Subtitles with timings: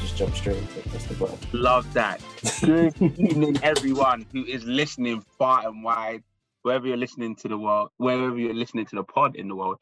[0.00, 1.38] just jump straight into the button.
[1.52, 2.22] Love that.
[2.62, 6.22] Good evening, everyone who is listening far and wide,
[6.62, 9.78] wherever you're listening to the world, wherever you're listening to the pod in the world.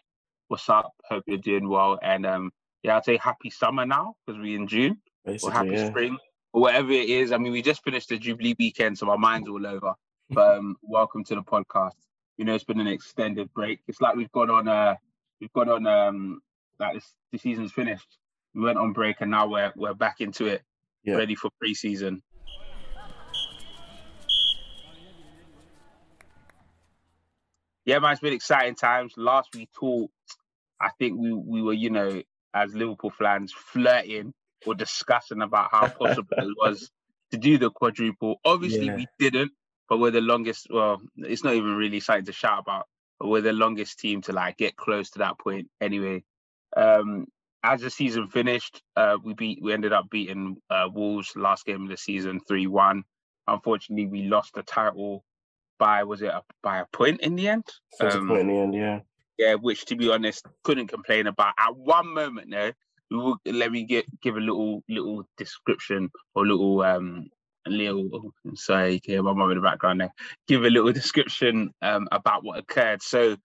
[0.48, 0.92] What's up?
[1.04, 1.98] Hope you're doing well.
[2.02, 2.50] And um,
[2.82, 5.88] yeah, I'd say happy summer now because we're in June, Basically, or happy yeah.
[5.88, 6.18] spring,
[6.52, 7.30] or whatever it is.
[7.30, 9.94] I mean, we just finished the Jubilee weekend, so my mind's all over.
[10.30, 11.94] But um, welcome to the podcast.
[12.36, 13.80] You know, it's been an extended break.
[13.88, 14.96] It's like we've gone on uh
[15.40, 16.42] we've gone on um
[16.78, 18.17] like this the season's finished.
[18.54, 20.62] We went on break and now we're we're back into it,
[21.04, 21.16] Yeah.
[21.16, 22.22] ready for pre-season.
[27.84, 29.14] Yeah, man, it's been exciting times.
[29.16, 30.12] Last we talked,
[30.80, 32.22] I think we we were, you know,
[32.54, 34.34] as Liverpool fans, flirting
[34.66, 36.90] or discussing about how possible it was
[37.30, 38.40] to do the quadruple.
[38.44, 38.96] Obviously, Yeah.
[38.96, 39.52] we didn't,
[39.88, 40.66] but we're the longest.
[40.70, 42.86] Well, it's not even really something to shout about,
[43.18, 45.68] but we're the longest team to like get close to that point.
[45.80, 46.24] Anyway,
[46.76, 47.26] um,
[47.62, 49.58] as the season finished, uh, we beat.
[49.62, 53.04] We ended up beating uh, Wolves last game of the season, three one.
[53.46, 55.24] Unfortunately, we lost the title
[55.78, 57.64] by was it a, by a point in the end?
[58.00, 59.00] Um, point in the end, yeah.
[59.38, 61.54] yeah, which to be honest, couldn't complain about.
[61.58, 62.72] At one moment though,
[63.10, 67.28] we will let me get give a little little description or little um
[67.66, 70.12] little sorry, you can hear my mum in the background there.
[70.46, 73.02] Give a little description um about what occurred.
[73.02, 73.36] So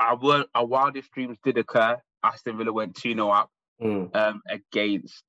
[0.00, 1.96] our our wildest dreams did occur.
[2.24, 3.50] Aston Villa went 2-0 up
[3.82, 4.14] Mm.
[4.14, 5.24] um against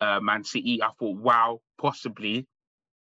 [0.00, 0.82] uh, Man City.
[0.82, 2.46] I thought, wow, possibly,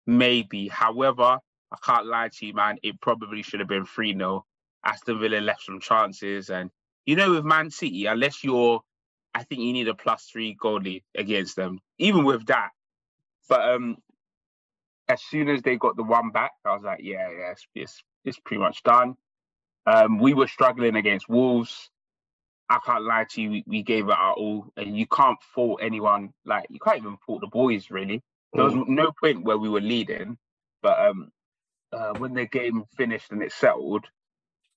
[0.07, 0.67] maybe.
[0.69, 1.39] However,
[1.71, 2.77] I can't lie to you, man.
[2.83, 4.45] It probably should have been 3 0.
[4.83, 6.49] Aston Villa left some chances.
[6.49, 6.71] And,
[7.05, 8.81] you know, with Man City, unless you're,
[9.35, 12.69] I think you need a plus three goalie against them, even with that.
[13.49, 13.97] But um,
[15.07, 18.03] as soon as they got the one back, I was like, yeah, yeah, it's, it's,
[18.25, 19.15] it's pretty much done.
[19.85, 21.89] Um, we were struggling against Wolves.
[22.69, 25.81] I can't lie to you, we, we gave it our all, and you can't fault
[25.83, 26.33] anyone.
[26.45, 28.21] Like you can't even fault the boys, really.
[28.55, 30.37] There was no point where we were leading,
[30.81, 31.31] but um,
[31.93, 34.05] uh, when the game finished and it settled,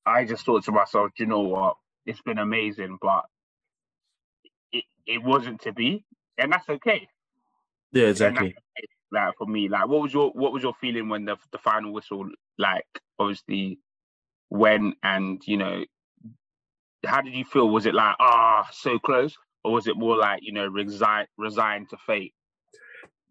[0.06, 1.76] I just thought to myself, "Do you know what?
[2.06, 3.24] It's been amazing, but
[4.72, 6.04] it it wasn't to be,
[6.38, 7.08] and that's okay.
[7.92, 8.48] Yeah, exactly.
[8.48, 11.58] okay, Like for me, like what was your what was your feeling when the the
[11.58, 12.86] final whistle, like
[13.18, 13.80] obviously,
[14.50, 15.84] when and you know,
[17.04, 17.68] how did you feel?
[17.68, 21.90] Was it like ah so close, or was it more like you know resign resigned
[21.90, 22.34] to fate?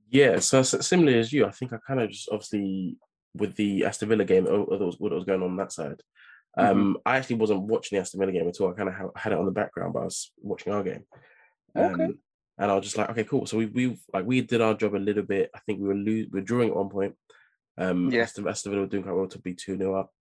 [0.09, 2.97] Yeah, so similarly as you, I think I kind of just obviously
[3.35, 6.01] with the Aston Villa game, oh, what was, what was going on that side.
[6.57, 8.71] Um, I actually wasn't watching the Aston Villa game at all.
[8.71, 11.03] I kind of ha- had it on the background, but I was watching our game.
[11.75, 12.13] Um, Okay.
[12.61, 13.45] And I was just like, okay, cool.
[13.45, 15.49] So we we like we did our job a little bit.
[15.55, 17.15] I think we were lo- we were drawing at one point.
[17.77, 18.23] Um, Yeah.
[18.23, 20.11] Aston, Aston Villa were doing quite well to be two 0 up.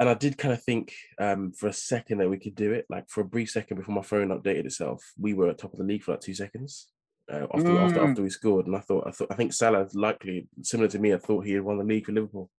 [0.00, 2.84] And I did kind of think um, for a second that we could do it.
[2.90, 5.78] Like for a brief second before my phone updated itself, we were at top of
[5.78, 6.88] the league for like two seconds
[7.32, 8.08] uh, after, after Mm.
[8.10, 8.66] after we scored.
[8.66, 11.12] And I thought I thought I think Salah likely similar to me.
[11.14, 12.50] I thought he had won the league for Liverpool.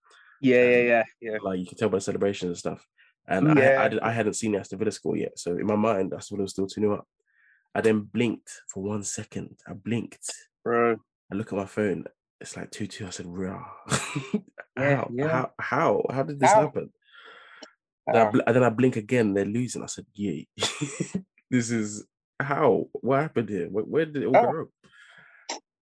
[0.41, 1.37] Yeah, yeah, yeah, yeah.
[1.41, 2.87] Like you can tell by the celebrations and stuff.
[3.27, 3.81] And I, Yeah.
[3.83, 6.37] I, did, I hadn't seen the Aston Villa score yet, so in my mind, Aston
[6.37, 7.07] Villa was still two 0 up.
[7.73, 9.57] I then blinked for one second.
[9.67, 10.31] I blinked.
[10.63, 10.97] Bro.
[11.31, 12.05] I look at my phone.
[12.39, 13.07] It's like two two.
[13.07, 13.65] I said, "Rah."
[14.77, 15.27] Yeah, how, yeah.
[15.29, 16.61] how how how did this How?
[16.63, 16.91] happen?
[18.07, 19.33] Then I bl- and then I blink again.
[19.33, 19.83] They're losing.
[19.83, 20.43] I said, "Yeah,
[21.49, 22.05] this is
[22.39, 22.87] how.
[22.93, 23.67] What happened here?
[23.69, 24.41] Where, where did it all Oh.
[24.43, 24.67] go wrong?"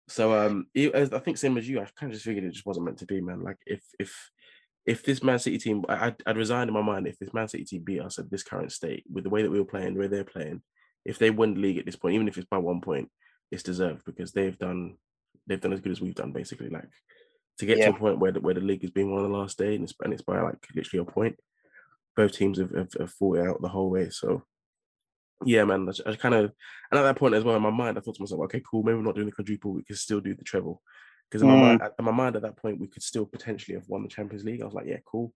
[0.09, 2.65] So um, it, I think same as you, I kind of just figured it just
[2.65, 3.43] wasn't meant to be, man.
[3.43, 4.13] Like if if
[4.85, 7.47] if this Man City team, I, I'd, I'd resigned in my mind if this Man
[7.47, 9.93] City team beat us at this current state with the way that we were playing,
[9.93, 10.61] the way they're playing,
[11.05, 13.09] if they win the league at this point, even if it's by one point,
[13.51, 14.97] it's deserved because they've done
[15.47, 16.67] they've done as good as we've done basically.
[16.69, 16.89] Like
[17.59, 17.85] to get Yeah.
[17.91, 19.75] to a point where the, where the league has been won on the last day
[19.75, 21.37] and it's, and it's by like literally a point.
[22.15, 24.09] Both teams have, have, have fought it out the whole way.
[24.09, 24.43] So
[25.45, 26.51] yeah, man, I, I kind of
[26.91, 28.83] and at that point as well in my mind, I thought to myself, okay, cool,
[28.83, 30.81] maybe we're not doing the quadruple, we can still do the treble.
[31.29, 31.79] Because in my Mm.
[31.79, 34.43] mind, in my mind at that point, we could still potentially have won the Champions
[34.43, 34.61] League.
[34.61, 35.33] I was like, yeah, cool.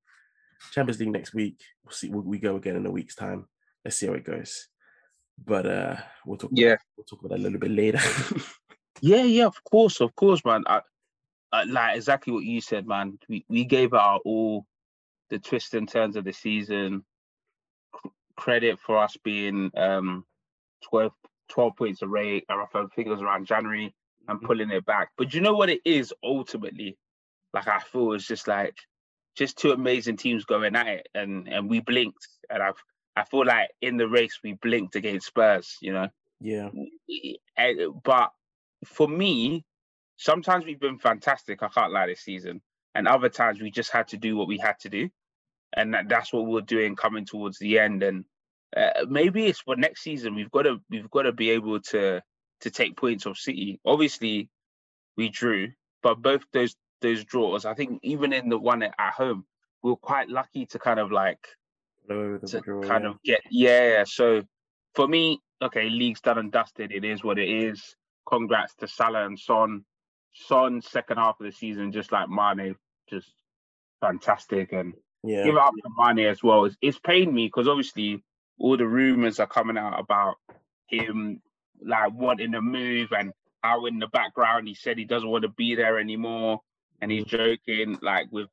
[0.72, 1.62] Champions League next week.
[1.84, 2.10] We'll see.
[2.10, 3.48] We'll, we go again in a week's time.
[3.84, 4.68] Let's see how it goes.
[5.44, 5.96] But uh
[6.26, 6.52] we'll talk.
[6.54, 6.74] Yeah.
[6.74, 8.00] About, we'll talk about that a little bit later.
[9.02, 10.64] Yeah, yeah, of course, of course, man.
[10.68, 10.82] I,
[11.52, 13.20] I, like exactly what you said, man.
[13.28, 14.66] We we gave our all,
[15.30, 17.04] the twists and turns of the season.
[18.04, 20.26] C- credit for us being um
[20.90, 21.12] 12,
[21.50, 22.44] 12 points away.
[22.50, 23.94] I think it was around January
[24.28, 24.46] and Mhm.
[24.46, 25.10] pulling it back.
[25.18, 26.98] But you know what it is ultimately?
[27.54, 28.76] Like I feel it's just like
[29.36, 32.82] just two amazing teams going at it, and and we blinked, and I've
[33.16, 35.78] I feel like in the race we blinked against Spurs.
[35.82, 36.10] You know.
[36.42, 36.70] yeah.
[37.58, 37.74] Eh,
[38.04, 38.32] but
[38.86, 39.64] for me,
[40.18, 41.64] sometimes we've been fantastic.
[41.64, 42.62] I can't lie this season,
[42.96, 45.10] and other times we just had to do what we had to do,
[45.74, 48.02] and that, that's what we're doing coming towards the end.
[48.02, 48.24] And
[48.76, 50.34] uh, maybe it's for next season.
[50.34, 52.22] We've got to we've got to be able to
[52.62, 53.80] to take points off City.
[53.86, 54.50] Obviously,
[55.18, 55.72] we drew,
[56.02, 59.46] but both those those draws, I think even in the one at, at home,
[59.84, 61.46] we were quite lucky to kind of like
[62.08, 63.10] to draw, kind yeah.
[63.10, 64.04] of get yeah.
[64.08, 64.44] So
[64.96, 66.92] for me, okay, league's done and dusted.
[66.94, 67.96] It is what it is.
[68.28, 69.84] Congrats to Salah and Son.
[70.34, 72.76] Son second half of the season, just like Mane,
[73.10, 73.32] just
[74.02, 74.72] fantastic.
[74.72, 74.94] And
[75.24, 75.44] yeah.
[75.44, 76.66] give it up to Mane as well.
[76.66, 78.24] It's, it's pained me because obviously
[78.60, 80.36] all the rumors are coming out about
[80.88, 81.42] him
[81.84, 85.50] like wanting to move and how in the background he said he doesn't want to
[85.50, 86.62] be there anymore
[87.02, 88.48] and he's joking like with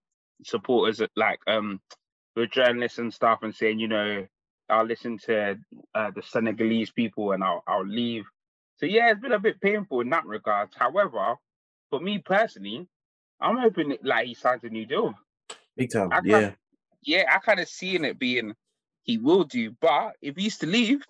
[0.44, 1.80] supporters like um
[2.34, 4.26] with journalists and stuff and saying you know
[4.68, 5.58] I'll listen to
[5.94, 8.24] uh, the Senegalese people and I'll I'll leave.
[8.78, 10.70] So yeah, it's been a bit painful in that regard.
[10.74, 11.36] However,
[11.90, 12.88] for me personally,
[13.42, 15.14] I'm hoping like he signs a new deal.
[15.76, 16.12] Big time.
[16.12, 16.52] I Yeah.
[17.04, 18.54] Yeah, I kind of seeing it being
[19.02, 21.02] he will do, but if he's to leave,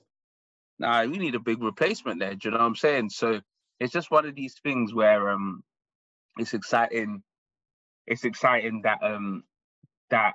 [0.79, 2.35] nah, we need a big replacement there.
[2.35, 3.11] Do you know what I'm saying?
[3.11, 3.41] So
[3.79, 5.63] it's just one of these things where um
[6.39, 7.23] it's exciting.
[8.07, 9.45] It's exciting that um
[10.11, 10.35] that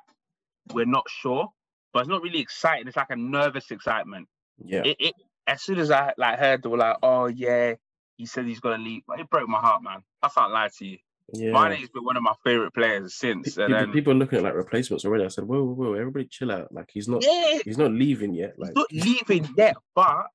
[0.73, 1.49] we're not sure,
[1.93, 2.87] but it's not really exciting.
[2.87, 4.27] It's like a nervous excitement.
[4.63, 4.83] Yeah.
[4.83, 5.15] It, it
[5.47, 7.73] as soon as I like heard they were like, oh yeah,
[8.17, 9.03] he said he's gonna leave.
[9.07, 10.03] But it broke my heart, man.
[10.21, 10.97] I can't lie to you.
[11.33, 11.51] Yeah.
[11.51, 13.57] Mane's been one of my favorite players since.
[13.57, 15.25] And People, then, people are looking at like replacements already.
[15.25, 16.71] I said, whoa, whoa, whoa, everybody chill out.
[16.71, 18.53] Like he's not yeah, he's not leaving yet.
[18.57, 20.27] Like not leaving yet, but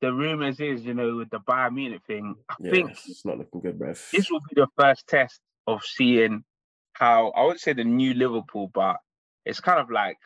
[0.00, 3.38] the rumors is, you know, with the Bayern Munich thing, I yeah, think it's not
[3.38, 4.10] looking good, bruv.
[4.10, 6.44] this will be the first test of seeing
[6.92, 8.96] how I wouldn't say the new Liverpool, but
[9.44, 10.18] it's kind of like,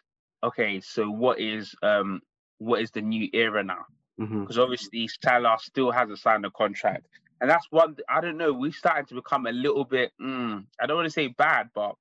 [0.42, 2.20] okay, so what is um
[2.58, 3.86] what is the new era now?
[4.20, 4.40] Mhm.
[4.42, 7.06] Because obviously Salah still hasn't signed a contract,
[7.40, 7.96] and that's one.
[8.08, 8.52] I don't know.
[8.52, 10.12] We're starting to become a little bit.
[10.20, 11.94] Mm, I don't want to say bad, but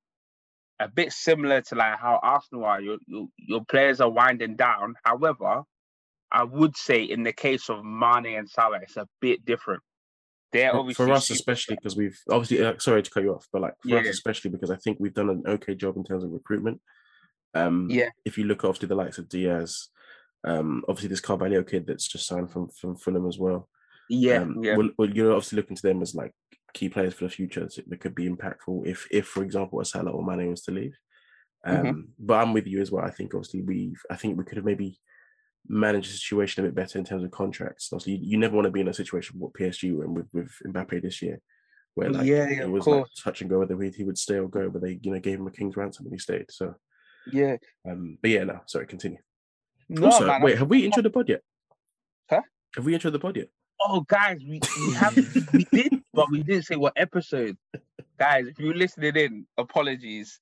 [0.80, 2.82] a bit similar to like how Arsenal are.
[2.82, 4.96] Your your, your players are winding down.
[5.04, 5.64] However,
[6.32, 9.82] I would say in the case of Mane and Salah, it's a bit different.
[10.52, 13.62] They're obviously for us especially because we've obviously uh, sorry to cut you off but
[13.62, 16.32] like for us especially because i think we've done an okay job in terms of
[16.32, 16.82] recruitment
[17.54, 18.10] um Yeah.
[18.26, 19.90] if you look after the likes of diaz
[20.44, 23.70] um obviously this carvalho kid that's just signed from from fulham as well
[24.10, 26.34] Yeah, um, yeah, well, well, you're obviously looking to them as like
[26.74, 29.86] key players for the future so that could be impactful if if for example a
[29.86, 30.96] Salah or Mane was to leave.
[31.66, 32.04] Um Mhm.
[32.20, 33.04] but i'm with you as well.
[33.06, 35.00] I think obviously we've i think we could have maybe
[35.68, 37.90] managed the situation a bit better in terms of contracts.
[37.92, 40.30] Obviously you, you never want to be in a situation what psg were in with
[40.34, 41.40] with mbappe this year
[41.96, 44.38] where like Yeah, yeah, it was like touch and go whether he he would stay
[44.38, 46.76] or go but they you know gave him a king's ransom and he stayed so.
[47.32, 47.58] Yeah.
[47.88, 49.20] um but yeah no sorry continue.
[49.90, 51.42] No, also man, wait have we introed the pod yet?
[52.30, 52.42] Huh?
[52.76, 53.50] have we introed the pod yet
[53.82, 55.16] Oh, guys, we, we have
[55.54, 57.58] we did, but we didn't say what episode.
[58.20, 60.40] Guys, if you're listening in, apologies.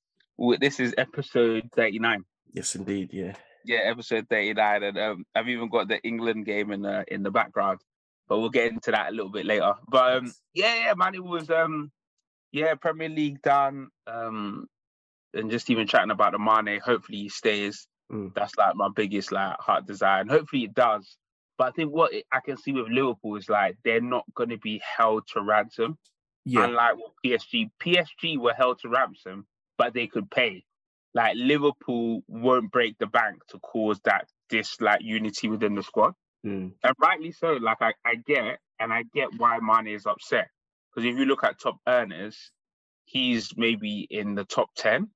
[0.59, 2.23] This is episode 39.
[2.53, 3.33] yes indeed yeah
[3.65, 7.31] Yeah, episode 39, and um, I've even got the England game in the in the
[7.31, 7.79] background,
[8.27, 9.73] but we'll get into that a little bit later.
[9.87, 11.91] But um, yeah, yeah, man, it was um,
[12.51, 13.89] yeah, Premier League done.
[14.05, 14.67] Um,
[15.33, 16.79] and just even chatting about the Mane.
[16.79, 17.87] Hopefully he stays.
[18.11, 18.33] Mm.
[18.33, 21.17] That's like my biggest like heart desire, and hopefully it does.
[21.57, 24.57] But I think what I can see with Liverpool is like they're not going to
[24.57, 25.97] be held to ransom,
[26.45, 26.95] yeah unlike
[27.25, 27.69] PSG.
[27.81, 30.63] PSG were held to ransom, but they could pay.
[31.13, 36.13] Like Liverpool won't break the bank to cause that this like unity within the squad,
[36.45, 36.73] Mm.
[36.83, 37.53] and rightly so.
[37.53, 40.49] Like I, I get and I get why Mane is upset
[40.93, 42.51] because if you look at top earners,
[43.05, 45.09] he's maybe in the top ten,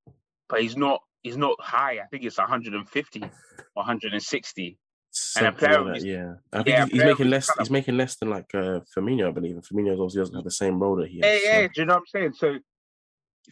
[0.49, 1.01] but he's not.
[1.23, 1.99] He's not high.
[1.99, 3.29] I think it's 150 or
[3.75, 4.77] 160.
[5.13, 6.33] And Something player like that, yeah.
[6.53, 7.49] I think yeah, he's, he's making less.
[7.59, 9.55] He's making less than like uh, Firmino, I believe.
[9.55, 11.41] And Firmino obviously doesn't have the same role that he has.
[11.43, 11.61] Yeah, yeah.
[11.63, 12.33] so- Do you know what I'm saying?
[12.33, 12.59] So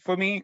[0.05, 0.43] for me,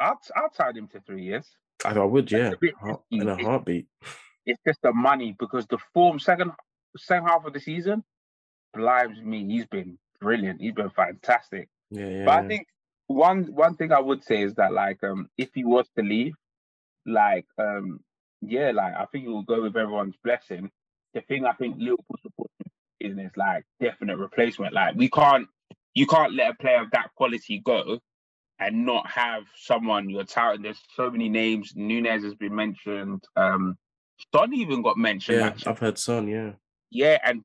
[0.00, 1.46] I'll I'll tie him to three years.
[1.84, 3.22] I, I would, yeah, a bit heart- risky.
[3.22, 3.86] in a heartbeat.
[4.46, 6.52] It's just the money because the form second
[6.96, 8.02] second half of the season
[8.72, 9.44] blinds me.
[9.46, 10.60] He's been brilliant.
[10.62, 11.68] He's been fantastic.
[11.90, 12.24] Yeah, yeah.
[12.24, 12.66] But I think
[13.06, 16.34] one one thing I would say is that like um if he was to leave,
[17.06, 18.00] like um
[18.50, 20.70] yeah, like I think he will go with everyone's blessing.
[21.14, 22.50] The thing I think Liverpool support
[23.00, 24.74] is is like definite replacement.
[24.74, 25.48] Like we can't
[25.94, 28.00] you can't let a player of that quality go
[28.58, 30.62] and not have someone you're touting.
[30.62, 31.72] There's so many names.
[31.74, 33.24] Nunez has been mentioned.
[33.36, 33.76] Um
[34.34, 35.38] Son even got mentioned.
[35.38, 35.72] yeah, actually.
[35.72, 36.28] I've heard Son.
[36.28, 36.52] Yeah,
[36.90, 37.42] Yeah, and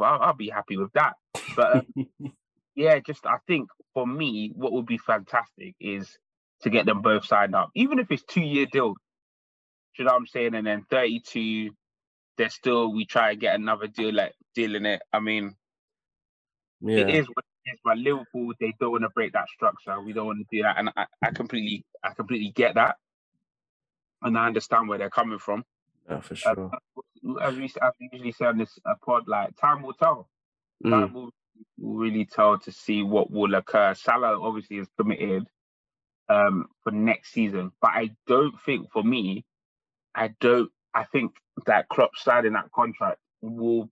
[0.00, 1.14] I'll, I'll be happy with that.
[1.56, 2.06] But um,
[2.74, 6.18] yeah, just I think for me, what would be fantastic is
[6.62, 8.94] to get them both signed up, even if it's two year deal.
[9.98, 10.54] You know what I'm saying?
[10.54, 11.70] And then 32,
[12.36, 15.02] they're still we try and get another deal like deal in it.
[15.12, 15.54] I mean,
[16.80, 16.98] yeah.
[16.98, 17.78] it is what it is.
[17.84, 20.00] But Liverpool, they don't want to break that structure.
[20.00, 22.96] We don't want to do that, and I, I completely, I completely get that,
[24.22, 25.64] and I understand where they're coming from.
[26.08, 26.70] Oh, for Uh, sure.
[27.40, 30.28] as we, as we usually say on this uh, pod, like time will tell.
[30.84, 30.90] Mm.
[30.90, 31.30] Time will
[31.78, 33.94] really tell to see what will occur.
[33.94, 35.46] Salah obviously is committed
[36.28, 39.44] um, for next season, but I don't think for me,
[40.14, 40.70] I don't.
[40.94, 41.32] I think
[41.66, 43.90] that Klopp signing that contract will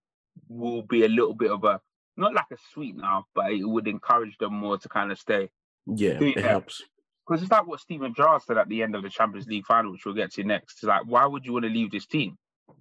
[0.49, 1.81] will be a little bit of a
[2.17, 5.50] not like a sweetener, but it would encourage them more to kind of stay.
[5.87, 6.83] Yeah, it helps.
[7.26, 9.93] Because it's like what Steven Gerrard said at the end of the Champions League final,
[9.93, 10.75] which we'll get to next.
[10.75, 12.37] It's like, why would you want to leave this team?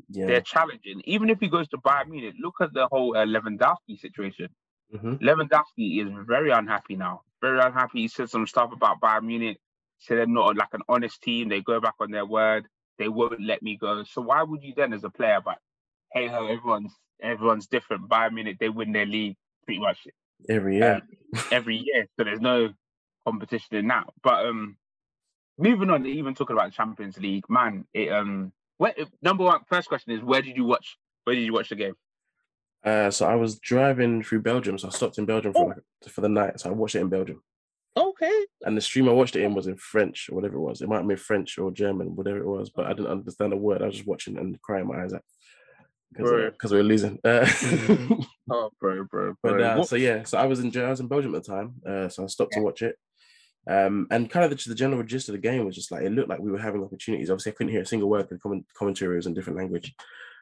[0.09, 0.25] Yeah.
[0.25, 1.01] They're challenging.
[1.05, 4.49] Even if he goes to Bayern Munich, look at the whole uh, Lewandowski situation.
[4.93, 5.15] Mm-hmm.
[5.25, 7.21] Lewandowski is very unhappy now.
[7.39, 8.01] Very unhappy.
[8.01, 9.57] He said some stuff about Bayern Munich.
[9.99, 11.49] Said they're not like an honest team.
[11.49, 12.67] They go back on their word.
[12.97, 14.03] They won't let me go.
[14.03, 15.57] So why would you then, as a player, but
[16.13, 18.09] hey ho, everyone's everyone's different.
[18.09, 20.07] Bayern Munich, they win their league pretty much
[20.49, 20.95] every year.
[20.95, 22.07] Um, every year.
[22.17, 22.69] So there's no
[23.25, 24.05] competition in that.
[24.23, 24.77] But um
[25.57, 30.13] moving on, even talking about Champions League, man, it um where number one first question
[30.13, 31.93] is where did you watch where did you watch the game?
[32.83, 36.09] Uh, so I was driving through Belgium, so I stopped in Belgium for oh.
[36.09, 36.59] for the night.
[36.59, 37.43] So I watched it in Belgium.
[37.97, 38.45] Okay.
[38.61, 40.81] And the stream I watched it in was in French or whatever it was.
[40.81, 43.57] It might have been French or German, whatever it was, but I didn't understand a
[43.57, 43.81] word.
[43.81, 45.23] I was just watching and crying my eyes out
[46.13, 47.19] because uh, we were losing.
[47.23, 47.45] Uh,
[48.51, 49.35] oh, bro, bro, bro.
[49.41, 51.75] But uh, so yeah, so I was in I was in Belgium at the time,
[51.85, 52.59] uh, so I stopped yeah.
[52.59, 52.97] to watch it.
[53.69, 56.11] Um, and kind of the, the, general gist of the game was just like it
[56.11, 57.29] looked like we were having opportunities.
[57.29, 59.93] Obviously, I couldn't hear a single word because comment, commentary was in different language.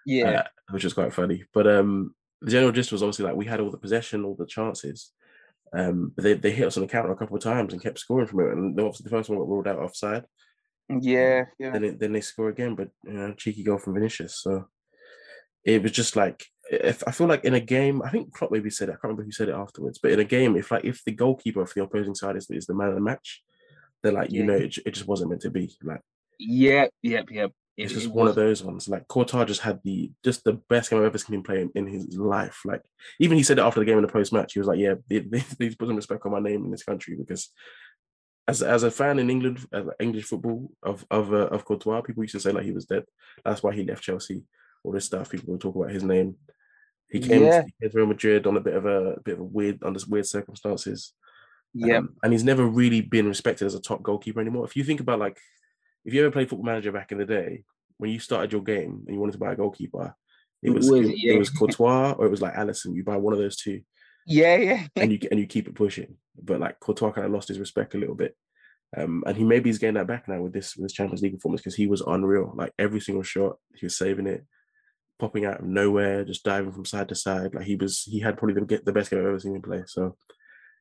[0.06, 1.44] Yeah, uh, which was quite funny.
[1.54, 4.46] But um, the general gist was obviously like we had all the possession, all the
[4.46, 5.12] chances.
[5.74, 8.00] Um, but they, they hit us on the counter a couple of times and kept
[8.00, 8.52] scoring from it.
[8.54, 10.26] And obviously the first one got ruled out offside.
[10.90, 11.72] Yeah, yeah.
[11.72, 14.42] Then it, then they score again, but you know, cheeky goal from Vinicius.
[14.42, 14.68] So
[15.64, 18.70] it was just like if I feel like in a game, I think Klopp maybe
[18.70, 18.94] said it.
[18.94, 21.12] I can't remember who said it afterwards, but in a game, if like if the
[21.12, 23.44] goalkeeper for the opposing side is, is the man of the match,
[24.02, 25.76] they're like you know it, it just wasn't meant to be.
[25.84, 26.02] Like
[26.40, 27.52] yeah, yep, yep.
[27.80, 28.90] It's just one of those ones.
[28.90, 31.72] Like Courtois just had the just the best game I've ever seen him play in,
[31.76, 32.62] in his life.
[32.66, 32.82] Like
[33.20, 34.54] even he said it after the game in the post match.
[34.54, 36.84] He was like, "Yeah, they, they, they put some respect on my name in this
[36.84, 37.50] country because."
[38.48, 39.64] As, as a fan in England,
[40.00, 43.04] English football of of uh, of Courtois, people used to say like he was dead.
[43.46, 44.42] That's why he left Chelsea.
[44.84, 46.36] All this stuff, people will talk about his name.
[47.10, 47.62] He came, yeah.
[47.62, 50.26] to, Real Madrid on a bit of a, a, bit of a weird under weird
[50.26, 51.14] circumstances.
[51.76, 54.66] Yeah, um, and he's never really been respected as a top goalkeeper anymore.
[54.66, 55.38] If you think about like
[56.06, 57.64] if you ever played Football Manager back in the day,
[57.98, 60.16] when you started your game and you wanted to buy a goalkeeper,
[60.62, 61.34] it was it, yeah.
[61.34, 62.96] it was Courtois or it was like Alisson.
[62.96, 63.82] You buy one of those two.
[64.26, 64.88] Yeah, yeah.
[64.96, 66.16] and you and you keep it pushing.
[66.42, 68.36] But like Courtois kind of lost his respect a little bit.
[68.98, 71.34] Um, and he maybe he's getting that back now with this with this Champions League
[71.34, 72.54] performance because he was unreal.
[72.56, 74.46] Like every single shot, he was saving it,
[75.20, 77.54] popping out of nowhere, just diving from side to side.
[77.54, 79.84] Like he was, he had probably the, the best game I've ever seen him play.
[79.86, 80.16] So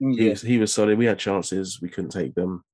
[0.01, 0.23] yeah.
[0.23, 0.97] he was, he was solid.
[0.97, 2.65] We had chances, we couldn't take them.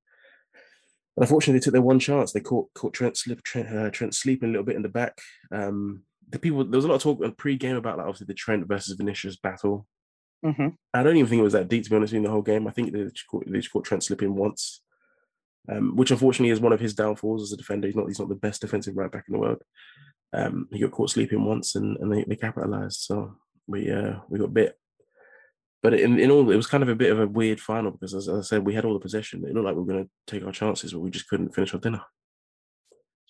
[1.15, 2.31] And unfortunately, they took their one chance.
[2.31, 5.17] They caught caught Trent slip Trent, uh, Trent sleeping a little bit in the back.
[5.51, 8.33] Um, the people there was a lot of talk on pre-game about like obviously the
[8.33, 9.87] Trent versus Vinicius battle.
[10.45, 10.69] Mm-hmm.
[10.93, 12.67] I don't even think it was that deep to be honest in the whole game.
[12.67, 14.81] I think they just caught, they just caught Trent slipping once,
[15.69, 17.87] um, which unfortunately is one of his downfalls as a defender.
[17.87, 19.61] He's not he's not the best defensive right back in the world.
[20.33, 22.99] Um, he got caught sleeping once and, and they, they capitalized.
[23.01, 23.35] So
[23.67, 24.77] we uh, we got bit
[25.85, 28.15] but in, in all, it was kind of a bit of a weird final because,
[28.15, 29.45] as, I said, we had all the possession.
[29.45, 31.75] It looked like we were going to take our chances, but we just couldn't finish
[31.75, 32.01] our dinner.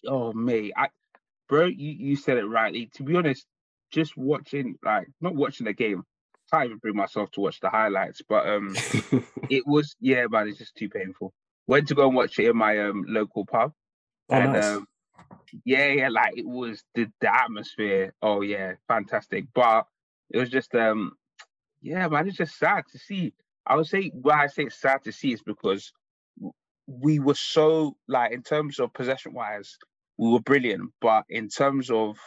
[0.08, 0.88] Oh, me, I,
[1.50, 2.90] bro, you, you said it rightly.
[2.94, 3.46] To be honest,
[3.92, 7.70] just watching, like, not watching the game, I can't even bring myself to watch the
[7.70, 8.74] highlights, but um,
[9.50, 11.34] it was, yeah, man, it's just too painful.
[11.68, 13.74] Went to go and watch it in my um local pub.
[14.30, 14.64] Oh, and, nice.
[14.64, 14.88] um,
[15.66, 18.14] yeah, yeah, like it was the, the atmosphere.
[18.22, 19.48] Oh yeah, fantastic.
[19.54, 19.88] But
[20.30, 21.18] it was just um
[21.86, 23.32] yeah, man, it's just sad to see.
[23.66, 25.94] I would say why I say it's sad to see is because
[26.88, 29.78] we were so like in terms of possession wise,
[30.18, 32.18] we were brilliant, but in terms of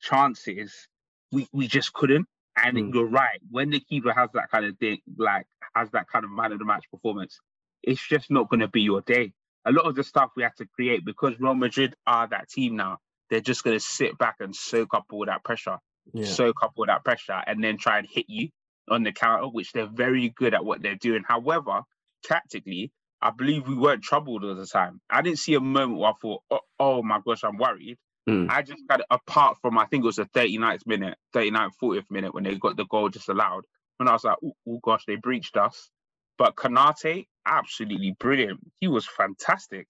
[0.00, 0.88] chances,
[1.30, 2.26] we, we just couldn't.
[2.56, 2.94] And mm.
[2.94, 6.30] you're right, when the keeper has that kind of thing, like has that kind of
[6.30, 7.38] man of the match performance,
[7.82, 9.32] it's just not going to be your day.
[9.66, 12.76] A lot of the stuff we had to create because Real Madrid are that team
[12.76, 12.96] now.
[13.28, 15.76] They're just going to sit back and soak up all that pressure,
[16.14, 16.24] yeah.
[16.24, 18.48] soak up all that pressure, and then try and hit you
[18.90, 21.22] on the counter, which they're very good at what they're doing.
[21.26, 21.82] However,
[22.24, 22.92] tactically,
[23.22, 25.00] I believe we weren't troubled all the time.
[25.10, 27.98] I didn't see a moment where I thought, oh, oh my gosh, I'm worried.
[28.28, 28.50] Mm.
[28.50, 32.34] I just got apart from, I think it was the 39th minute, 39th, 40th minute
[32.34, 33.64] when they got the goal just allowed.
[34.00, 35.90] And I was like, oh, gosh, they breached us.
[36.38, 38.60] But Konate, absolutely brilliant.
[38.80, 39.86] He was fantastic.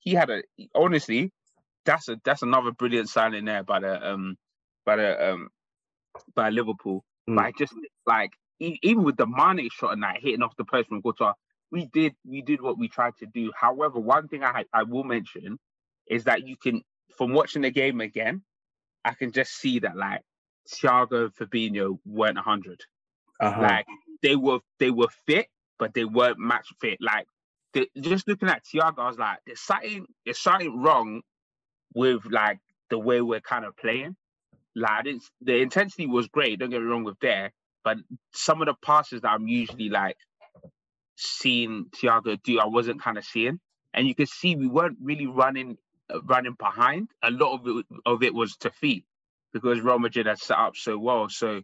[0.00, 0.42] He had a
[0.74, 1.32] honestly,
[1.84, 4.36] that's a that's another brilliant signing there by the um
[4.84, 5.48] by the um
[6.34, 7.04] by Liverpool.
[7.28, 7.36] Mm.
[7.36, 7.74] But I just
[8.06, 11.34] like even with the Mane shot and that hitting off the post from Courtois,
[11.70, 13.52] we did we did what we tried to do.
[13.58, 15.58] However, one thing I I will mention
[16.08, 16.82] is that you can
[17.16, 18.42] from watching the game again,
[19.04, 20.22] I can just see that like
[20.68, 22.80] Thiago and Fabinho weren't hundred.
[23.40, 23.62] Uh-huh.
[23.62, 23.86] Like
[24.22, 26.98] they were they were fit, but they weren't match fit.
[27.00, 27.26] Like
[27.72, 31.22] the, just looking at Thiago, I was like, there's something there's something wrong
[31.94, 32.58] with like
[32.90, 34.16] the way we're kind of playing.
[34.76, 35.06] Like
[35.40, 36.58] the intensity was great.
[36.58, 37.52] Don't get me wrong with there,
[37.82, 37.96] but
[38.32, 40.18] some of the passes that I'm usually like
[41.16, 43.58] seeing Thiago do, I wasn't kind of seeing.
[43.94, 45.78] And you could see we weren't really running
[46.12, 47.08] uh, running behind.
[47.22, 49.06] A lot of it of it was to feet
[49.54, 51.30] because Real Madrid had set up so well.
[51.30, 51.62] So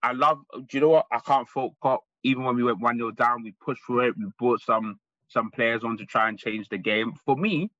[0.00, 0.38] I love.
[0.52, 1.06] Do you know what?
[1.10, 2.02] I can't fault Klopp.
[2.22, 4.14] Even when we went one 0 down, we pushed for it.
[4.16, 7.14] We brought some some players on to try and change the game.
[7.26, 7.70] For me,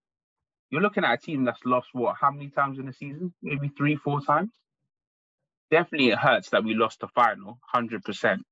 [0.70, 2.16] you're looking at a team that's lost what?
[2.20, 3.32] How many times in the season?
[3.40, 4.50] Maybe three, four times.
[5.74, 8.42] Definitely, it hurts that we lost the final, hundred percent.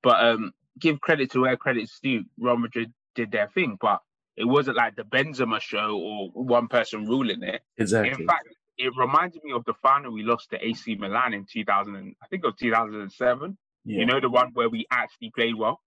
[0.00, 2.24] But um, give credit to where credit's due.
[2.38, 4.00] Real Madrid did their thing, but
[4.36, 7.62] it wasn't like the Benzema show or one person ruling it.
[7.78, 8.10] Exactly.
[8.10, 8.46] In fact,
[8.78, 11.96] it reminded me of the final we lost to AC Milan in 2000.
[11.96, 13.58] And, I think it was 2007.
[13.84, 13.98] Yeah.
[13.98, 15.80] You know the one where we actually played well,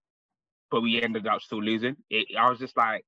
[0.70, 1.96] but we ended up still losing.
[2.10, 3.02] It, I was just like,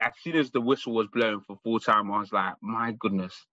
[0.00, 3.46] as soon as the whistle was blown for full time, I was like, my goodness,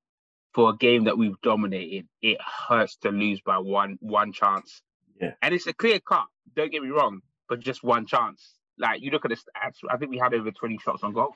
[0.55, 4.81] for a game that we've dominated, it hurts to lose by one one chance.
[5.21, 5.33] Yeah.
[5.41, 6.25] And it's a clear cut.
[6.55, 8.53] Don't get me wrong, but just one chance.
[8.79, 11.35] Like you look at the stats, I think we had over 20 shots on goal.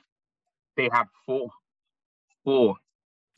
[0.76, 1.50] They had four.
[2.44, 2.76] Four.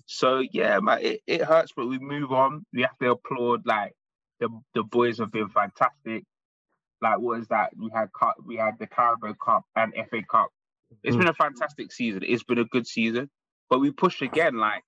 [0.07, 2.65] So yeah, man, it, it hurts, but we move on.
[2.73, 3.93] We have to applaud like
[4.41, 6.25] the the boys have been fantastic.
[7.01, 7.71] Like what is that?
[7.77, 10.51] We had cup, we had the Carabao Cup and FA Cup.
[11.03, 11.21] It's Mm.
[11.21, 12.23] been a fantastic season.
[12.25, 13.31] It's been a good season,
[13.69, 14.57] but we push again.
[14.57, 14.85] Like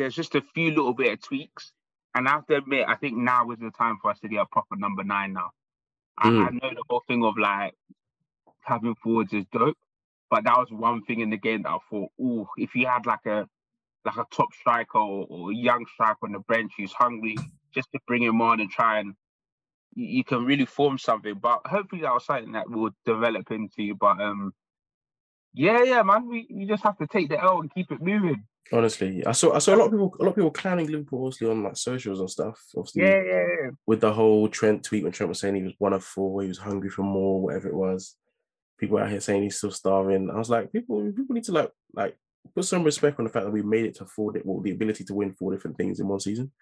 [0.00, 1.72] there's just a few little bit of tweaks,
[2.16, 4.40] and I have to admit, I think now is the time for us to get
[4.40, 5.34] a proper number nine.
[5.34, 5.50] Now,
[6.18, 6.54] I, I Mm.
[6.54, 7.74] know the whole thing of like
[8.62, 9.78] having forwards is dope,
[10.30, 13.06] but that was one thing in the game that I thought, oh, if you had
[13.06, 13.46] like a
[14.06, 17.92] like a top striker or, or a young striker on the bench who's hungry, just
[17.92, 19.14] to bring him on and try and
[19.94, 21.34] you, you can really form something.
[21.34, 23.94] But hopefully that was something that will develop into.
[23.96, 24.54] But um,
[25.54, 28.44] yeah, yeah, man, we, we just have to take the L and keep it moving.
[28.72, 31.26] Honestly, I saw I saw a lot of people a lot of people clowning Liverpool
[31.26, 32.60] obviously on like socials and stuff.
[32.76, 33.70] Obviously, Yeah, yeah, yeah.
[33.86, 36.48] with the whole Trent tweet when Trent was saying he was one of four, he
[36.48, 38.16] was hungry for more, whatever it was.
[38.78, 40.30] People out here saying he's still starving.
[40.30, 42.16] I was like, people people need to like like
[42.54, 45.04] put some respect on the fact that we made it to four, well, the ability
[45.04, 46.52] to win four different things in one season.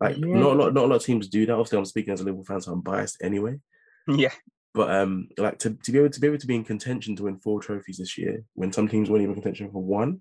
[0.00, 0.26] Like Yeah.
[0.40, 1.52] not a lot, not a lot of teams do that.
[1.52, 3.60] Obviously, I'm speaking as a Liverpool fan, so I'm biased anyway.
[4.08, 4.32] Yeah,
[4.74, 7.22] But um, like to, to be able to be able to be in contention to
[7.22, 10.20] win four trophies this year, when some teams weren't even contention for one,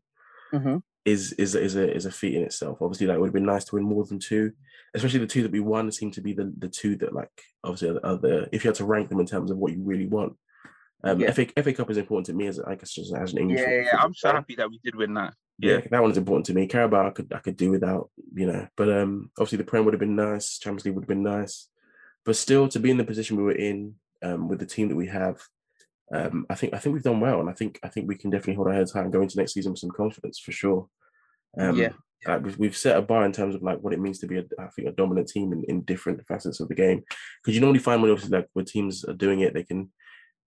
[0.54, 0.84] Mhm.
[1.06, 2.82] Is is is a is a feat in itself.
[2.82, 4.52] Obviously, like it would have been nice to win more than two,
[4.94, 7.30] especially the two that we won seem to be the the two that like
[7.64, 9.74] obviously are the, are the if you had to rank them in terms of what
[9.74, 10.34] you really want.
[11.06, 11.32] Um, Yeah.
[11.34, 13.60] FA, FA Cup is important to me as I guess just as an English.
[13.60, 14.04] yeah, football yeah.
[14.06, 14.36] I'm so fan.
[14.36, 15.34] happy that we did win that.
[15.60, 15.82] Yeah, Yeah.
[15.92, 16.66] that one's important to me.
[16.68, 18.68] Carabao, I could I could do without, you know.
[18.78, 20.58] But um, obviously the Prem would have been nice.
[20.60, 21.68] Champions League would have been nice.
[22.24, 24.96] But still, to be in the position we were in, um, with the team that
[24.96, 25.42] we have,
[26.12, 28.30] um, I think I think we've done well, and I think I think we can
[28.30, 30.88] definitely hold our heads high and go into next season with some confidence for sure.
[31.58, 31.94] Um, Yeah.
[32.28, 34.38] like we've, we've set a bar in terms of like what it means to be
[34.38, 37.04] a, I think a dominant team in, in different facets of the game.
[37.42, 39.92] Because you normally find when obviously like when teams are doing it, they can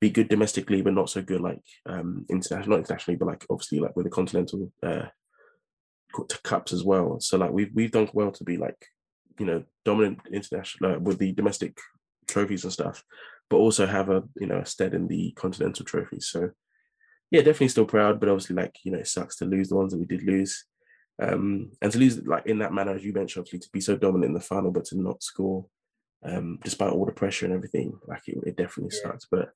[0.00, 3.80] be good domestically, but not so good like um international, not internationally, but like obviously
[3.80, 5.06] like with the continental uh
[6.42, 7.18] cups as well.
[7.20, 8.86] So like we've we've done well to be like
[9.38, 11.78] you know dominant international uh, with the domestic
[12.28, 13.04] trophies and stuff,
[13.50, 16.26] but also have a you know a stead in the continental trophies.
[16.26, 16.50] So
[17.30, 19.92] yeah, definitely still proud, but obviously like you know it sucks to lose the ones
[19.92, 20.64] that we did lose.
[21.22, 23.96] Um, and to lose like in that manner, as you mentioned, obviously to be so
[23.96, 25.66] dominant in the final, but to not score,
[26.24, 29.10] um, despite all the pressure and everything, like it, it definitely Yeah.
[29.10, 29.26] sucks.
[29.30, 29.52] But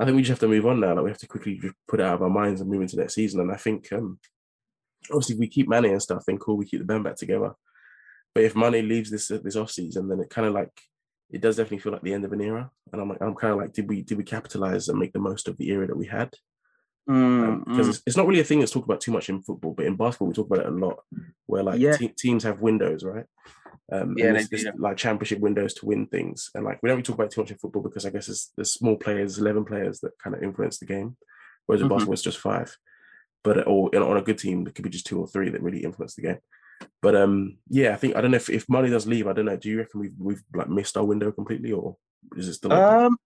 [0.00, 0.94] I think we just have to move on now.
[0.94, 2.96] Like we have to quickly just put it out of our minds and move into
[2.96, 3.40] next season.
[3.40, 4.18] And I think um,
[5.10, 7.52] obviously if we keep Mane and stuff, then cool, we keep the band back together.
[8.34, 10.72] But if Mane leaves this this off season, then it kind of like
[11.32, 12.70] it does definitely feel like the end of an era.
[12.92, 15.18] And I'm like, I'm kind of like, did we did we capitalize and make the
[15.18, 16.34] most of the era that we had?
[17.08, 17.90] Mm, because mm.
[17.90, 19.96] it's, it's not really a thing that's talked about too much in football, but in
[19.96, 21.00] basketball we talk about it a lot,
[21.46, 21.96] where like Yeah.
[21.96, 23.24] te- teams have windows, right?
[23.90, 26.88] Um, Yeah, and they it's, it's like championship windows to win things, and like we
[26.88, 28.96] don't really talk about it too much in football because I guess it's the small
[28.96, 31.16] players, eleven players that kind of influence the game,
[31.66, 31.90] whereas in Mhm.
[31.90, 32.76] basketball it's just five.
[33.42, 35.50] But or you know, on a good team, it could be just two or three
[35.50, 36.38] that really influence the game.
[37.00, 39.46] But um, yeah, I think I don't know if if Mane does leave, I don't
[39.46, 39.56] know.
[39.56, 41.96] Do you reckon we've we've like missed our window completely, or
[42.36, 42.72] is it still?
[42.72, 43.04] open?
[43.06, 43.16] Um,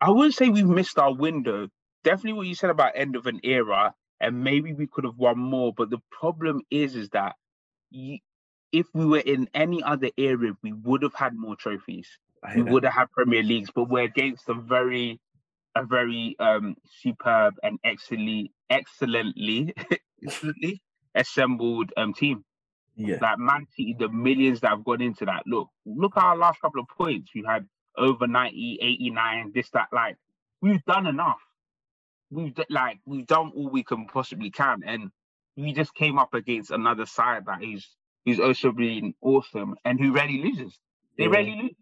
[0.00, 1.68] I wouldn't say we've missed our window.
[2.02, 5.38] Definitely what you said about end of an era, and maybe we could have won
[5.38, 5.72] more.
[5.74, 7.34] But the problem is, is that
[7.90, 8.18] you,
[8.72, 12.08] if we were in any other area, we would have had more trophies.
[12.54, 12.72] We that.
[12.72, 15.18] would have had Premier Leagues, but we're against a very,
[15.74, 19.74] a very um superb and excellently, excellently,
[20.22, 20.82] excellently
[21.14, 22.44] assembled um team.
[22.96, 25.42] Yeah, Like Man City, the millions that have gone into that.
[25.46, 27.30] Look, look at our last couple of points.
[27.34, 29.88] We had over 90, 89, this, that.
[29.92, 30.16] Like,
[30.60, 31.40] we've done enough.
[32.30, 34.82] We've like we've done all we can possibly can.
[34.84, 35.10] And
[35.56, 37.86] we just came up against another side that is
[38.24, 40.78] who's also been awesome and who rarely loses.
[41.18, 41.30] They yeah.
[41.30, 41.74] rarely lose.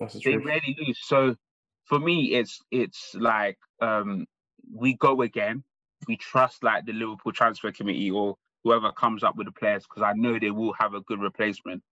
[0.00, 0.98] That's they rarely lose.
[1.02, 1.36] So
[1.84, 4.26] for me, it's it's like um
[4.72, 5.62] we go again.
[6.08, 10.02] We trust like the Liverpool transfer committee or whoever comes up with the players because
[10.02, 11.82] I know they will have a good replacement,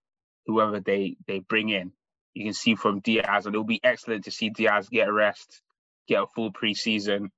[0.47, 1.91] whoever they they bring in.
[2.33, 5.61] You can see from Diaz, and it'll be excellent to see Diaz get a rest,
[6.07, 7.29] get a full preseason,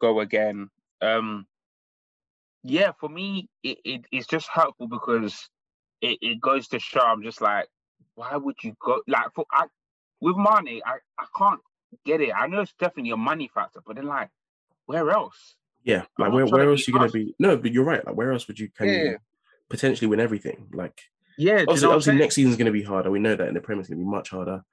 [0.00, 0.70] go again.
[1.02, 1.46] Um,
[2.62, 5.50] yeah, for me, it, it it's just helpful because
[6.00, 7.68] it, it goes to show I'm just like,
[8.14, 9.66] why would you go like for I
[10.20, 11.60] with money, I, I can't
[12.06, 12.30] get it.
[12.34, 14.30] I know it's definitely a money factor, but then like
[14.86, 15.56] where else?
[15.84, 17.34] Yeah, like where, where else are you gonna be?
[17.38, 18.04] No, but you're right.
[18.04, 19.02] Like where else would you can yeah.
[19.02, 19.18] you
[19.68, 20.68] potentially win everything?
[20.72, 20.98] Like
[21.36, 23.10] yeah, obviously, obviously next season's gonna be harder.
[23.10, 24.64] We know that, and the Premier is gonna be much harder.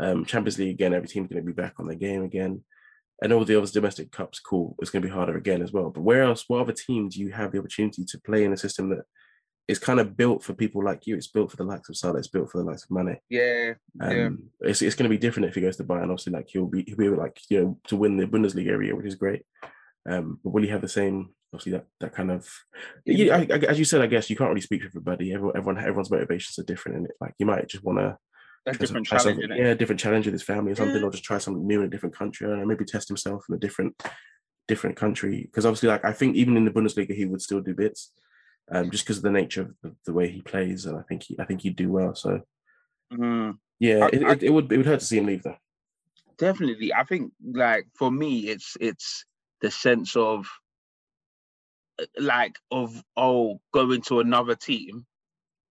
[0.00, 2.64] Um, Champions League again, every team's gonna be back on their game again.
[3.22, 4.74] And all the other domestic cups, cool.
[4.80, 5.90] It's going to be harder again as well.
[5.90, 6.44] But where else?
[6.48, 9.04] What other team do you have the opportunity to play in a system that
[9.68, 11.16] is kind of built for people like you?
[11.16, 12.18] It's built for the likes of Salah.
[12.18, 13.18] It's built for the likes of Mane.
[13.30, 14.28] Yeah, um, yeah.
[14.68, 16.10] It's it's going to be different if he goes to Bayern.
[16.10, 19.06] Obviously, like he'll be he'll be like you know to win the Bundesliga area, which
[19.06, 19.46] is great.
[20.08, 21.30] Um, but will he have the same?
[21.52, 22.48] Obviously, that that kind of
[23.04, 23.36] yeah.
[23.36, 25.32] I, I, as you said, I guess you can't really speak for everybody.
[25.32, 28.18] Everyone, everyone everyone's motivations are different, and like you might just want to
[28.66, 29.40] a different challenge.
[29.50, 31.06] Yeah, different challenge with his family or something, yeah.
[31.06, 33.58] or just try something new in a different country, and maybe test himself in a
[33.58, 34.02] different
[34.68, 35.42] different country.
[35.42, 38.12] Because obviously, like I think even in the Bundesliga, he would still do bits,
[38.70, 41.24] um, just because of the nature of the, the, way he plays, and I think
[41.24, 42.14] he I think he'd do well.
[42.14, 42.40] So
[43.12, 43.56] mm.
[43.78, 45.56] yeah, I, it, I, it, it would it would hurt to see him leave though.
[46.38, 49.24] Definitely, I think like for me, it's it's
[49.64, 50.46] the sense of
[52.18, 55.06] like of oh going to another team,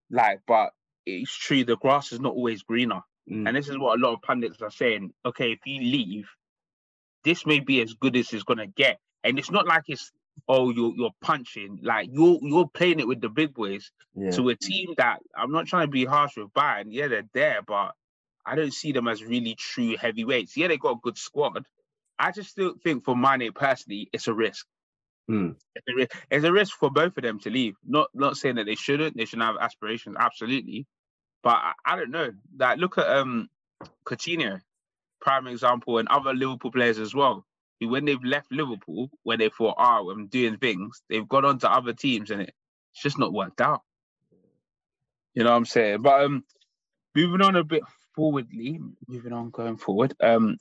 [0.09, 0.71] like but
[1.05, 3.01] it's true the grass is not always greener.
[3.29, 3.47] Mm.
[3.47, 5.13] And this is what a lot of pundits are saying.
[5.23, 6.27] Okay, if you leave,
[7.23, 8.97] this may be as good as it's gonna get.
[9.23, 10.11] And it's not like it's
[10.47, 14.31] oh you're you're punching like you're you're playing it with the big boys yeah.
[14.31, 16.85] to a team that I'm not trying to be harsh with Bayern.
[16.87, 17.91] Yeah, they're there, but
[18.43, 20.57] I don't see them as really true heavyweights.
[20.57, 21.67] Yeah, they got a good squad.
[22.19, 24.65] I just still think for Mane personally, it's a risk.
[25.29, 25.55] Mm.
[25.75, 26.11] It's, a risk.
[26.29, 27.75] it's a risk for both of them to leave.
[27.85, 29.15] Not not saying that they shouldn't.
[29.15, 30.85] They should have aspirations, absolutely.
[31.43, 32.31] But I, I don't know.
[32.57, 33.49] Like look at um
[34.05, 34.61] Coutinho,
[35.21, 37.45] prime example, and other Liverpool players as well.
[37.79, 41.59] Who when they've left Liverpool, when they thought, oh, I'm doing things, they've gone on
[41.59, 42.53] to other teams and it,
[42.93, 43.81] it's just not worked out.
[45.33, 46.01] You know what I'm saying?
[46.01, 46.43] But um
[47.15, 47.83] moving on a bit
[48.15, 50.57] forwardly, moving on going forward, um,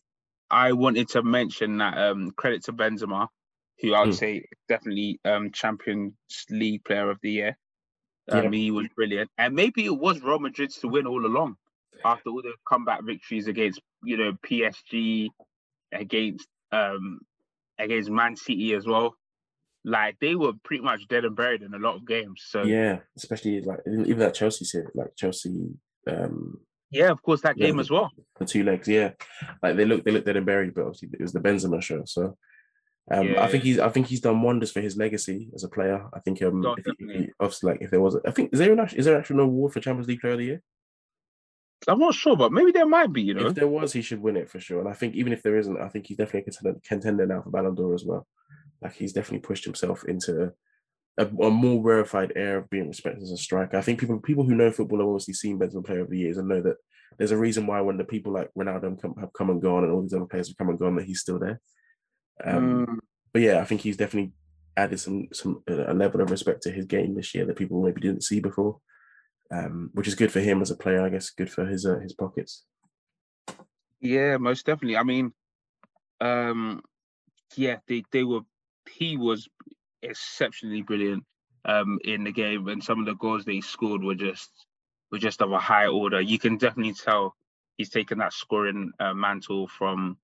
[0.53, 3.29] I wanted to mention that um credit to Benzema,
[3.81, 4.19] who I would mm.
[4.19, 6.15] say definitely um Champions
[6.51, 7.57] League player of the year.
[8.31, 8.59] Um, yeah.
[8.59, 11.57] He was brilliant, and maybe it was Real Madrid's to win all along
[12.05, 15.31] after all the comeback victories against you know PSG,
[15.91, 17.21] against um
[17.79, 19.17] against Man City as well.
[19.85, 22.45] Like they were pretty much dead and buried in a lot of games.
[22.47, 25.71] So yeah, especially like even that Chelsea series, like Chelsea.
[26.07, 26.61] um
[26.93, 28.11] Yeah, of course that game as well.
[28.39, 29.13] The two legs, yeah,
[29.63, 32.03] like they look they look dead and buried, but obviously it was the Benzema show.
[32.05, 32.37] So
[33.11, 33.43] um, yeah.
[33.43, 36.07] I think he's I think he's done wonders for his legacy as a player.
[36.13, 38.59] I think um, if he, if he, obviously like if there was, I think is
[38.59, 40.63] there an is there actually an award for Champions League Player of the Year?
[41.89, 43.23] I'm not sure, but maybe there might be.
[43.23, 44.79] You know, if there was, he should win it for sure.
[44.79, 47.43] And I think even if there isn't, I think he's definitely a contender, contender now
[47.43, 48.27] for Ballon d'Or as well.
[48.81, 50.53] Like he's definitely pushed himself into
[51.19, 53.77] a, a, more rarefied air of being respected as a striker.
[53.77, 56.39] I think people people who know football have obviously seen Benzema play over the Years
[56.39, 56.77] and know that
[57.19, 59.93] there's a reason why when the people like Ronaldo come, have come and gone and
[59.93, 61.61] all these other players have come and gone that he's still there.
[62.45, 62.99] Um, mm
[63.33, 64.33] but yeah, I think he's definitely
[64.77, 68.01] added some some a level of respect to his game this year that people maybe
[68.01, 68.79] didn't see before,
[69.51, 71.03] um, which is good for him as a player.
[71.03, 72.65] I guess good for his uh, his pockets.
[74.01, 74.97] Yeah, most definitely.
[74.97, 75.33] I mean,
[76.21, 76.83] um,
[77.57, 78.41] yeah, they they were.
[78.91, 79.49] He was
[80.03, 81.25] exceptionally brilliant
[81.65, 84.51] um, in the game, and some of the goals he scored were just
[85.11, 86.21] were just of a high order.
[86.21, 87.37] You can definitely tell
[87.77, 90.17] he's taken that scoring uh, mantle from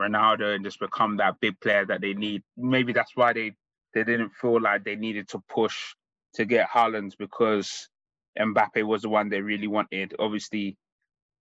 [0.00, 2.42] Ronaldo and just become that big player that they need.
[2.56, 3.52] Maybe that's why they
[3.94, 5.94] they didn't feel like they needed to push
[6.34, 7.88] to get Haaland because
[8.38, 10.14] Mbappe was the one they really wanted.
[10.18, 10.76] Obviously,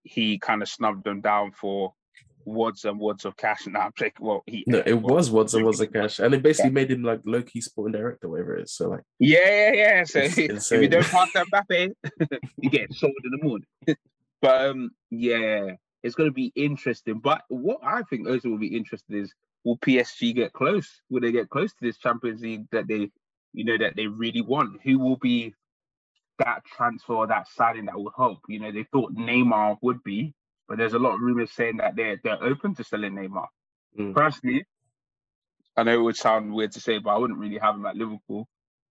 [0.04, 1.94] he kind of snubbed them down for
[2.48, 3.68] wads and wads of cash.
[3.68, 6.42] Now I'm like, well, he no, it was wads and wads of cash, and it
[6.42, 6.74] basically yeah.
[6.74, 8.74] made him like low key sporting director, whatever it is.
[8.74, 10.04] So like, yeah, yeah, yeah.
[10.06, 11.92] So if you don't pass that Mbappe,
[12.58, 13.66] you get sold in the moon.
[14.42, 15.72] but um, yeah,
[16.04, 17.20] it's going to be interesting.
[17.20, 19.34] But what I think also will be interesting is
[19.64, 21.02] will PSG get close?
[21.10, 23.12] Will they get close to this Champions League that they,
[23.54, 24.82] you know, that they really want?
[24.84, 25.54] Who will be
[26.40, 28.40] that transfer, that signing that will help?
[28.48, 30.34] You know, they thought Neymar would be,
[30.68, 33.48] but there's a lot of rumors saying that they're they're open to selling Neymar.
[34.00, 34.14] Mm.
[34.16, 34.66] Personally,
[35.76, 37.96] I know it would sound weird to say, but I wouldn't really have him at
[37.96, 38.48] Liverpool.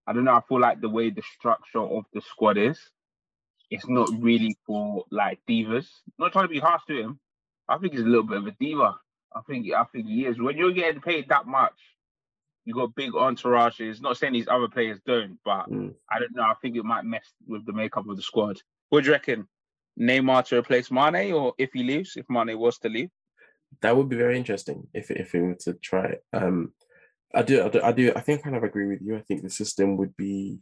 [0.07, 0.35] I don't know.
[0.35, 2.79] I feel like the way the structure of the squad is,
[3.71, 5.87] it's not really for like divas.
[6.19, 7.19] not trying to be harsh to him.
[7.69, 8.95] I think he's a little bit of a diva.
[9.35, 10.39] I think I think he is.
[10.41, 11.75] When you're getting paid that much,
[12.65, 14.01] you got big entourages.
[14.01, 15.95] Not saying these other players don't, but Mm.
[16.11, 16.43] I don't know.
[16.45, 18.61] I think it might mess with the makeup of the squad.
[18.89, 19.49] What do you reckon?
[19.99, 23.11] Neymar to replace Mane, or if he leaves, if Mane was to leave?
[23.83, 26.25] That would be very interesting if if we were to try it.
[26.33, 26.73] Um,
[27.35, 28.13] I do, I do, I do.
[28.15, 29.17] I think I kind of agree with you.
[29.17, 30.61] I think the system would be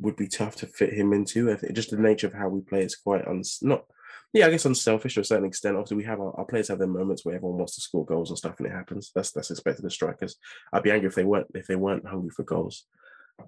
[0.00, 1.50] would be tough to fit him into.
[1.50, 3.84] I think just the nature of how we play is quite uns not.
[4.32, 5.76] Yeah, I guess unselfish to a certain extent.
[5.76, 8.30] Obviously, we have our, our players have their moments where everyone wants to score goals
[8.30, 9.10] and stuff, and it happens.
[9.14, 10.36] That's that's expected of strikers.
[10.72, 12.84] I'd be angry if they weren't if they weren't hungry for goals.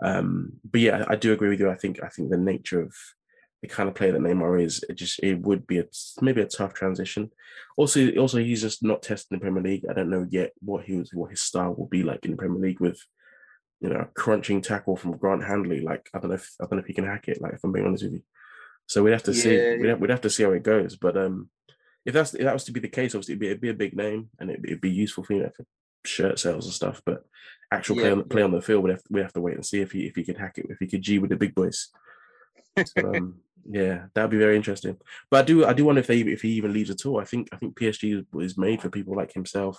[0.02, 1.70] Um, but yeah, I do agree with you.
[1.70, 2.94] I think I think the nature of
[3.62, 5.84] the kind of player that Neymar is, it just it would be a
[6.20, 7.30] maybe a tough transition.
[7.76, 9.84] Also, also he's just not tested in the Premier League.
[9.88, 12.36] I don't know yet what he was what his style will be like in the
[12.36, 13.00] Premier League with
[13.80, 15.80] you know a crunching tackle from Grant Hanley.
[15.80, 17.40] Like I don't know if I don't know if he can hack it.
[17.40, 18.22] Like if I'm being honest with you,
[18.86, 19.56] so we'd have to see.
[19.78, 20.96] We'd have, we'd have to see how it goes.
[20.96, 21.48] But um,
[22.04, 23.74] if that's if that was to be the case, obviously it'd be, it'd be a
[23.74, 25.64] big name and it'd, it'd be useful for you know for
[26.04, 27.00] shirt sales and stuff.
[27.06, 27.24] But
[27.72, 29.54] actual play Yeah, on play on the field, we'd have to, we'd have to wait
[29.54, 31.36] and see if he if he could hack it, if he could G with the
[31.36, 31.88] big boys.
[32.86, 33.36] So, um,
[33.68, 34.96] yeah, that'd be very interesting.
[35.30, 37.20] But I do I do wonder if they if he even leaves at all.
[37.20, 39.78] I think I think PSG is made for people like himself.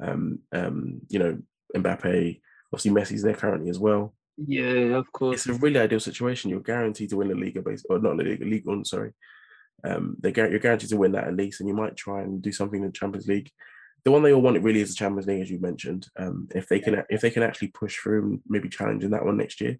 [0.00, 1.38] Um, um, you know,
[1.74, 2.40] Mbappe,
[2.72, 4.14] obviously Messi's there currently as well.
[4.36, 5.46] Yeah, of course.
[5.46, 6.50] It's a really ideal situation.
[6.50, 9.12] You're guaranteed to win the Liga base or not the Liga, League One, sorry.
[9.84, 12.52] Um, they're you're guaranteed to win that at least, and you might try and do
[12.52, 13.50] something in the Champions League.
[14.04, 16.06] The one they all want it really is the Champions League, as you mentioned.
[16.16, 19.24] Um, if they can if they can actually push through and maybe challenge in that
[19.24, 19.78] one next year,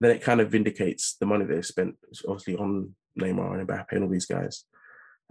[0.00, 4.04] then it kind of vindicates the money they've spent obviously on Neymar and Mbappe and
[4.04, 4.64] all these guys.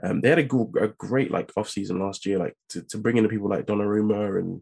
[0.04, 2.98] Um, they had a, gr- a great like off season last year, like to, to
[2.98, 4.62] bring in the people like Donnarumma and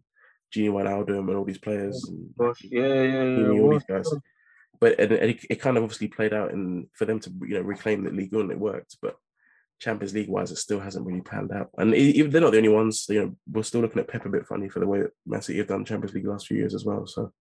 [0.55, 2.07] Gini Wijnaldum and all these players.
[2.07, 2.29] And,
[2.63, 3.59] yeah, yeah, yeah.
[3.59, 4.09] All these guys.
[4.79, 7.61] But and, it, it kind of obviously played out and for them to you know
[7.61, 8.97] reclaim the league and it worked.
[9.01, 9.15] But
[9.79, 11.69] Champions League wise, it still hasn't really panned out.
[11.77, 13.05] And they're not the only ones.
[13.09, 15.41] You know, we're still looking at Pep a bit funny for the way that Man
[15.41, 17.05] City have done Champions League the last few years as well.
[17.05, 17.33] So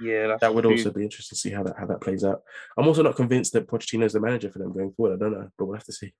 [0.00, 0.72] yeah, that's that would true.
[0.72, 2.42] also be interesting to see how that how that plays out.
[2.76, 5.14] I'm also not convinced that Pochettino is the manager for them going forward.
[5.14, 6.12] I don't know, but we'll have to see.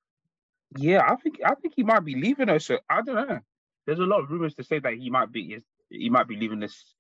[0.77, 2.67] Yeah, I think I think he might be leaving us.
[2.67, 3.41] So I don't know.
[3.87, 6.61] There's a lot of rumors to say that he might be he might be leaving
[6.61, 6.95] this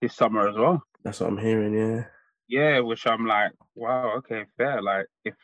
[0.00, 0.82] this summer as well.
[1.04, 1.74] That's what I'm hearing.
[1.74, 2.04] Yeah.
[2.48, 4.82] Yeah, which I'm like, wow, okay, fair.
[4.82, 5.34] Like if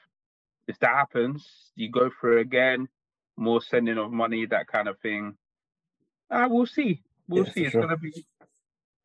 [0.66, 2.88] if that happens, you go through again,
[3.36, 5.36] more sending of money, that kind of thing.
[6.30, 7.02] Uh, we'll see.
[7.28, 7.62] We'll Yeah, see.
[7.64, 7.82] It's sure.
[7.82, 8.26] gonna be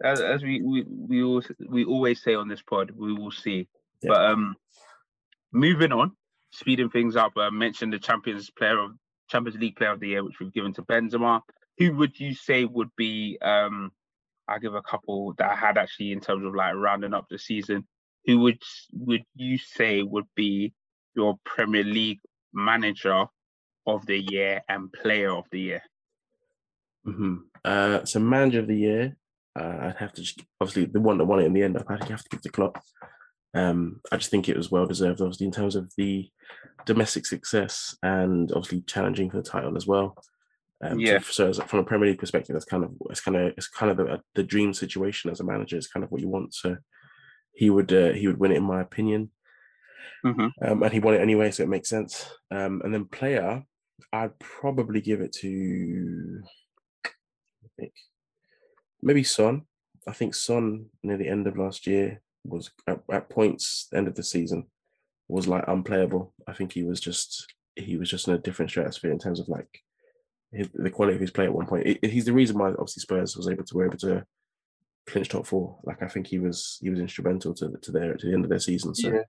[0.02, 3.68] as, as we we we always we always say on this pod, we will see.
[4.02, 4.10] Yeah.
[4.10, 4.56] But um,
[5.52, 6.12] moving on,
[6.52, 7.34] speeding things up.
[7.38, 8.92] I mentioned the Champions Player of
[9.30, 11.42] Champions League Player of the Year, which we've given to Benzema.
[11.78, 13.38] Who would you say would be?
[13.42, 13.92] Um,
[14.48, 17.40] I'll give a couple that I had actually in terms of like rounding up the
[17.40, 17.86] season.
[18.26, 18.62] Who would
[18.94, 20.74] would you say would be
[21.16, 22.22] your Premier League
[22.54, 23.26] manager
[23.86, 25.82] of the year and player of the year?
[27.06, 29.18] hmm Uh, so manager of the year,
[29.60, 31.78] uh, I'd have to just obviously the one that won it in the end.
[31.78, 32.82] I'd have to give to Klopp.
[33.54, 36.28] Um, I just think it was well deserved, obviously in terms of the
[36.86, 40.16] domestic success and obviously challenging for the title as well.
[40.84, 41.20] Um, so- Yeah.
[41.20, 43.92] So, as, from a Premier League perspective, that's kind of it's kind of it's kind
[43.92, 45.78] of the, the dream situation as a manager.
[45.78, 46.54] It's kind of what you want.
[46.56, 46.78] So
[47.54, 49.30] he would uh, he would win it in my opinion.
[50.26, 50.52] Mhm.
[50.66, 52.26] Um, and he won it anyway, so it makes sense.
[52.50, 53.64] Um, and then player,
[54.12, 56.42] I'd probably give it to
[57.06, 57.94] I think
[59.04, 59.64] maybe Son.
[60.08, 64.16] I think Son near the end of last year was at, at points end of
[64.16, 64.66] the season
[65.30, 66.34] was like unplayable.
[66.48, 69.48] I think he was just he was just in a different stratosphere in terms of
[69.48, 69.82] like
[70.52, 71.88] his, the quality of his play at one point.
[71.88, 74.26] It- he's the reason why obviously Spurs was able to were able to
[75.08, 75.80] clinch top four.
[75.84, 78.50] Like I think he was he was instrumental to to their to the end of
[78.50, 78.94] their season.
[78.96, 79.22] So Yeah.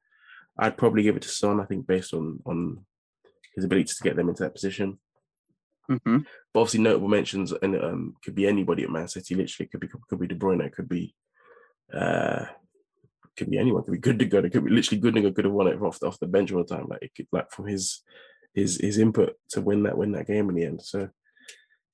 [0.58, 1.60] I'd probably give it to Son.
[1.60, 2.84] I think based on on
[3.54, 4.98] his ability to get them into that position.
[5.88, 6.18] Hmm
[6.52, 9.34] But obviously, notable mentions and um, could be anybody at Man City.
[9.34, 10.64] Literally, could be could be De Bruyne.
[10.64, 11.14] It could be
[11.92, 12.46] uh,
[13.36, 13.82] could be anyone.
[13.82, 14.38] Could be good to go.
[14.38, 16.64] It could be literally Gündoğan could have won it off the, off the bench all
[16.64, 16.86] the time.
[16.88, 18.02] Like it could, like from his
[18.54, 20.82] his his input to win that win that game in the end.
[20.82, 21.10] So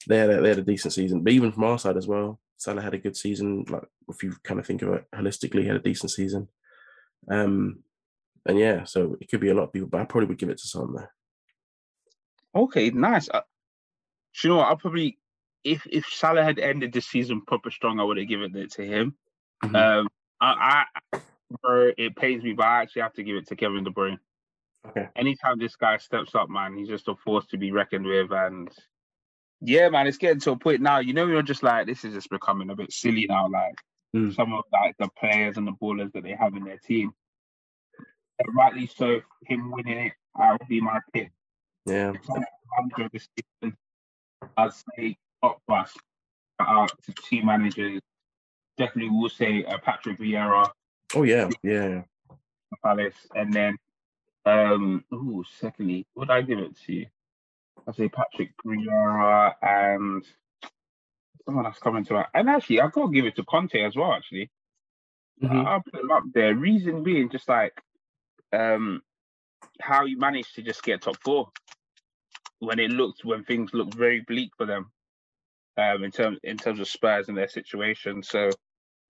[0.09, 1.23] they had a, they had a decent season.
[1.23, 3.65] But even from our side as well, Salah had a good season.
[3.69, 6.49] Like if you kind of think of it holistically, he had a decent season.
[7.31, 7.83] Um,
[8.47, 10.49] and yeah, so it could be a lot of people, but I probably would give
[10.49, 11.13] it to Son there.
[12.55, 13.29] Okay, nice.
[14.41, 14.69] Do you know what?
[14.69, 15.19] I'll probably
[15.65, 18.83] if if Salah had ended the season proper strong, I would have given it to
[18.87, 19.15] him.
[19.63, 19.77] Mhm.
[19.77, 20.09] Um,
[20.41, 21.21] I, I
[21.63, 24.19] bro, it pains me, but I actually have to give it to Kevin De Bruyne.
[24.89, 25.09] Okay.
[25.17, 28.33] Anytime this guy steps up, man, he's just a force to be reckoned with.
[28.33, 28.71] And
[29.61, 31.01] yeah, man, it's getting to a point now.
[31.01, 33.49] You know, you're just like, this is just becoming a bit silly now.
[33.49, 33.75] Like
[34.13, 34.35] Mm.
[34.35, 37.13] some of like the players and the ballers that they have in their team.
[38.41, 41.31] And rightly so, him winning it, I would be my pick.
[41.87, 42.15] Yeah.
[42.79, 43.77] Manager of the season,
[44.57, 45.93] I'd say top bus
[46.61, 48.01] out to two managers.
[48.77, 50.69] Definitely will say uh, Patrick Vieira,
[51.15, 51.49] Oh yeah.
[51.63, 52.03] Yeah.
[52.85, 53.77] Palace, and then
[54.47, 56.93] um ooh, secondly, would I give it to?
[56.93, 57.07] You?
[57.89, 60.25] I say Patrick Vieira and
[61.45, 62.29] someone that's coming to that.
[62.35, 64.13] and actually I've got to give it to Conte as well.
[64.13, 64.51] Actually,
[65.43, 65.67] Mhm.
[65.67, 66.55] I'll put him up there.
[66.55, 67.79] Reason being, just like
[68.53, 69.03] um
[69.81, 71.51] how you managed to just get top four
[72.61, 74.93] when it looked when things looked very bleak for them
[75.79, 78.23] um in terms in terms of Spurs and their situation.
[78.23, 78.51] So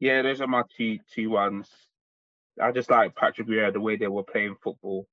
[0.00, 1.68] yeah, those are my two two ones.
[2.60, 5.06] I just like Patrick Vieira the way they were playing football.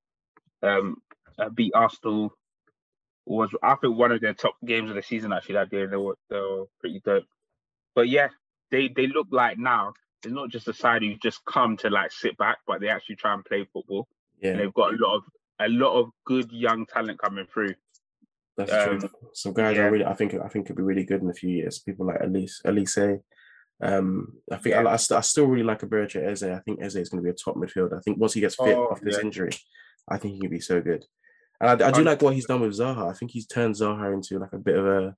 [0.64, 0.98] Um,
[1.40, 2.34] uh, beat Arsenal
[3.26, 5.86] was I think one of their top games of the season actually that day.
[5.86, 7.26] They were they were pretty dope.
[7.96, 8.30] But yeah,
[8.72, 12.12] they they look like now they're not just a side who just come to like
[12.12, 14.08] sit back, but they actually try and play football.
[14.52, 14.66] And Yeah.
[14.66, 15.24] they've got a lot of
[15.60, 17.76] a lot of good young talent coming through.
[18.58, 19.10] That's Um, true.
[19.34, 19.84] Some guys yeah.
[19.84, 20.06] are really.
[20.06, 20.34] I think.
[20.34, 21.80] I think could be really good in a few years.
[21.80, 23.22] People like Olise, Olise.
[23.82, 24.90] Um, I think I, Yeah.
[24.90, 26.44] I, st- I still really like Eberechi Eze.
[26.44, 27.98] I think Eze is going to be a top midfielder.
[27.98, 29.22] I think once he gets fit Oh, after this yeah.
[29.26, 29.52] injury,
[30.10, 31.06] I think he can be so good.
[31.62, 33.10] And I, I do like what he's done with Zaha.
[33.10, 35.16] I think he's turned Zaha into like a bit of a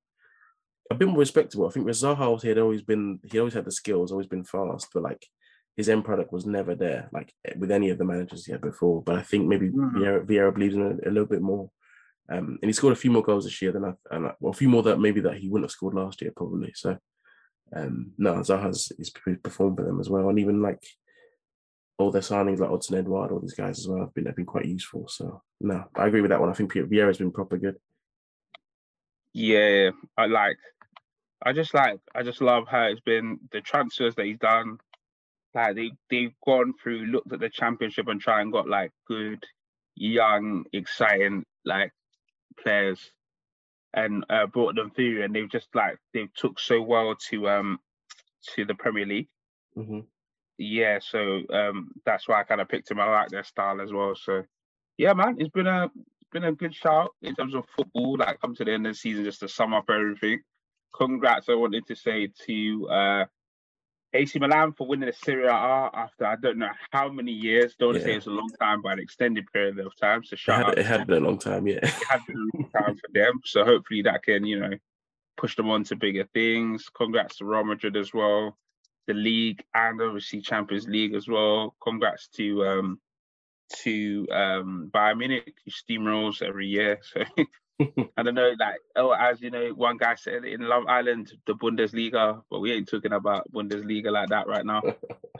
[0.92, 1.68] a bit more respectable.
[1.68, 4.44] I think with Zaha, he had always been he always had the skills, always been
[4.44, 5.26] fast, but like
[5.78, 9.02] his end product was never there, like with any of the managers he had before.
[9.04, 9.94] But I think maybe Mhm.
[9.94, 11.72] Vieira, Vieira believes in it a little bit more.
[12.32, 14.52] Um, and he scored a few more goals this year than I, and I, well,
[14.52, 16.72] a few more that maybe that he wouldn't have scored last year probably.
[16.76, 16.98] So,
[17.76, 20.84] um, no, Zaha's he's performed for them as well, and even like
[21.98, 24.46] all their signings like Odsonne Edouard, all these guys as well have been have been
[24.46, 25.08] quite useful.
[25.08, 26.50] So, no, I agree with that one.
[26.50, 27.78] I think Vieira's been proper good.
[29.34, 30.58] Yeah, I like.
[31.44, 32.00] I just like.
[32.14, 34.78] I just love how it's been the transfers that he's done.
[35.56, 39.44] Like they they've gone through, looked at the championship and try and got like good,
[39.96, 41.92] young, exciting like
[42.58, 43.12] players,
[43.94, 45.24] and uh, brought them through.
[45.24, 47.80] And they've just like they've took so well to um
[48.56, 49.30] to the Premier League.
[49.76, 50.00] hmm
[50.58, 53.00] Yeah, so um that's why I kind of picked him.
[53.00, 54.16] I like their style as well.
[54.16, 54.44] So
[54.98, 55.90] yeah, man, it's been a
[56.32, 58.18] been a good shout in terms of football.
[58.18, 60.42] Like come to the end of the season, just to sum up everything.
[60.96, 61.50] Congrats!
[61.50, 63.26] I wanted to say to uh
[64.14, 67.76] AC Milan for winning the Serie A after I don't know how many years.
[67.78, 70.24] Don't to say it's a long time, but an extended period of time.
[70.24, 71.80] So It had, out it had been a long time, yeah.
[71.84, 73.42] it has been a long time for them.
[73.46, 74.72] So hopefully that can, you know,
[75.38, 76.88] push them on to bigger things.
[76.94, 78.58] Congrats to Real Madrid as well,
[79.08, 81.76] the league and obviously Champions League as well.
[81.82, 83.00] Congrats to um
[83.84, 87.00] to um Bayern Munich, who steamrolls every year.
[87.14, 87.46] So
[88.18, 91.54] I don't know, like oh, as you know, one guy said in Love Island, the
[91.54, 94.82] Bundesliga, but we ain't talking about Bundesliga like that right now.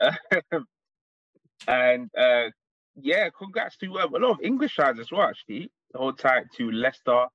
[1.68, 2.50] and uh
[2.96, 5.22] yeah, congrats to um, a lot of English sides as well.
[5.28, 7.26] Actually, hold tight to Leicester,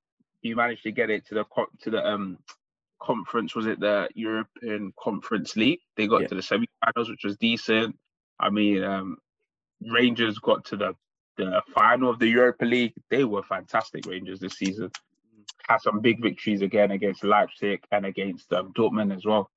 [0.43, 1.45] who managed to get it to the
[1.81, 2.39] to the um
[3.01, 3.55] conference.
[3.55, 5.81] Was it the European Conference League?
[5.97, 6.27] They got Yeah.
[6.29, 7.97] to the semi-finals, which was decent.
[8.39, 9.17] I mean, um
[9.81, 10.95] Rangers got to the
[11.37, 12.93] the final of the Europa League.
[13.09, 14.05] They were fantastic.
[14.05, 14.91] Rangers this season
[15.67, 19.49] had some big victories again against Leipzig and against um, Dortmund as well.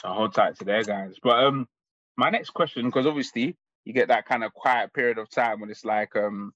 [0.00, 1.16] So hold tight to their guys.
[1.22, 1.68] But um,
[2.16, 5.70] my next question, because obviously you get that kind of quiet period of time when
[5.70, 6.52] it's like um,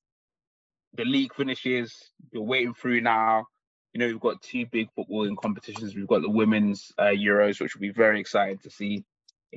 [0.94, 3.46] the league finishes, you're waiting through now.
[3.92, 5.94] You know, we've got two big footballing competitions.
[5.94, 9.04] We've got the women's uh, Euros, which will be very exciting to see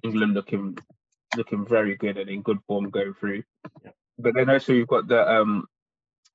[0.03, 0.77] England looking
[1.35, 3.43] looking very good and in good form going through.
[3.83, 3.91] Yeah.
[4.19, 5.65] But then also we've got the um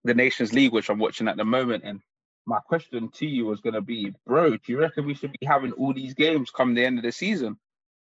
[0.05, 1.85] the Nations League, which I'm watching at the moment.
[1.85, 2.01] And
[2.47, 5.47] my question to you was going to be, bro, do you reckon we should be
[5.47, 7.57] having all these games come the end of the season?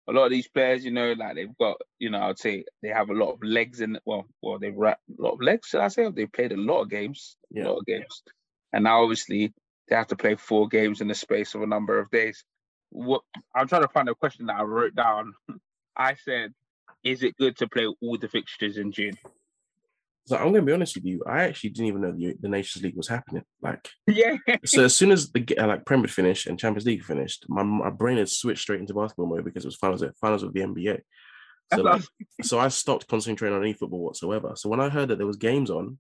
[0.08, 2.90] A lot of these players, you know, like they've got, you know, I'd say they
[2.90, 4.00] have a lot of legs in.
[4.04, 5.68] Well, well, they've a lot of legs.
[5.68, 6.10] Should I say?
[6.10, 8.24] They've played a lot of games, a lot of games,
[8.74, 9.54] and now obviously
[9.88, 12.44] they have to play four games in the space of a number of days.
[12.90, 13.22] What
[13.56, 15.34] I'm trying to find a question that I wrote down.
[15.96, 16.54] I said,
[17.04, 19.18] "Is it good to play all the fixtures in June?"
[20.26, 21.24] So I'm gonna be honest with you.
[21.28, 23.44] I actually didn't even know the, the Nations League was happening.
[23.62, 27.46] Like, yeah, so as soon as the uh, like Premier finished and Champions League finished,
[27.50, 30.54] my, my brain had switched straight into basketball mode because it was finals finals of
[30.54, 31.02] the NBA.
[31.74, 32.04] So like,
[32.44, 34.54] so I stopped concentrating on any football whatsoever.
[34.56, 35.98] So when I heard that there was games on,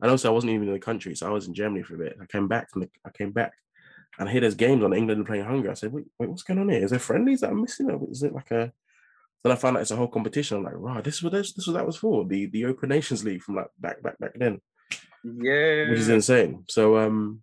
[0.00, 1.98] and also I wasn't even in the country, so I was in Germany for a
[1.98, 2.16] bit.
[2.20, 3.52] I came back from the, I came back,
[4.18, 5.70] and I hear there's games on England playing Hungary.
[5.70, 6.84] I said, wait, wait, what's going on here?
[6.84, 7.90] Is there friendlies that I'm missing?
[8.10, 8.72] Is it like a?
[9.44, 10.58] Then I found out it's a whole competition.
[10.58, 12.88] I'm like, right, this is what this, this was that was for the the Open
[12.88, 14.60] Nations League from like back back back then.
[15.24, 15.90] Yeah.
[15.90, 16.64] Which is insane.
[16.68, 17.42] So um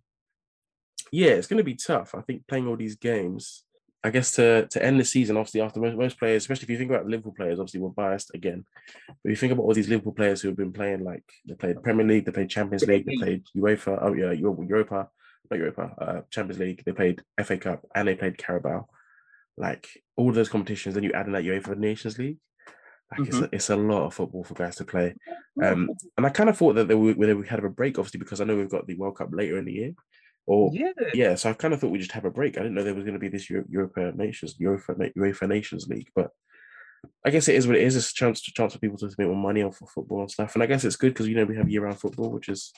[1.12, 2.14] yeah, it's gonna be tough.
[2.14, 3.64] I think playing all these games,
[4.04, 6.78] I guess to to end the season, obviously after most, most players, especially if you
[6.78, 8.64] think about the Liverpool players, obviously we're biased again.
[9.08, 11.82] But you think about all these Liverpool players who have been playing like they played
[11.82, 15.08] Premier League, they played Champions League, they played UEFA, oh yeah, Europa,
[15.50, 18.86] not Europa, uh, Champions League, they played FA Cup, and they played Carabao.
[19.56, 22.38] Like all those competitions, then you add in that UEFA Nations League.
[23.10, 23.28] Like mm-hmm.
[23.28, 25.14] it's, a, it's a lot of football for guys to play.
[25.64, 25.88] Um,
[26.18, 28.44] and I kind of thought that they would, we had a break, obviously, because I
[28.44, 29.94] know we've got the World Cup later in the year.
[30.46, 31.34] Or yeah, yeah.
[31.34, 32.58] So I kind of thought we just have a break.
[32.58, 35.88] I didn't know there was going to be this Euro- Europa Nations, UEFA, UEFA Nations
[35.88, 36.30] League, but
[37.24, 37.96] I guess it is what it is.
[37.96, 40.30] It's a chance to chance for people to make more money off of football and
[40.30, 40.54] stuff.
[40.54, 42.72] And I guess it's good because you know we have year-round football, which is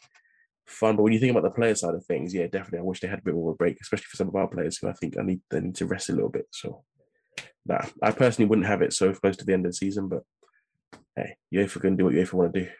[0.68, 0.96] fun.
[0.96, 3.08] But when you think about the player side of things, yeah, definitely, I wish they
[3.08, 4.92] had a bit more of a break, especially for some of our players who I
[4.92, 6.46] think I need they need to rest a little bit.
[6.50, 6.84] So,
[7.66, 10.22] nah, I personally wouldn't have it so close to the end of the season, but
[11.16, 12.70] hey, UEFA can do what UEFA want to do.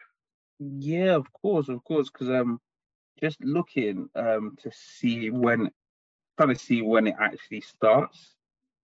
[0.59, 2.59] Yeah, of course, of course, because um,
[3.21, 5.71] just looking um to see when,
[6.37, 8.35] trying to see when it actually starts,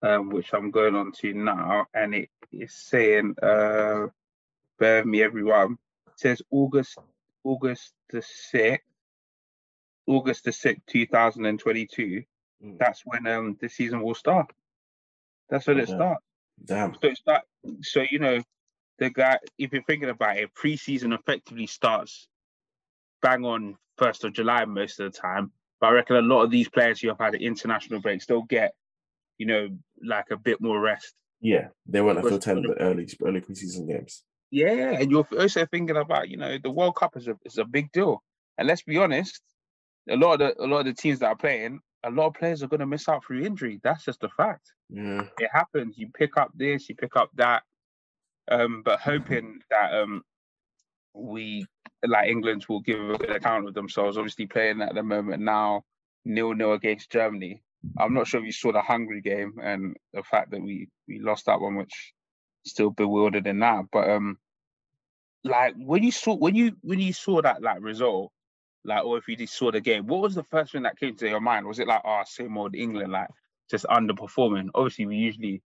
[0.03, 4.07] um, which I'm going on to now, and it is saying, uh,
[4.79, 5.79] bear me, everyone.
[6.07, 6.99] It says August,
[7.45, 8.87] August the sixth,
[10.07, 12.25] August the sixth, two thousand and twenty-two.
[12.65, 12.79] Mm.
[12.79, 14.51] That's when um the season will start.
[15.51, 16.25] That's when it starts.
[16.65, 16.95] Damn.
[16.95, 17.45] So it's that.
[17.83, 18.43] So you know,
[18.99, 19.39] the guy.
[19.59, 22.29] If you're thinking about it, preseason effectively starts
[23.25, 25.51] bang on first of July most of the time.
[25.81, 28.75] But I reckon a lot of these players who have had international breaks, they'll get,
[29.39, 29.69] you know,
[30.03, 31.15] like a bit more rest.
[31.41, 34.23] Yeah, they won't have to attend the early early preseason games.
[34.51, 37.65] Yeah, and you're also thinking about, you know, the World Cup is a is a
[37.65, 38.23] big deal.
[38.57, 39.41] And let's be honest,
[40.09, 42.35] a lot of the a lot of the teams that are playing, a lot of
[42.35, 43.81] players are going to miss out through injury.
[43.83, 44.73] That's just a fact.
[44.91, 45.23] Yeah.
[45.39, 45.97] It happens.
[45.99, 47.63] You pick up this, you pick up that.
[48.51, 50.23] Um, but hoping that um
[51.15, 51.67] we
[52.07, 54.19] like England will give a good account of themselves.
[54.19, 55.83] Obviously, playing at the moment now,
[56.25, 57.63] nil nil against Germany.
[57.99, 61.21] I'm not sure if you saw the Hungary game and the fact that we we
[61.21, 62.13] lost that one, which
[62.65, 63.87] still bewildered in that.
[63.93, 64.39] But um,
[65.43, 68.33] like when you saw when you when you saw that like result,
[68.85, 71.17] like or if you just saw the game, what was the first thing that came
[71.17, 71.67] to your mind?
[71.67, 73.29] Was it like, oh, same old England, like
[73.71, 74.69] just underperforming?
[74.75, 75.63] Obviously, we usually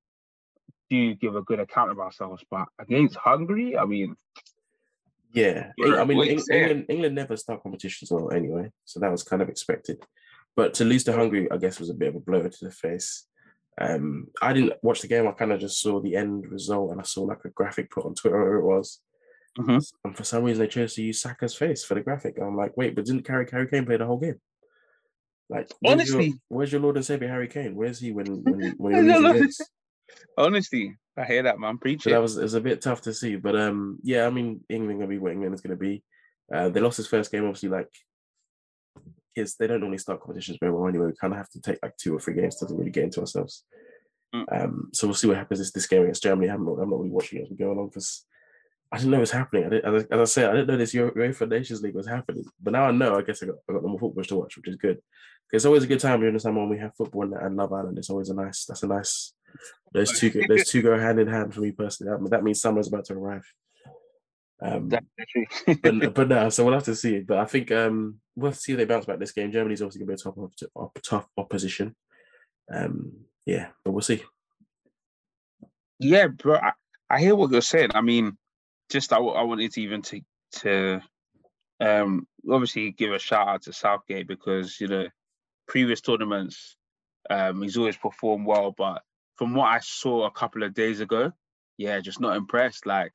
[0.91, 4.17] do give a good account of ourselves, but against Hungary, I mean,
[5.33, 9.49] yeah, I mean, England, England never start competitions well anyway, so that was kind of
[9.49, 10.03] expected.
[10.57, 12.71] But to lose to Hungary, I guess, was a bit of a blow to the
[12.71, 13.27] face.
[13.81, 15.29] Um, I didn't watch the game.
[15.29, 18.07] I kind of just saw the end result, and I saw like a graphic put
[18.07, 19.01] on Twitter, it was.
[19.59, 19.79] Mm-hmm.
[20.05, 22.39] And for some reason, they chose to use Saka's face for the graphic.
[22.41, 24.41] I'm like, wait, but didn't Harry Harry Kane play the whole game?
[25.49, 27.75] Like, where's honestly, your, where's your Lord and Savior Harry Kane?
[27.75, 29.61] Where's he when when when he loses
[30.37, 32.11] Honestly, I hear that man preaching.
[32.11, 34.65] So that was it was a bit tough to see, but um, yeah, I mean,
[34.69, 36.03] England gonna be what England is gonna be.
[36.53, 37.69] Uh, they lost his first game, obviously.
[37.69, 37.91] Like,
[39.39, 41.07] kids, they don't normally start competitions very well anyway.
[41.07, 43.21] We kind of have to take like two or three games to really get into
[43.21, 43.65] ourselves.
[44.35, 44.45] Mm.
[44.53, 46.51] Um, so we'll see what happens this, this game against Germany.
[46.51, 48.25] I'm not, I'm not really watching it as we go along because
[48.93, 49.65] I didn't know it was happening.
[49.65, 52.45] I as, I, as I said, I didn't know this UEFA Nations League was happening.
[52.63, 53.17] But now I know.
[53.17, 54.99] I guess I got I got more football to watch, which is good.
[55.53, 57.73] It's always a good time during the summer when we have football and, and Love
[57.73, 57.99] Island.
[57.99, 58.65] It's always a nice.
[58.67, 59.35] That's a nice
[59.93, 62.13] those two those two go hand in hand for me personally.
[62.13, 63.45] That, that means summer's about to arrive.
[64.61, 65.05] Um, but,
[66.15, 67.21] but no, so we'll have to see.
[67.21, 69.53] But I think um, we'll see if they bounce back this game.
[69.53, 71.95] Germany's obviously going to be a tough, tough opposition.
[72.73, 73.13] Um,
[73.47, 74.23] yeah, but we'll see.
[75.99, 76.73] Yeah, bro, I,
[77.11, 77.91] I, hear what you're saying.
[77.95, 78.37] I mean,
[78.91, 80.21] just I, I wanted to even to
[80.61, 81.01] to
[81.81, 85.07] um, obviously give a shout out to Southgate because you know
[85.67, 86.77] previous tournaments
[87.31, 89.03] um, he's always performed well, but
[89.37, 91.33] from what I saw a couple of days ago,
[91.77, 92.87] yeah, just not impressed.
[92.87, 93.13] Like,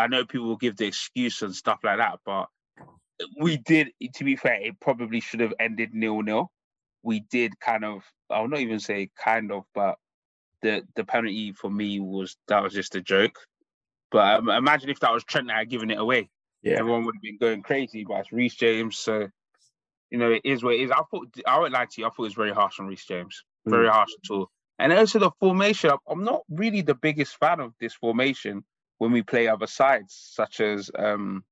[0.00, 2.48] I know people will give the excuse and stuff like that, but
[3.38, 6.50] we did, to be fair, it probably should have ended nil nil.
[7.02, 9.96] We did kind of, I'll not even say kind of, but
[10.62, 13.38] the the penalty for me was that was just a joke.
[14.10, 16.30] But um, imagine if that was Trent that had given it away.
[16.62, 16.78] Yeah.
[16.78, 18.98] Everyone would have been going crazy, but it's Reece James.
[18.98, 19.28] So,
[20.10, 20.90] you know, it is what it is.
[20.90, 23.06] I thought, I won't lie to you, I thought it was very harsh on Reece
[23.06, 23.44] James.
[23.66, 23.92] Very mm.
[23.92, 24.50] harsh at all.
[24.78, 28.64] And also the formation, I'm not really the biggest fan of this formation
[29.00, 31.42] when we play other sides, such as um,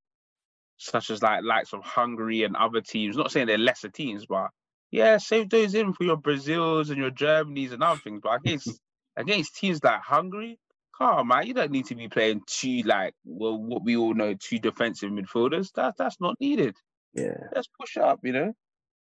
[0.76, 3.16] such as like likes of Hungary and other teams.
[3.16, 4.50] Not saying they're lesser teams, but
[4.90, 8.20] yeah, save those in for your Brazils and your Germanys and other things.
[8.22, 8.68] But against
[9.16, 10.58] against teams like Hungary,
[10.98, 14.12] come on, man, you don't need to be playing two like well, what we all
[14.12, 15.70] know, two defensive midfielders.
[15.74, 16.76] That's that's not needed.
[17.14, 18.52] Yeah, let's push up, you know.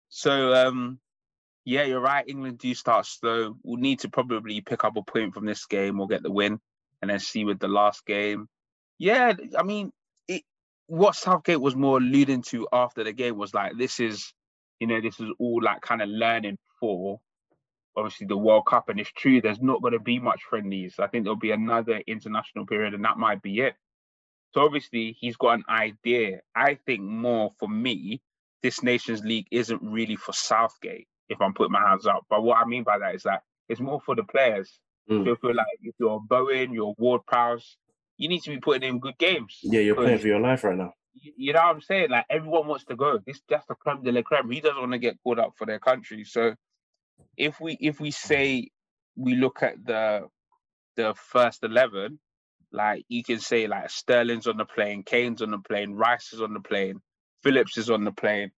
[0.07, 1.01] So um,
[1.65, 2.23] yeah, you're right.
[2.25, 3.57] England do start slow.
[3.63, 6.61] We'll need to probably pick up a point from this game or get the win,
[7.01, 8.47] and then see with the last game.
[8.97, 9.91] Yeah, I mean,
[10.27, 10.43] it
[10.87, 14.33] what Southgate was more alluding to after the game was like, this is,
[14.79, 17.19] you know, this is all like kind of learning for
[17.95, 18.89] obviously the World Cup.
[18.89, 20.95] And it's true, there's not going to be much friendlies.
[20.99, 23.75] I think there'll be another international period, and that might be it.
[24.53, 26.41] So obviously he's got an idea.
[26.55, 28.21] I think more for me,
[28.63, 32.25] this Nations League isn't really for Southgate, if I'm putting my hands up.
[32.29, 34.79] But what I mean by that is that it's more for the players.
[35.09, 35.25] Mm.
[35.25, 37.77] So feel like if you're Bowen, you're Ward Prowse,
[38.17, 39.57] you need to be putting in good games.
[39.63, 40.93] Yeah, you're playing for your life right now.
[41.13, 42.09] You know what I'm saying?
[42.11, 43.19] Like everyone wants to go.
[43.25, 44.51] This that's the creme de la creme.
[44.51, 46.23] He doesn't want to get caught up for their country.
[46.23, 46.53] So
[47.37, 48.69] if we if we say
[49.15, 50.27] we look at the
[50.95, 52.19] the first eleven,
[52.71, 56.41] like you can say like Sterling's on the plane, Kane's on the plane, Rice is
[56.41, 57.01] on the plane,
[57.43, 58.51] Phillips is on the plane.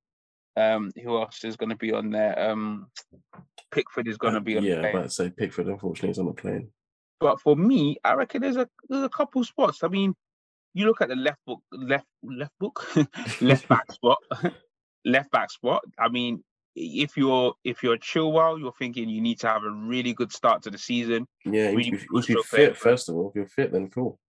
[0.57, 2.37] Um, who else is going to be on there?
[2.51, 2.87] Um,
[3.71, 4.95] Pickford is going to be on yeah, the plane.
[4.95, 6.69] Yeah, but say Pickford unfortunately is on the plane.
[7.19, 9.83] But for me, I reckon there's a there's a couple spots.
[9.83, 10.15] I mean,
[10.73, 12.85] you look at the left book, left left book,
[13.41, 14.17] left back spot,
[15.05, 15.83] left back spot.
[15.99, 16.43] I mean,
[16.75, 20.31] if you're if you're chill Chilwell, you're thinking you need to have a really good
[20.31, 21.27] start to the season.
[21.45, 24.19] Yeah, really if, if you're fit, first of all, if you're fit, then cool.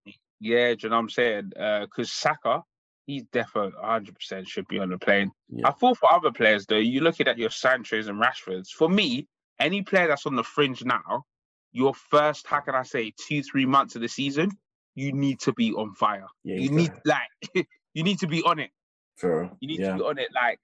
[0.40, 1.50] Yeah, do you know what I'm saying?
[1.50, 2.62] Because uh, Saka,
[3.07, 5.30] he's definitely 100 percent should be on the plane.
[5.48, 5.68] Yeah.
[5.68, 8.68] I thought for other players though, you're looking at your Sancho's and Rashfords.
[8.68, 9.26] For me,
[9.59, 11.24] any player that's on the fringe now,
[11.72, 14.50] your first, how can I say, two three months of the season,
[14.94, 16.26] you need to be on fire.
[16.44, 18.70] Yeah, you need like you need to be on it.
[19.18, 19.50] Sure.
[19.61, 19.92] You need yeah.
[19.92, 20.28] to be on it.
[20.34, 20.61] Like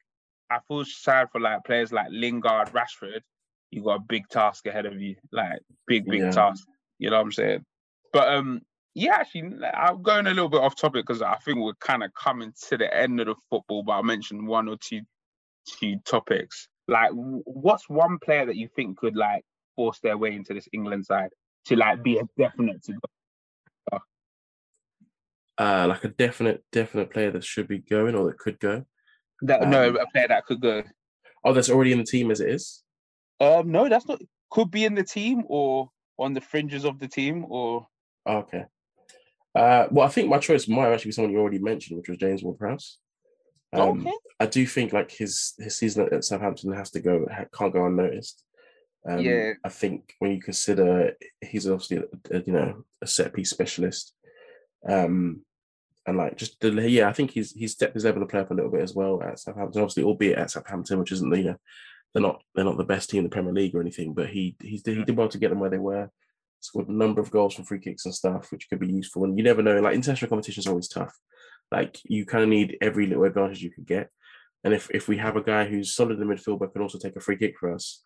[0.50, 3.20] I feel sad for like players like Lingard, Rashford.
[3.70, 6.64] You got a big task ahead of you, like big, big task.
[6.98, 7.64] You know what I'm saying?
[8.12, 8.62] But um,
[8.98, 12.12] yeah, actually, I'm going a little bit off topic because I think we're kind of
[12.14, 13.82] coming to the end of the football.
[13.84, 15.02] But I mentioned one or two,
[15.66, 16.68] two topics.
[16.88, 19.44] Like, what's one player that you think could like
[19.76, 21.30] force their way into this England side
[21.66, 22.98] to like be a definite to go?
[25.58, 28.84] Uh, like a definite, definite player that should be going or that could go.
[29.42, 30.82] That um, no, a player that could go.
[31.44, 32.82] Oh, that's already in the team as it is.
[33.40, 34.20] Um, no, that's not.
[34.50, 37.86] Could be in the team or on the fringes of the team or.
[38.26, 38.64] okay.
[39.58, 42.18] Uh, well, I think my choice might actually be someone you already mentioned, which was
[42.18, 42.98] James Ward-Prowse.
[43.72, 44.12] Um, okay.
[44.40, 48.44] I do think like his his season at Southampton has to go can't go unnoticed.
[49.06, 53.34] Um, yeah, I think when you consider he's obviously a, a, you know a set
[53.34, 54.14] piece specialist,
[54.88, 55.42] um,
[56.06, 58.50] and like just the yeah, I think he's he's stepped his level to play up
[58.50, 59.82] a little bit as well at Southampton.
[59.82, 61.56] Obviously, albeit at Southampton, which isn't the you know
[62.14, 64.56] they're not they're not the best team in the Premier League or anything, but he
[64.62, 66.10] he's he did well to get them where they were.
[66.60, 69.24] Scored a number of goals from free kicks and stuff, which could be useful.
[69.24, 71.14] And you never know, like international competition is always tough.
[71.70, 74.10] Like you kind of need every little advantage you can get.
[74.64, 76.98] And if if we have a guy who's solid in the midfield but can also
[76.98, 78.02] take a free kick for us,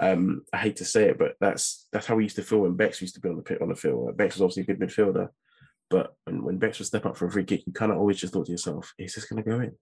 [0.00, 2.76] um, I hate to say it, but that's that's how we used to feel when
[2.76, 4.16] Becks used to be on the pit on the field.
[4.16, 5.28] Becks was obviously a good midfielder,
[5.90, 8.16] but when, when Becks would step up for a free kick, you kind of always
[8.16, 9.76] just thought to yourself, "Is this going to go in?"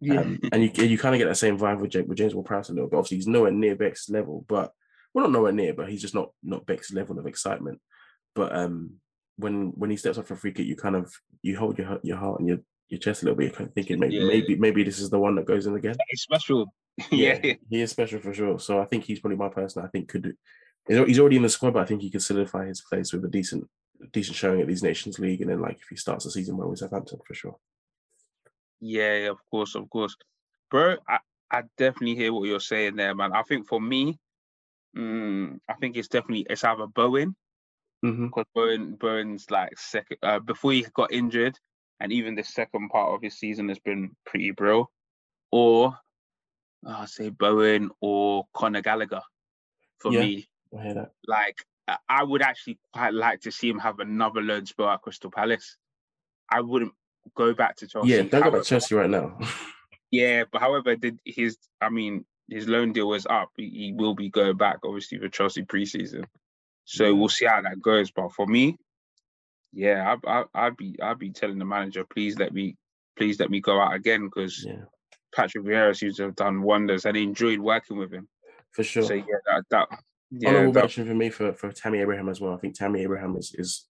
[0.00, 0.20] Yeah.
[0.20, 2.68] Um, and you you kind of get that same vibe with, Jake, with James Ward-Prowse
[2.68, 2.96] a little bit.
[2.96, 4.72] Obviously, he's nowhere near Beck's level, but
[5.18, 7.80] well, not nowhere near, but he's just not not Beck's level of excitement.
[8.34, 8.94] But um,
[9.36, 11.12] when when he steps up for a free kick, you kind of
[11.42, 12.58] you hold your your heart and your
[12.88, 14.26] your chest a little bit, kind of thinking maybe yeah.
[14.28, 15.96] maybe maybe this is the one that goes in again.
[16.08, 16.72] He's special.
[17.10, 17.38] yeah.
[17.42, 18.58] yeah, he is special for sure.
[18.60, 19.84] So I think he's probably my person.
[19.84, 20.34] I think could
[20.86, 23.28] he's already in the squad, but I think he could solidify his place with a
[23.28, 23.68] decent
[24.12, 26.68] decent showing at these Nations League, and then like if he starts the season well
[26.68, 27.56] with Southampton for sure.
[28.80, 30.16] Yeah, of course, of course,
[30.70, 30.96] bro.
[31.08, 31.18] I,
[31.50, 33.32] I definitely hear what you're saying there, man.
[33.34, 34.18] I think for me,
[34.96, 37.34] mm, I think it's definitely it's either Bowen
[38.02, 38.40] because mm-hmm.
[38.54, 41.58] Bowen Bowen's like second uh, before he got injured,
[42.00, 44.88] and even the second part of his season has been pretty brilliant.
[45.50, 45.98] Or
[46.86, 49.22] oh, I say Bowen or Conor Gallagher
[49.98, 50.48] for yeah, me.
[50.78, 51.12] I hear that.
[51.26, 51.64] Like
[52.08, 55.76] I would actually quite like to see him have another loan spell at Crystal Palace.
[56.50, 56.92] I wouldn't
[57.34, 58.10] go back to Chelsea.
[58.10, 59.38] Yeah, don't go back to Chelsea right now.
[60.10, 63.50] yeah, but however, did his I mean his loan deal was up.
[63.56, 66.24] He, will be going back, obviously, for Chelsea preseason.
[66.84, 68.10] So we'll see how that goes.
[68.10, 68.78] But for me,
[69.72, 72.76] yeah, I, I, I'd be I'd be telling the manager, please let me
[73.16, 74.84] please let me go out again because yeah.
[75.34, 78.26] Patrick Vieira seems to have done wonders and he enjoyed working with him.
[78.72, 79.02] For sure.
[79.02, 79.88] So yeah, that, that
[80.30, 82.54] yeah, honorable that, mention for me for, for Tammy Abraham as well.
[82.54, 83.86] I think Tammy Abraham is is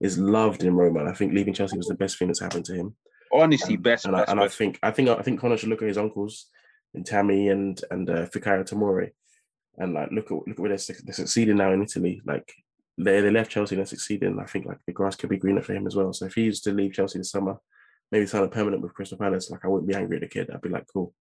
[0.00, 1.04] is loved in Roma.
[1.04, 2.94] I think leaving Chelsea was the best thing that's happened to him.
[3.32, 4.04] Honestly, um, best.
[4.04, 4.54] And, best, I, and best.
[4.54, 6.46] I think I think I think Conor should look at his uncles
[6.96, 9.10] and Tammy and and uh, Fikayo Tomori,
[9.78, 12.20] and like look at look at where they're, they're succeeding now in Italy.
[12.24, 12.52] Like
[12.98, 14.38] they they left Chelsea and they're succeeding.
[14.40, 16.12] I think like the grass could be greener for him as well.
[16.12, 17.58] So if he used to leave Chelsea this summer,
[18.10, 20.50] maybe sign a permanent with Crystal Palace, like I wouldn't be angry at the kid.
[20.50, 21.14] I'd be like, cool,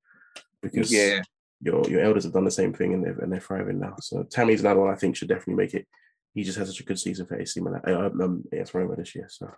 [0.61, 1.21] because yeah,
[1.61, 3.95] your your elders have done the same thing and they're and they're thriving now.
[3.99, 5.88] So Tammy's another one I think should definitely make it.
[6.34, 7.82] He just has such a good season for AC Milan.
[7.88, 9.28] Uh, um, AS Roma this year.
[9.30, 9.49] So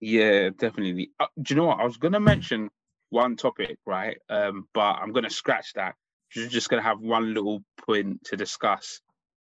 [0.00, 1.10] Yeah, definitely.
[1.18, 1.80] Uh, do you know what?
[1.80, 2.70] I was gonna mention
[3.10, 4.18] one topic, right?
[4.28, 5.94] Um, but I'm gonna scratch that.
[6.34, 9.00] You're just gonna have one little point to discuss.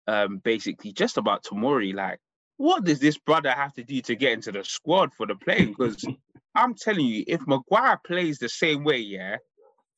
[0.07, 1.93] Um, basically just about Tomori.
[1.93, 2.19] Like,
[2.57, 5.69] what does this brother have to do to get into the squad for the playing?
[5.69, 6.03] Because
[6.55, 9.37] I'm telling you, if Maguire plays the same way, yeah,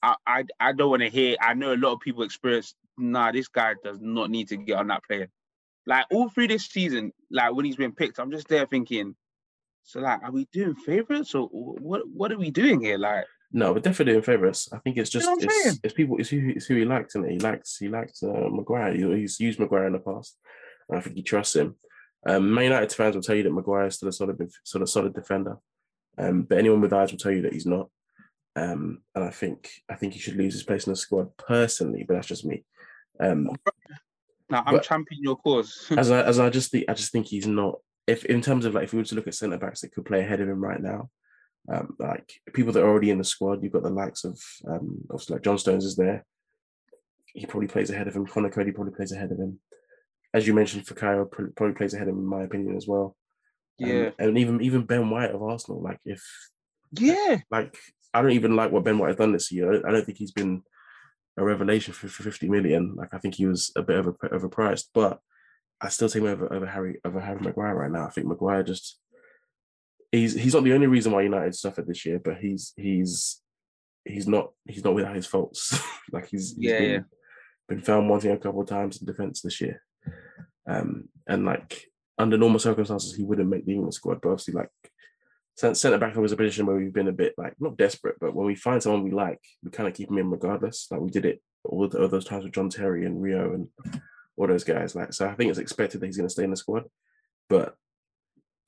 [0.02, 1.36] I I, I don't want to hear.
[1.42, 2.76] I know a lot of people experience.
[2.98, 5.28] Nah, this guy does not need to get on that plane.
[5.86, 9.16] Like all through this season, like when he's been picked, I'm just there thinking.
[9.84, 12.02] So like, are we doing favorites or what?
[12.14, 12.98] What are we doing here?
[12.98, 14.70] Like, no, we're definitely doing favorites.
[14.72, 17.16] I think it's just You know it's, it's people it's who it's who he likes
[17.16, 18.94] and he likes he likes uh, Maguire.
[18.94, 20.38] Know, he's used Maguire in the past.
[20.88, 21.76] And I think he trusts him.
[22.28, 24.90] Um, Man United fans will tell you that Maguire is still a solid sort of
[24.90, 25.58] solid defender.
[26.18, 27.90] Um, but anyone with eyes will tell you that he's not.
[28.56, 32.04] Um, and I think I think he should lose his place in the squad personally,
[32.08, 32.66] but that's just me.
[33.20, 33.50] Um,
[34.50, 35.88] now I'm championing your cause.
[35.98, 37.80] as I as I just think I just think he's not.
[38.06, 40.06] If in terms of like if we were to look at centre backs that could
[40.06, 41.10] play ahead of him right now,
[41.72, 45.02] um, like people that are already in the squad, you've got the likes of um,
[45.10, 46.26] obviously like John Stones is there.
[47.34, 48.26] He probably plays ahead of him.
[48.26, 49.60] Conor Coady probably plays ahead of him.
[50.34, 53.16] As you mentioned, Fikayo probably plays ahead of him in my opinion as well.
[53.82, 56.24] Um, yeah, and even even Ben White of Arsenal, like if
[56.92, 57.38] yeah.
[57.52, 57.78] like
[58.14, 59.86] I don't even like what Ben White has done this year.
[59.88, 60.64] I don't think he's been
[61.38, 62.96] a revelation for, for 50 million.
[62.96, 65.20] Like I think he was a bit over overpriced, but
[65.82, 68.06] I still take him over over Harry over Harry Maguire right now.
[68.06, 69.00] I think Maguire just
[70.12, 73.42] he's he's not the only reason why United suffered this year, but he's he's
[74.06, 75.80] he's not he's not without his faults.
[76.12, 77.00] like he's, he's Yeah, been, yeah.
[77.68, 79.82] been found wanting a couple of times in defence this year.
[80.68, 81.86] Um and like
[82.18, 84.70] under normal circumstances he wouldn't make the England squad, but obviously like
[85.56, 88.48] centre back was a position where we've been a bit like not desperate, but when
[88.48, 90.88] we find someone we like, we kind of keep him in regardless.
[90.90, 93.68] Like we did it all, the, all those times with John Terry and Rio and
[94.38, 94.96] all those guys.
[94.96, 96.86] Like so, I think it's expected that he's going to stay in the squad.
[97.50, 97.76] But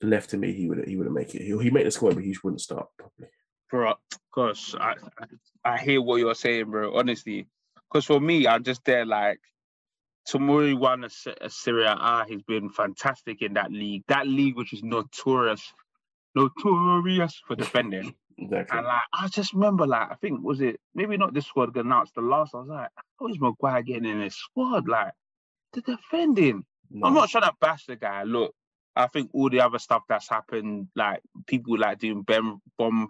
[0.02, 1.42] left to me, he would he wouldn't make it.
[1.42, 3.28] He'll he make the squad, but he wouldn't start properly.
[3.70, 3.94] bro.
[4.34, 4.94] Gosh, I,
[5.64, 6.96] I hear what you're saying, bro.
[6.96, 7.46] Honestly,
[7.90, 9.40] because for me, I'm just there like
[10.28, 11.08] Tomori won a,
[11.40, 12.24] a Serie A.
[12.28, 14.04] He's been fantastic in that league.
[14.08, 15.72] That league, which is notorious,
[16.34, 18.14] notorious for defending.
[18.38, 18.78] Exactly.
[18.78, 22.14] and like, I just remember, like, I think was it maybe not this squad announced
[22.14, 22.54] the last.
[22.54, 22.88] I was like,
[23.20, 24.88] how is Maguire getting in this squad?
[24.88, 25.12] Like,
[25.74, 26.64] the defending.
[26.90, 27.06] No.
[27.06, 28.22] I'm not trying to bash the guy.
[28.22, 28.54] Look,
[28.94, 33.08] I think all the other stuff that's happened, like people like doing bomb, bomb,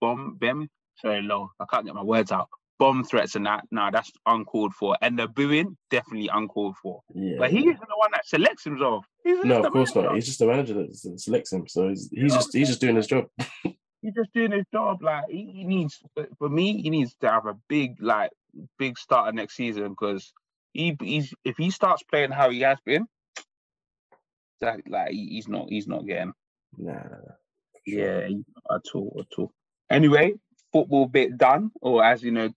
[0.00, 0.68] bomb, bem.
[0.96, 1.50] Sorry, low.
[1.60, 2.48] I can't get my words out.
[2.78, 3.64] Bomb threats and that.
[3.70, 4.96] Nah, that's uncalled for.
[5.00, 7.02] And the booing, definitely uncalled for.
[7.14, 7.36] Yeah.
[7.38, 9.06] But he isn't the one that selects himself.
[9.24, 10.08] No, of course manager.
[10.08, 10.14] not.
[10.16, 13.06] He's just the manager that selects him, so he's, he's just he's just doing his
[13.06, 13.26] job.
[14.02, 15.02] He's just doing his job.
[15.02, 15.98] Like he, he needs,
[16.38, 18.32] for me, he needs to have a big, like,
[18.78, 20.30] big starter next season because
[20.74, 23.06] he, he's if he starts playing how he has been,
[24.60, 26.32] that like he's not, he's not getting.
[26.78, 27.36] Nah, nah, nah.
[27.72, 28.16] For sure.
[28.22, 28.28] Yeah,
[28.74, 29.52] at all, at all.
[29.90, 30.34] Anyway,
[30.72, 32.50] football bit done, or as you know,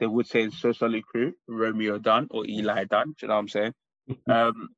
[0.00, 3.08] they would say in Socially Crew, Romeo done or Eli done.
[3.10, 3.74] Do you know what I'm saying?
[4.30, 4.68] um,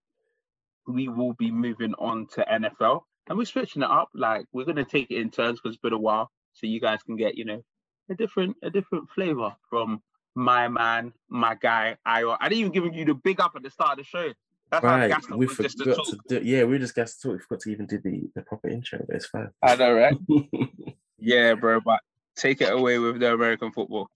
[0.86, 4.10] we will be moving on to NFL, and we're switching it up.
[4.14, 7.02] Like we're gonna take it in turns because it's been a while, so you guys
[7.02, 7.62] can get you know
[8.10, 10.02] a different a different flavor from
[10.34, 12.36] my man, my guy, Io.
[12.40, 14.32] I didn't even give you the big up at the start of the show.
[14.70, 16.40] That's Right, gassed we was just to forgot to do.
[16.46, 17.32] Yeah, we just got to talk.
[17.32, 19.50] We forgot to even do the, the proper intro, but it's fine.
[19.62, 20.16] I know, right?
[21.22, 22.00] Yeah, bro, but
[22.34, 24.08] take it away with the American football.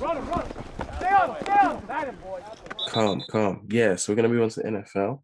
[0.00, 0.46] Run him, run.
[0.98, 2.16] Stay on stay on him.
[2.22, 2.40] Boy.
[2.86, 3.66] calm, calm.
[3.68, 5.20] Yeah, so we're gonna move on to the NFL.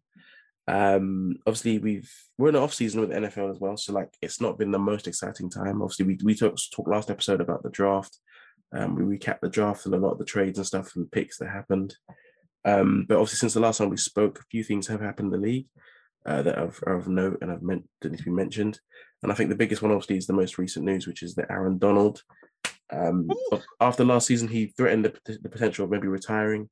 [0.67, 4.09] Um, obviously we've we're in the off season with the NFL as well, so like
[4.21, 5.81] it's not been the most exciting time.
[5.81, 8.17] Obviously, we we talked talked last episode about the draft.
[8.75, 11.37] Um, we recapped the draft and a lot of the trades and stuff and picks
[11.37, 11.95] that happened.
[12.65, 15.41] Um, but obviously, since the last time we spoke, a few things have happened in
[15.41, 15.67] the league
[16.25, 18.79] uh, that are, are of note and have meant that need to be mentioned.
[19.23, 21.49] And I think the biggest one, obviously, is the most recent news, which is that
[21.49, 22.23] Aaron Donald,
[22.91, 23.29] um,
[23.81, 26.69] after last season, he threatened the, the potential of maybe retiring.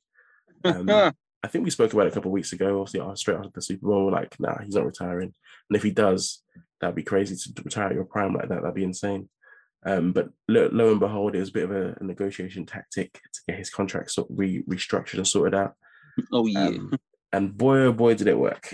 [0.64, 0.90] Um,
[1.44, 3.52] I think we spoke about it a couple of weeks ago, obviously uh, straight after
[3.54, 4.06] the Super Bowl.
[4.06, 5.34] We're like, nah, he's not retiring.
[5.70, 6.44] And if he does,
[6.82, 8.62] that'd be crazy to retire at your prime like that.
[8.62, 9.30] That'd be insane.
[9.86, 13.14] Um, but lo, lo and behold, it was a bit of a, a negotiation tactic
[13.14, 15.76] to get his contract sort of re, restructured and sorted out.
[16.32, 16.68] oh yeah.
[16.68, 16.94] Um,
[17.32, 18.72] and boy, oh boy, did it work.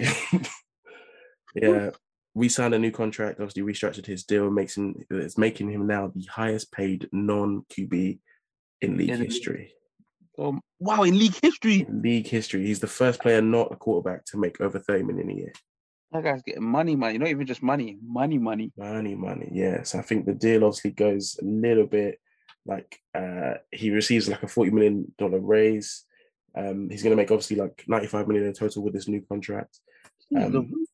[1.56, 1.92] yeah,
[2.34, 3.40] we signed a new contract.
[3.40, 8.20] Obviously, restructured his deal, makes him it's making him now the highest paid non QB
[8.82, 9.20] in league league.
[9.20, 9.74] history.
[10.38, 14.26] Um, wow, in league history, In league history, he's the first player not a quarterback
[14.26, 15.54] to make over thirty million a year.
[16.14, 17.18] That guy's getting money, money.
[17.18, 18.72] Not even just money, money, money.
[18.78, 19.50] Money, money.
[19.52, 19.84] Yeah.
[19.84, 22.20] So I think the deal obviously goes a little bit
[22.66, 26.06] like uh he receives like a forty million dollar raise.
[26.56, 29.22] Um, he's going to make obviously like ninety five million in total with this new
[29.28, 29.80] contract.
[30.36, 30.86] Um,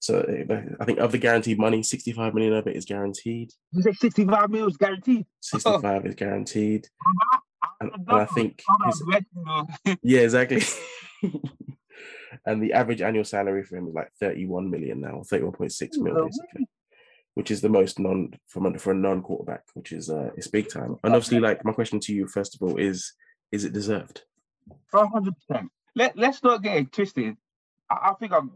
[0.00, 3.52] So uh, I think of the guaranteed money, 65 million of it is guaranteed.
[3.72, 5.26] You say 65 is guaranteed.
[5.40, 6.88] 65 is guaranteed.
[7.80, 9.02] And, and I think his,
[9.84, 9.96] his...
[10.02, 10.62] yeah, exactly.
[12.46, 16.68] and the average annual salary for him is like 31 million now, 31.6 mil basically,
[17.34, 20.96] which is the most non from for a non-quarterback, which is uh it's big time.
[21.04, 23.12] And obviously, like my question to you, first of all, is
[23.52, 24.22] is it deserved?
[24.90, 27.36] 100 percent Let, let's not get it twisted.
[27.90, 28.48] I, I think I've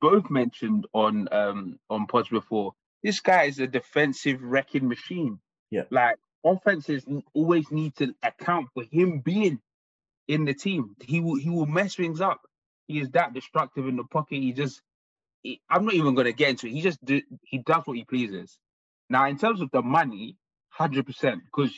[0.00, 2.72] both mentioned on um on pods before.
[3.02, 5.38] This guy is a defensive wrecking machine.
[5.70, 5.84] Yeah.
[5.90, 7.04] Like offenses
[7.34, 9.60] always need to account for him being
[10.26, 10.94] in the team.
[11.00, 12.40] He will he will mess things up.
[12.88, 14.42] He is that destructive in the pocket.
[14.42, 14.82] He just
[15.42, 16.72] he, I'm not even going to get into it.
[16.72, 18.58] He just do, he does what he pleases.
[19.08, 20.36] Now, in terms of the money,
[20.70, 21.72] hundred percent, because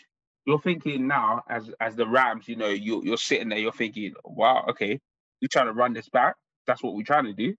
[0.46, 4.14] you're thinking now as as the Rams, you know, you you're sitting there, you're thinking,
[4.24, 5.00] wow, okay,
[5.42, 6.36] we're trying to run this back.
[6.66, 7.54] That's what we're trying to do.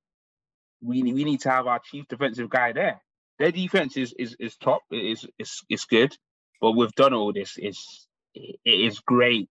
[0.82, 3.02] We we need to have our chief defensive guy there.
[3.40, 4.82] Their defense is is is top.
[4.92, 6.16] It is is is good,
[6.60, 7.56] but we've done all this.
[7.58, 9.50] It's it is great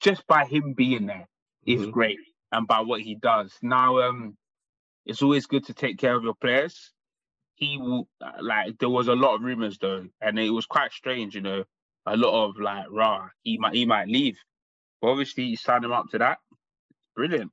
[0.00, 1.28] just by him being there.
[1.66, 1.90] Is mm-hmm.
[1.90, 2.18] great,
[2.52, 3.52] and by what he does.
[3.62, 4.36] Now, um,
[5.06, 6.92] it's always good to take care of your players.
[7.54, 8.08] He will
[8.40, 11.64] like there was a lot of rumors though, and it was quite strange, you know
[12.08, 14.36] a lot of like rah, He might he might leave.
[15.00, 16.38] But obviously, you signed him up to that.
[17.14, 17.52] Brilliant.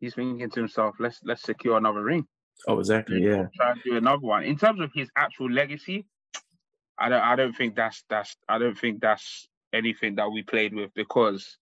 [0.00, 2.26] He's thinking to himself, let's let's secure another ring.
[2.66, 3.22] Oh, exactly.
[3.22, 3.46] Yeah.
[3.56, 4.44] Try and do another one.
[4.44, 6.06] In terms of his actual legacy,
[6.98, 10.74] I don't I don't think that's that's I don't think that's anything that we played
[10.74, 11.58] with because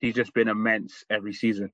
[0.00, 1.70] he's just been immense every season.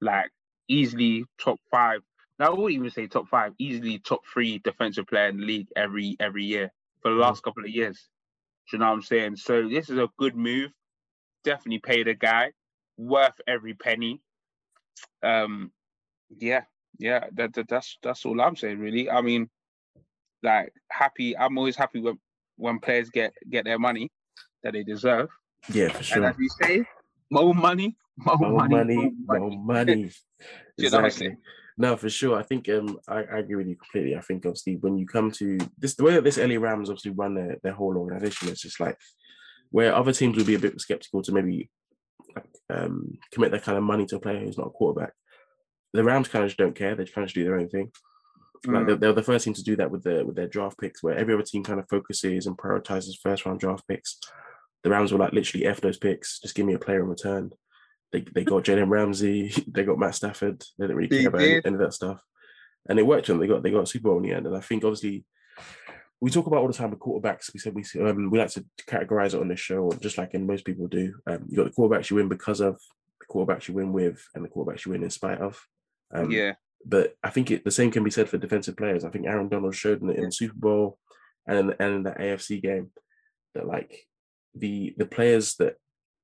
[0.00, 0.30] Like
[0.68, 2.00] easily top five.
[2.38, 5.68] Now I wouldn't even say top five, easily top three defensive player in the league
[5.76, 6.70] every every year
[7.02, 7.50] for the last mm-hmm.
[7.50, 8.08] couple of years.
[8.70, 9.36] Do you know what I'm saying?
[9.36, 10.72] So this is a good move.
[11.44, 12.52] Definitely pay the guy.
[12.98, 14.20] Worth every penny.
[15.22, 15.70] Um,
[16.38, 16.62] yeah,
[16.98, 17.26] yeah.
[17.34, 19.10] That, that that's that's all I'm saying, really.
[19.10, 19.48] I mean,
[20.42, 21.36] like happy.
[21.36, 22.18] I'm always happy when
[22.56, 24.10] when players get get their money
[24.62, 25.28] that they deserve.
[25.72, 26.16] Yeah, for sure.
[26.18, 26.84] And as we say,
[27.30, 29.56] more money, more, more money, money, more money.
[29.56, 30.10] More money.
[30.78, 31.36] exactly.
[31.78, 32.38] No, for sure.
[32.38, 34.16] I think um, I, I, agree with you completely.
[34.16, 37.10] I think obviously when you come to this, the way that this LA Rams obviously
[37.10, 38.96] run their, their whole organization, it's just like
[39.70, 41.70] where other teams would be a bit skeptical to maybe
[42.34, 45.12] like, um, commit that kind of money to a player who's not a quarterback.
[45.92, 46.94] The Rams kind of just don't care.
[46.94, 47.92] They kind of just do their own thing.
[48.66, 48.86] Mm.
[48.86, 51.16] They're, they're, the first team to do that with their with their draft picks, where
[51.16, 54.18] every other team kind of focuses and prioritizes first round draft picks.
[54.82, 56.40] The Rams were like literally f those picks.
[56.40, 57.50] Just give me a player in return.
[58.12, 60.62] They, they got Jalen Ramsey, they got Matt Stafford.
[60.78, 62.22] They didn't really care about any, any, of that stuff,
[62.88, 63.28] and it worked.
[63.28, 64.46] And they got they got a Super Bowl in the end.
[64.46, 65.24] And I think obviously
[66.20, 67.52] we talk about all the time with quarterbacks.
[67.52, 70.46] We said we um, we like to categorize it on this show, just like in
[70.46, 71.14] most people do.
[71.26, 72.80] Um, you got the quarterbacks you win because of,
[73.20, 75.60] the quarterbacks you win with, and the quarterbacks you win in spite of.
[76.12, 76.54] Um, yeah.
[76.84, 79.04] But I think it, the same can be said for defensive players.
[79.04, 80.98] I think Aaron Donald showed in the, in the Super Bowl
[81.46, 82.92] and in, the, and in the AFC game
[83.54, 84.06] that like
[84.54, 85.76] the the players that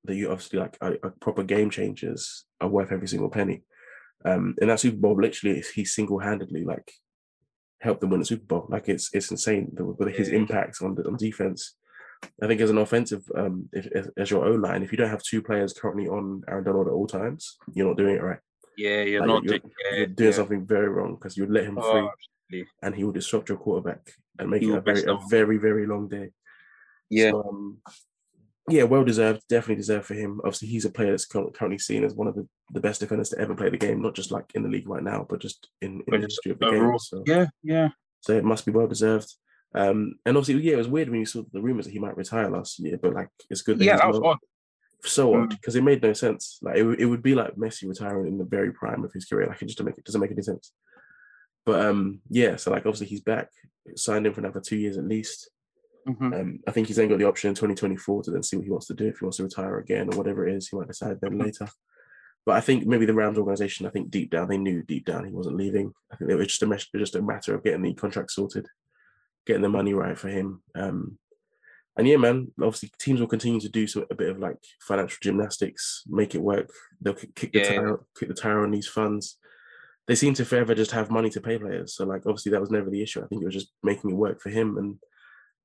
[0.05, 3.63] that you obviously like are, are proper game changers are worth every single penny.
[4.25, 6.91] Um, and that Super Bowl, literally, he single handedly like
[7.81, 8.67] helped them win the Super Bowl.
[8.69, 11.75] Like it's it's insane with his impacts on the on defense.
[12.41, 15.09] I think as an offensive, um, if, if, as your O line, if you don't
[15.09, 18.39] have two players currently on Aaron Donald at all times, you're not doing it right.
[18.77, 20.35] Yeah, you're like, not you're, yeah, you're doing yeah.
[20.35, 22.71] something very wrong because you let him oh, free, absolutely.
[22.81, 25.85] and he will disrupt your quarterback and make he it a very, a very, very
[25.85, 26.29] long day.
[27.09, 27.31] Yeah.
[27.31, 27.77] So, um,
[28.69, 30.39] yeah, well deserved, definitely deserved for him.
[30.43, 33.39] Obviously, he's a player that's currently seen as one of the, the best defenders to
[33.39, 36.01] ever play the game, not just like in the league right now, but just in,
[36.07, 36.97] in the history of the game.
[36.99, 37.89] So, yeah, yeah.
[38.21, 39.33] So it must be well deserved.
[39.75, 42.15] Um, and obviously, yeah, it was weird when you saw the rumors that he might
[42.15, 43.79] retire last year, but like it's good.
[43.79, 44.37] That yeah, that was odd.
[45.03, 45.79] So odd because mm.
[45.79, 46.59] it made no sense.
[46.61, 49.47] Like it, it would be like Messi retiring in the very prime of his career.
[49.47, 50.71] Like it just doesn't make it doesn't make any sense.
[51.65, 53.49] But um, yeah, so like obviously he's back,
[53.95, 55.49] signed in for another two years at least.
[56.07, 56.33] Mm-hmm.
[56.33, 58.71] Um, I think he's then got the option in 2024 to then see what he
[58.71, 59.07] wants to do.
[59.07, 61.43] If he wants to retire again or whatever it is, he might decide then mm-hmm.
[61.43, 61.67] later.
[62.45, 65.25] But I think maybe the Rams organization, I think deep down, they knew deep down
[65.25, 65.93] he wasn't leaving.
[66.11, 68.67] I think it was just a just a matter of getting the contract sorted,
[69.45, 70.61] getting the money right for him.
[70.75, 71.17] Um,
[71.95, 75.19] and yeah, man, obviously teams will continue to do some, a bit of like financial
[75.21, 76.69] gymnastics, make it work.
[76.99, 77.69] They'll kick the yeah.
[77.69, 79.37] tire, kick the tire on these funds.
[80.07, 81.95] They seem to forever just have money to pay players.
[81.95, 83.23] So like, obviously that was never the issue.
[83.23, 84.97] I think it was just making it work for him and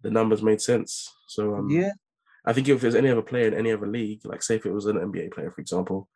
[0.02, 1.12] the numbers made sense.
[1.26, 1.92] So um, yeah,
[2.44, 4.72] I think if there's any other player in any other league, like say if it
[4.72, 6.08] was an NBA player, for example,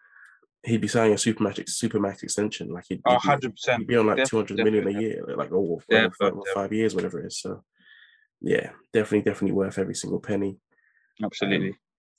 [0.65, 2.73] he'd be signing a supermax supermax extension.
[2.73, 5.53] Like he'd, oh, 100 percent he'd be on like two hundred million a year, like
[5.53, 7.41] oh, five, five, five, years, whatever it is.
[7.41, 7.65] So
[8.41, 10.59] yeah, definitely, definitely worth every single penny.
[11.23, 11.71] Absolutely.
[11.71, 11.77] Um,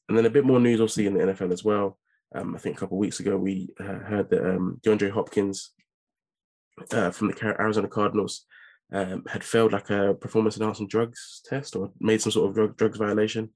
[0.09, 1.97] and then a bit more news, obviously, in the NFL as well.
[2.35, 5.71] Um, I think a couple of weeks ago we uh, heard that um, DeAndre Hopkins
[6.91, 8.45] uh, from the Arizona Cardinals
[8.91, 12.77] um, had failed like a performance enhancing drugs test or made some sort of drug
[12.77, 13.49] drugs violation.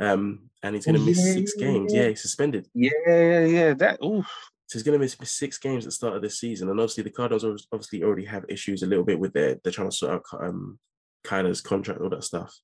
[0.00, 1.92] Um, and he's going to miss six games.
[1.92, 2.66] Yeah, he's suspended.
[2.74, 3.74] Yeah, yeah, yeah.
[3.74, 4.26] That oof.
[4.66, 6.68] So he's going to miss, six games at the start of this season.
[6.68, 9.90] And obviously, the Cardinals obviously already have issues a little bit with their they're trying
[9.90, 10.78] to sort out um,
[11.24, 12.54] Kyler's contract, all that stuff.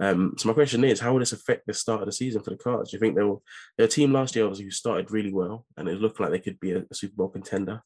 [0.00, 2.50] Um, so my question is, how will this affect the start of the season for
[2.50, 2.90] the Cards?
[2.90, 3.42] Do you think they'll
[3.76, 6.40] they're a team last year obviously who started really well and it looked like they
[6.40, 7.82] could be a, a Super Bowl contender,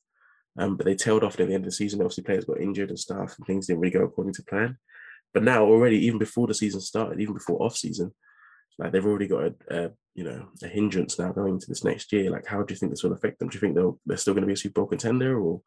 [0.57, 2.01] um, but they tailed off at the end of the season.
[2.01, 4.79] Obviously, players got injured and stuff, and things didn't really go according to plan.
[5.35, 8.13] But now already, even before the season started, even before off season,
[8.79, 12.13] like they've already got a, a you know a hindrance now going into this next
[12.13, 12.31] year.
[12.31, 13.49] Like, how do you think this will affect them?
[13.49, 15.61] Do you think they'll they're still going to be a Super Bowl contender, or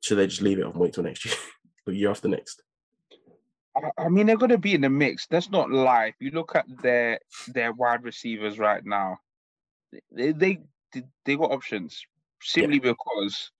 [0.00, 1.34] should they just leave it and wait till next year,
[1.86, 2.62] the year after next?
[3.96, 5.26] I mean, they're going to be in the mix.
[5.28, 6.06] That's not lie.
[6.06, 9.18] If you look at their their wide receivers right now,
[10.10, 10.60] they they
[11.24, 12.04] they got options
[12.40, 12.92] simply yeah.
[12.92, 13.50] because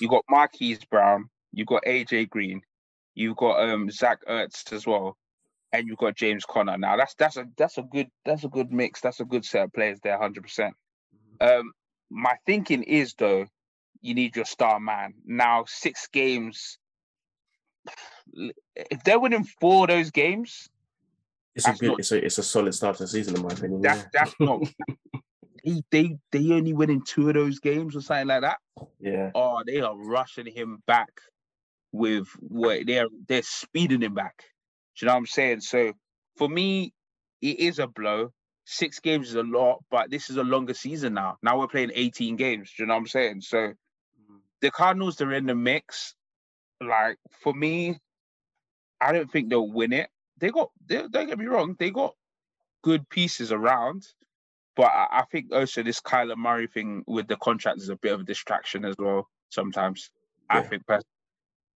[0.00, 2.62] you got Marquise Brown, you got AJ Green,
[3.14, 5.16] you've got um Zach Ertz as well,
[5.72, 6.78] and you've got James Conner.
[6.78, 9.00] Now that's that's a that's a good that's a good mix.
[9.00, 10.74] That's a good set of players there, hundred percent.
[11.40, 11.60] Mm-hmm.
[11.60, 11.72] Um,
[12.10, 13.46] my thinking is though,
[14.00, 15.14] you need your star man.
[15.24, 16.78] Now six games.
[18.74, 20.68] If they're winning four of those games,
[21.56, 23.48] it's a good, not, it's a it's a solid start to the season in my
[23.48, 23.80] opinion.
[23.80, 24.08] That's yeah.
[24.12, 24.62] that's not
[25.66, 28.58] they they they only winning two of those games or something like that.
[29.00, 29.32] Yeah.
[29.34, 31.10] Oh, they are rushing him back
[31.92, 34.44] with what they're they're speeding him back.
[34.96, 35.60] Do you know what I'm saying?
[35.60, 35.92] So
[36.36, 36.92] for me,
[37.42, 38.32] it is a blow.
[38.64, 41.36] Six games is a lot, but this is a longer season now.
[41.42, 42.72] Now we're playing 18 games.
[42.76, 43.40] Do you know what I'm saying?
[43.42, 43.74] So mm.
[44.60, 46.14] the Cardinals they're in the mix.
[46.80, 47.98] Like for me,
[49.00, 50.10] I don't think they'll win it.
[50.38, 52.14] They got they, don't get me wrong, they got
[52.82, 54.06] good pieces around.
[54.76, 58.12] But I, I think also this Kyler Murray thing with the contract is a bit
[58.12, 59.28] of a distraction as well.
[59.48, 60.10] Sometimes
[60.52, 60.58] yeah.
[60.58, 60.82] I think,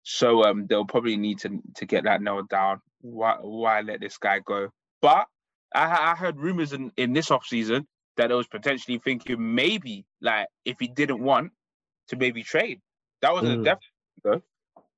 [0.03, 2.81] so um, they'll probably need to to get that nailed down.
[3.01, 4.69] Why why let this guy go?
[5.01, 5.27] But
[5.75, 7.87] I, I heard rumors in in this off season
[8.17, 11.53] that I was potentially thinking maybe like if he didn't want
[12.09, 12.81] to maybe trade.
[13.23, 13.61] That wasn't mm.
[13.61, 14.43] a definite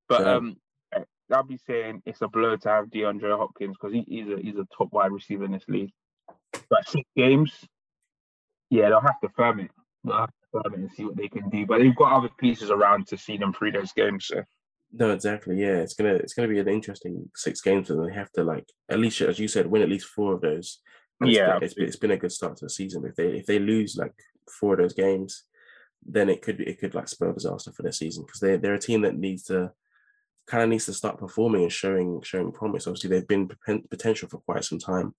[0.09, 0.57] But um
[1.33, 4.57] I'll be saying it's a blow to have DeAndre Hopkins because he, he's a he's
[4.57, 5.93] a top wide receiver in this league.
[6.69, 7.53] But six games,
[8.73, 9.70] yeah, they'll have to firm it.
[10.03, 11.66] They'll have to firm it and see what they can do.
[11.66, 14.27] But they've got other pieces around to see them through those games.
[14.27, 14.43] So.
[14.93, 15.61] No, exactly.
[15.61, 18.66] Yeah, it's gonna it's gonna be an interesting six games, and they have to like
[18.91, 20.79] at least, as you said, win at least four of those.
[21.23, 23.05] yeah, it's been, it's been a good start to the season.
[23.05, 24.14] If they if they lose like
[24.59, 25.45] four of those games,
[26.05, 28.75] then it could be it could like spell disaster for their season because they they're
[28.75, 29.70] a team that needs to
[30.47, 32.87] kind of needs to start performing and showing showing promise.
[32.87, 33.51] Obviously, they've been
[33.91, 35.14] potential for quite some time.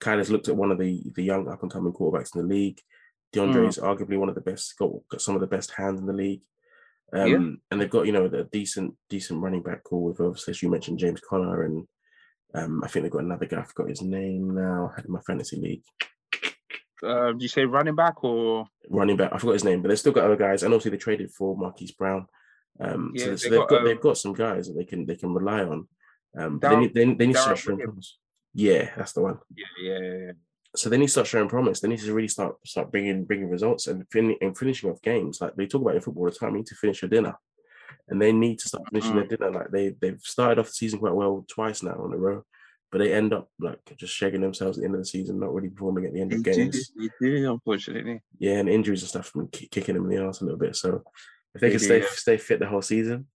[0.00, 2.80] Kyler's looked at one of the the young up and coming quarterbacks in the league.
[3.34, 3.68] DeAndre mm.
[3.68, 6.12] is arguably one of the best, got, got some of the best hands in the
[6.12, 6.42] league.
[7.12, 7.36] Um, yeah.
[7.70, 10.70] And they've got, you know, a decent, decent running back call with, obviously, as you
[10.70, 11.64] mentioned, James Conner.
[11.64, 11.86] And
[12.54, 15.12] um, I think they've got another guy, I forgot his name now, I had in
[15.12, 15.82] my fantasy league.
[17.02, 19.32] Uh, did you say running back or running back?
[19.32, 21.56] I forgot his name, but they've still got other guys, and obviously they traded for
[21.56, 22.26] Marquise Brown.
[22.80, 24.84] Um, yeah, so, they so they've got, got um, they've got some guys that they
[24.84, 25.88] can they can rely on.
[26.38, 27.58] Um, they need they, they need to start
[28.56, 29.38] Yeah, that's the one.
[29.54, 30.32] Yeah, yeah, yeah
[30.76, 31.80] so then he starts showing promise.
[31.80, 35.40] Then he to really start start bringing bringing results and, fin- and finishing off games.
[35.40, 37.34] Like they talk about in football all the time, you need to finish your dinner,
[38.08, 39.28] and they need to start finishing mm-hmm.
[39.28, 39.50] their dinner.
[39.50, 42.44] Like they they've started off the season quite well twice now in a row,
[42.92, 45.52] but they end up like just shaking themselves at the end of the season, not
[45.52, 46.92] really performing at the end of games.
[47.20, 48.22] Unfortunately.
[48.38, 50.76] Yeah, and injuries and stuff from kicking them in the ass a little bit.
[50.76, 51.02] So
[51.54, 52.06] if they, they can stay yeah.
[52.10, 53.26] stay fit the whole season,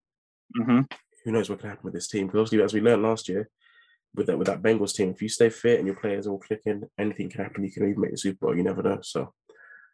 [0.58, 0.82] mm-hmm.
[1.26, 2.28] who knows what can happen with this team?
[2.28, 3.50] Because obviously, as we learned last year,
[4.16, 5.10] with that with that Bengals team.
[5.10, 7.64] If you stay fit and your players are all clicking, anything can happen.
[7.64, 8.58] You can even make the Super Bowl.
[8.58, 9.00] You never know.
[9.02, 9.34] So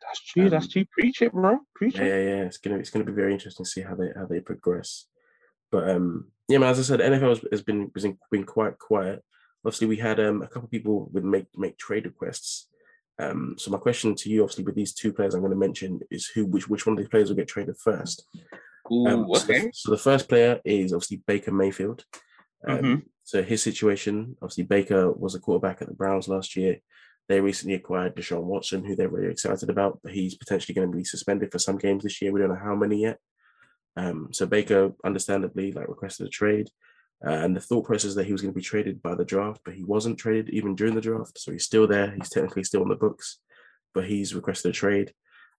[0.01, 0.45] that's true.
[0.45, 0.86] Um, that's true.
[0.91, 1.59] Preach it, bro.
[1.76, 2.07] Preach yeah, it.
[2.07, 2.43] Yeah, yeah.
[2.43, 5.05] It's gonna it's gonna be very interesting to see how they how they progress.
[5.72, 6.70] But um, yeah, man.
[6.70, 9.24] As I said, NFL has, has been has been quite quiet.
[9.65, 12.68] Obviously, we had um a couple people would make make trade requests.
[13.20, 15.99] Um, so my question to you, obviously, with these two players I'm going to mention,
[16.11, 18.26] is who which which one of these players will get traded first?
[18.91, 19.61] Ooh, um, so, okay.
[19.61, 22.05] the, so, the, first player is obviously Baker Mayfield.
[22.65, 22.95] Um, mm-hmm.
[23.28, 26.78] So his situation, obviously, Baker was a quarterback at the Browns last year.
[27.28, 30.97] They recently acquired Deshaun Watson, who they're really excited about, but he's potentially going to
[30.97, 32.32] be suspended for some games this year.
[32.32, 33.17] We don't know how many yet.
[33.97, 36.69] Um, so Baker, understandably, like requested a trade,
[37.21, 39.59] uh, and the thought process that he was going to be traded by the draft,
[39.65, 41.38] but he wasn't traded even during the draft.
[41.38, 42.11] So he's still there.
[42.11, 43.39] He's technically still on the books,
[43.93, 45.11] but he's requested a trade.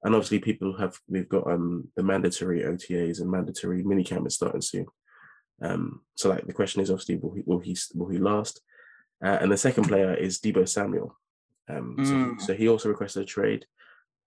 [0.03, 4.62] And obviously, people have we've got um, the mandatory OTAs and mandatory minicamp is starting
[4.62, 4.87] soon.
[5.61, 8.61] Um, so like the question is obviously will he will he will he last?
[9.23, 11.17] Uh, and the second player is Deebo Samuel.
[11.69, 12.07] Um, mm.
[12.07, 13.67] so, he, so, he, also requested a trade.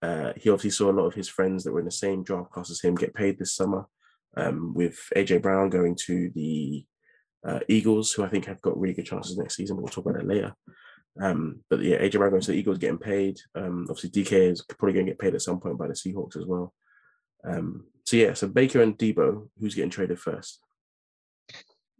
[0.01, 2.51] Uh, he obviously saw a lot of his friends that were in the same draft
[2.51, 3.85] class as him get paid this summer.
[4.37, 6.85] um, with AJ Brown going to the
[7.47, 9.77] uh, Eagles, who I think have got really good chances next season.
[9.77, 10.53] We'll talk about that later.
[11.19, 13.39] Um, but yeah, AJ Brown going to the Eagles getting paid.
[13.55, 16.37] Um, obviously, DK is probably going to get paid at some point by the Seahawks
[16.37, 16.73] as well.
[17.43, 20.59] Um, so yeah, so Baker and Deebo, who's getting traded first?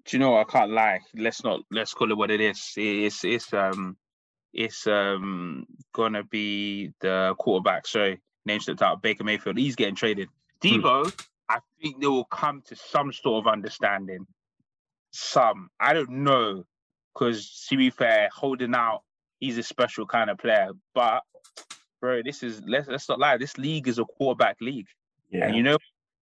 [0.06, 0.48] Do you know what?
[0.48, 1.00] I can't lie.
[1.16, 2.74] Let's not let's call it what it is.
[2.76, 3.98] It's it's um
[4.54, 7.88] it's um gonna be the quarterback.
[7.88, 9.02] Sorry, name slipped out.
[9.02, 9.58] Baker Mayfield.
[9.58, 10.30] He's getting traded.
[10.62, 11.10] Deebo, hmm.
[11.50, 14.26] I think they will come to some sort of understanding.
[15.12, 16.66] Some I don't know,
[17.14, 19.04] because to be fair, holding out,
[19.40, 20.70] he's a special kind of player.
[20.94, 21.24] But
[22.00, 23.38] bro, this is let's let's not lie.
[23.38, 24.88] This league is a quarterback league,
[25.30, 25.46] yeah.
[25.46, 25.78] and you know,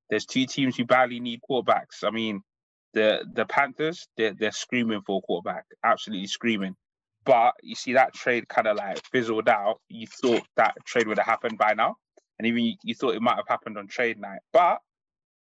[0.09, 2.03] there's two teams who badly need quarterbacks.
[2.03, 2.41] I mean,
[2.93, 6.75] the the Panthers, they're, they're screaming for a quarterback, absolutely screaming.
[7.25, 9.79] But you see that trade kind of like fizzled out.
[9.89, 11.95] You thought that trade would have happened by now,
[12.37, 14.39] and even you, you thought it might have happened on trade night.
[14.53, 14.79] But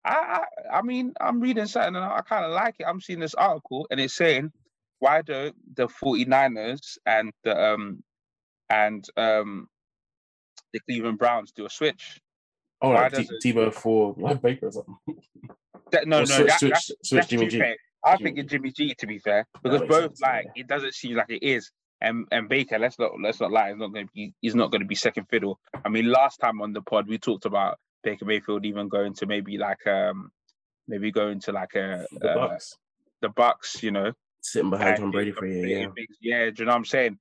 [0.06, 2.86] I, I, I mean, I'm reading something and I kind of like it.
[2.88, 4.52] I'm seeing this article and it's saying,
[5.00, 8.04] why don't the 49ers and the um
[8.70, 9.68] and um
[10.74, 12.20] the Cleveland Browns do a switch?
[12.82, 14.98] Oh, like T- Tebow for Baker or something.
[15.92, 17.60] That, no, or no, switch, that, switch, that's, switch that's Jimmy G.
[17.60, 17.76] Fair.
[18.04, 20.62] I think it's Jimmy G to be fair, because both sense, like yeah.
[20.62, 21.72] it doesn't seem like it is.
[22.02, 24.70] And and Baker, let's not let's not lie, he's not going to be he's not
[24.70, 25.60] going to be second fiddle.
[25.84, 29.26] I mean, last time on the pod we talked about Baker Mayfield even going to
[29.26, 30.30] maybe like um
[30.88, 32.76] maybe going to like a the uh, Bucs,
[33.22, 34.12] the Bucs, you know,
[34.42, 35.68] sitting behind Tom Brady for a year.
[35.68, 35.88] Yeah.
[36.22, 37.18] yeah, do you know what I'm saying?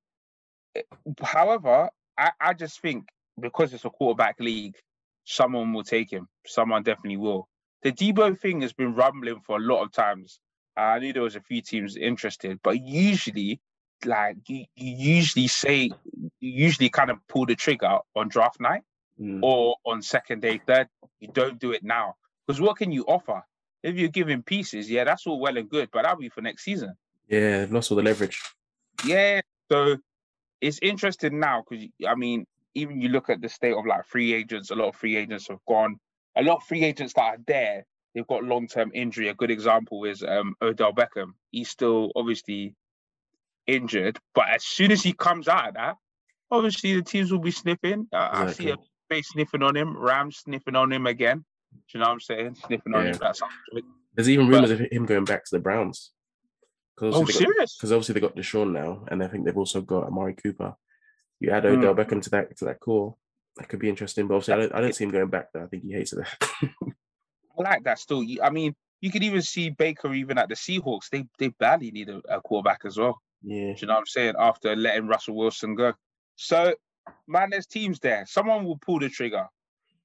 [1.22, 1.88] However,
[2.18, 3.06] I, I just think
[3.40, 4.76] because it's a quarterback league,
[5.24, 6.28] someone will take him.
[6.46, 7.48] Someone definitely will.
[7.84, 10.40] The Deebo thing has been rumbling for a lot of times.
[10.76, 13.60] I knew there was a few teams interested, but usually,
[14.04, 18.82] like you, you usually say, you usually kind of pull the trigger on draft night
[19.20, 19.40] mm.
[19.42, 20.88] or on second day, third.
[21.20, 22.16] You don't do it now
[22.46, 23.42] because what can you offer?
[23.82, 26.64] If you're giving pieces, yeah, that's all well and good, but that'll be for next
[26.64, 26.96] season.
[27.28, 28.42] Yeah, they've lost all the leverage.
[29.04, 29.98] Yeah, so
[30.60, 34.32] it's interesting now because I mean, even you look at the state of like free
[34.32, 36.00] agents, a lot of free agents have gone.
[36.36, 39.28] A lot of free agents that are there, they've got long term injury.
[39.28, 41.32] A good example is um, Odell Beckham.
[41.50, 42.74] He's still obviously
[43.66, 45.96] injured, but as soon as he comes out of that,
[46.50, 48.08] obviously the teams will be sniffing.
[48.12, 48.48] Uh, exactly.
[48.48, 48.76] I see a
[49.08, 51.44] face sniffing on him, Rams sniffing on him again.
[51.72, 52.54] Do you know what I'm saying?
[52.66, 52.98] Sniffing yeah.
[52.98, 53.18] on him.
[53.20, 53.42] That's
[54.14, 56.12] There's even rumors but, of him going back to the Browns.
[57.00, 57.76] Oh, serious?
[57.76, 60.74] Because obviously they got Deshaun now, and I think they've also got Amari Cooper.
[61.40, 61.98] You add Odell mm.
[61.98, 63.16] Beckham to that to that core,
[63.56, 64.26] that could be interesting.
[64.26, 65.64] But obviously, I don't, I don't see him going back there.
[65.64, 66.26] I think he hates it.
[67.58, 68.24] I like that still.
[68.42, 71.08] I mean, you could even see Baker even at the Seahawks.
[71.10, 73.20] They they badly need a, a quarterback as well.
[73.42, 73.74] Yeah.
[73.74, 74.34] Do you know what I'm saying?
[74.38, 75.92] After letting Russell Wilson go.
[76.36, 76.74] So,
[77.28, 78.24] man, there's teams there.
[78.26, 79.46] Someone will pull the trigger.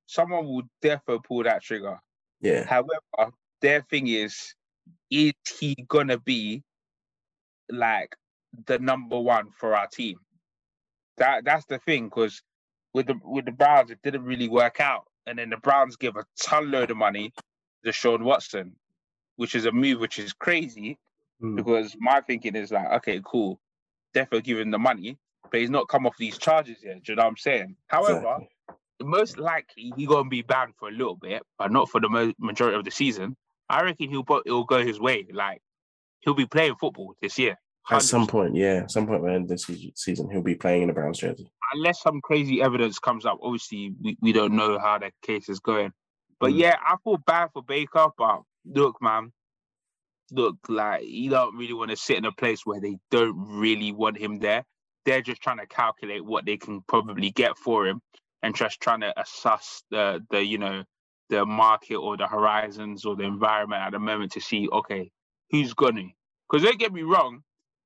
[0.06, 1.98] Someone will definitely pull that trigger.
[2.42, 2.66] Yeah.
[2.66, 3.32] However,
[3.62, 4.54] their thing is,
[5.10, 6.64] is he gonna be
[7.70, 8.16] like
[8.66, 10.18] the number one for our team?
[11.18, 12.42] That that's the thing, because
[12.94, 15.06] with the with the Browns, it didn't really work out.
[15.26, 17.34] And then the Browns give a ton load of money
[17.86, 18.76] to Sean Watson,
[19.36, 20.98] which is a move which is crazy
[21.42, 21.56] mm.
[21.56, 23.60] because my thinking is like, okay, cool,
[24.14, 25.18] definitely giving the money,
[25.52, 27.04] but he's not come off these charges yet.
[27.04, 27.76] Do you know what I'm saying?
[27.88, 28.50] However, exactly.
[29.02, 32.34] most likely he's gonna be banned for a little bit, but not for the mo-
[32.40, 33.36] majority of the season.
[33.70, 35.28] I reckon he'll he'll go his way.
[35.32, 35.62] Like
[36.22, 37.58] he'll be playing football this year.
[37.88, 37.96] 100%.
[37.96, 40.84] At some point, yeah, some point by the end of this season, he'll be playing
[40.84, 41.52] in a Browns jersey.
[41.74, 45.60] Unless some crazy evidence comes up, obviously we, we don't know how the case is
[45.60, 45.92] going.
[46.40, 46.60] But mm.
[46.60, 49.32] yeah, I feel bad for Baker, but look, man,
[50.32, 53.92] look, like you don't really want to sit in a place where they don't really
[53.92, 54.64] want him there.
[55.06, 58.02] They're just trying to calculate what they can probably get for him
[58.44, 60.84] and just trying to assess the the you know
[61.30, 65.12] the market or the horizons or the environment at the moment to see okay
[65.52, 66.04] who's gonna
[66.50, 67.42] because don't get me wrong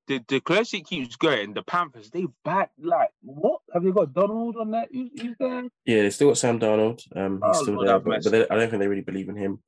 [0.07, 3.61] the, the closer it keeps going, the Panthers they back like what?
[3.73, 4.89] Have they got Darnold on that?
[4.91, 5.63] Who's, who's there?
[5.85, 7.01] Yeah, they still got Sam Darnold.
[7.15, 9.35] Um, he's oh, still there, but, but they, I don't think they really believe in
[9.35, 9.59] him.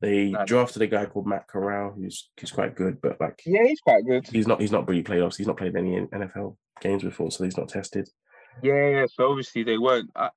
[0.00, 0.44] They no.
[0.44, 4.04] drafted a guy called Matt Corral, who's who's quite good, but like yeah, he's quite
[4.06, 4.26] good.
[4.28, 5.36] He's not he's not really played off.
[5.36, 8.08] He's not played any NFL games before, so he's not tested.
[8.62, 9.06] Yeah, yeah.
[9.12, 10.10] So obviously they weren't.
[10.14, 10.30] Uh,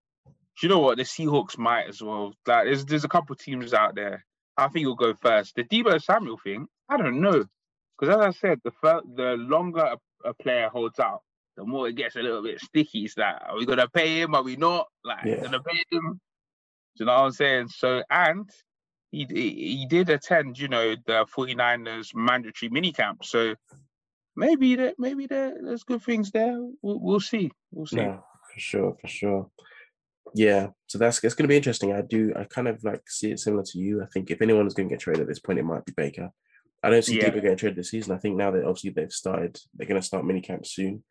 [0.61, 0.97] you know what?
[0.97, 2.33] The Seahawks might as well.
[2.45, 4.25] Like, there's there's a couple teams out there.
[4.57, 5.55] I think you'll go first.
[5.55, 7.45] The Deebo Samuel thing, I don't know.
[7.97, 11.21] Because as I said, the fir- the longer a, a, player holds out,
[11.55, 13.05] the more it gets a little bit sticky.
[13.05, 14.35] It's like, are we gonna pay him?
[14.35, 14.87] Are we not?
[15.03, 15.41] Like, yeah.
[15.41, 16.19] gonna pay him?
[16.95, 17.69] Do you know what I'm saying?
[17.69, 18.49] So, and
[19.11, 23.23] he he did attend, you know, the 49ers mandatory mini camp.
[23.25, 23.55] So
[24.35, 26.57] maybe that maybe there, there's good things there.
[26.81, 27.51] We'll, we'll see.
[27.71, 27.97] We'll see.
[28.53, 29.49] for sure, for sure.
[30.33, 31.93] Yeah, so that's it's going to be interesting.
[31.93, 34.03] I do, I kind of like see it similar to you.
[34.03, 35.93] I think if anyone is going to get traded at this point, it might be
[35.95, 36.31] Baker.
[36.83, 37.29] I don't see Yeah.
[37.29, 38.13] Deebo getting traded this season.
[38.15, 41.03] I think now that obviously they've started, they're going to start mini camp soon.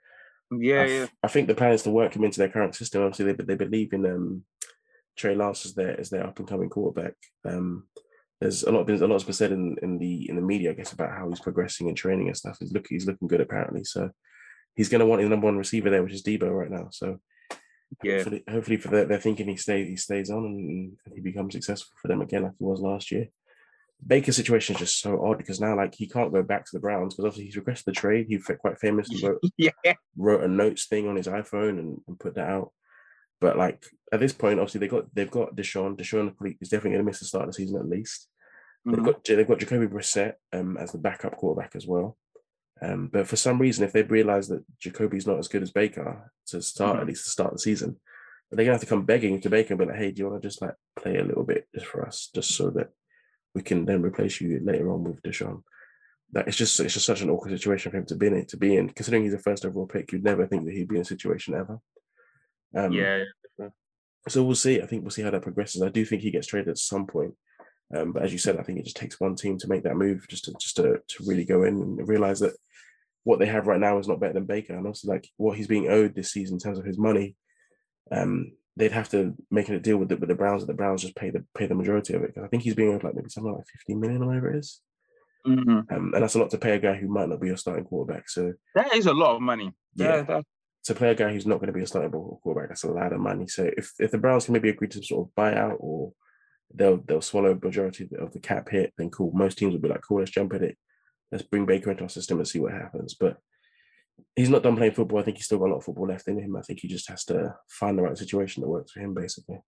[0.52, 1.02] Yeah, I, yeah.
[1.02, 3.02] f- I think the plan is to work him into their current system.
[3.02, 4.44] Obviously, they, they believe in um,
[5.16, 7.14] Trey Lance as their as their up and coming quarterback.
[7.44, 7.88] Um,
[8.40, 10.74] there's a lot been a lot's been said in, in the in the media, I
[10.74, 12.58] guess, about how he's progressing and training and stuff.
[12.60, 13.82] He's looking he's looking good apparently.
[13.82, 14.10] So
[14.76, 16.88] he's going to want his number one receiver there, which is Deebo right now.
[16.92, 17.18] So
[18.04, 18.16] Yeah.
[18.18, 21.54] hopefully, hopefully for that, they're thinking he stays he stays on and, and he becomes
[21.54, 23.28] successful for them again like he was last year.
[24.04, 26.80] Baker's situation is just so odd because now like he can't go back to the
[26.80, 28.26] Browns because obviously he's requested the trade.
[28.28, 29.94] He quite famously wrote Yeah.
[30.16, 32.72] wrote a notes thing on his iPhone and, and put that out.
[33.40, 35.96] But like at this point, obviously they got they've got Deshaun.
[35.96, 38.28] Deshaun is definitely going to miss the start of the season at least.
[38.84, 39.04] They've Mhm.
[39.04, 42.16] got they've got Jacoby Brissett um, as the backup quarterback as well.
[42.82, 46.30] Um, but for some reason, if they've realised that Jacoby's not as good as Baker
[46.48, 47.00] to start Mhm.
[47.00, 47.98] at least to start the season,
[48.50, 50.40] they're gonna have to come begging to Baker and be like, "Hey, do you want
[50.42, 52.90] to just like play a little bit just for us, just so that
[53.56, 55.62] we can then replace you later on with Deshaun?"
[56.32, 58.46] That it's just it's just such an awkward situation for him to be in.
[58.46, 60.96] To be in, considering he's a first overall pick, you'd never think that he'd be
[60.96, 61.78] in a situation ever.
[62.76, 63.24] Um, yeah.
[64.28, 64.82] so we'll see.
[64.82, 65.82] I think we'll see how that progresses.
[65.82, 67.34] I do think he gets traded at some point.
[67.94, 69.96] Um, but as you said, I think it just takes one team to make that
[69.96, 72.54] move, just to just to, to really go in and realize that
[73.24, 75.68] what they have right now is not better than Baker, and also like what he's
[75.68, 77.36] being owed this season in terms of his money.
[78.10, 81.02] Um, they'd have to make a deal with it with the Browns, and the Browns
[81.02, 82.34] just pay the pay the majority of it.
[82.34, 84.58] 'Cause I think he's being owed like maybe something like fifteen million or whatever it
[84.58, 84.80] is,
[85.46, 85.90] Mhm.
[85.92, 87.84] um, and that's a lot to pay a guy who might not be your starting
[87.84, 88.28] quarterback.
[88.28, 89.72] So That is a lot of money.
[89.94, 90.16] Yeah.
[90.16, 90.22] Yeah.
[90.22, 90.44] that-
[90.84, 93.12] to play a guy who's not going to be a starting quarterback, that's a lot
[93.12, 93.48] of money.
[93.48, 96.12] So if, if the Browns can maybe agree to sort of buyout or
[96.72, 99.32] they'll they'll swallow a majority of the, of the cap hit, then cool.
[99.32, 100.76] Most teams will be like, cool, let's jump at it.
[101.32, 103.14] Let's bring Baker into our system and see what happens.
[103.18, 103.38] But
[104.36, 105.18] he's not done playing football.
[105.18, 106.56] I think he's still got a lot of football left in him.
[106.56, 109.58] I think he just has to find the right situation that works for him, basically.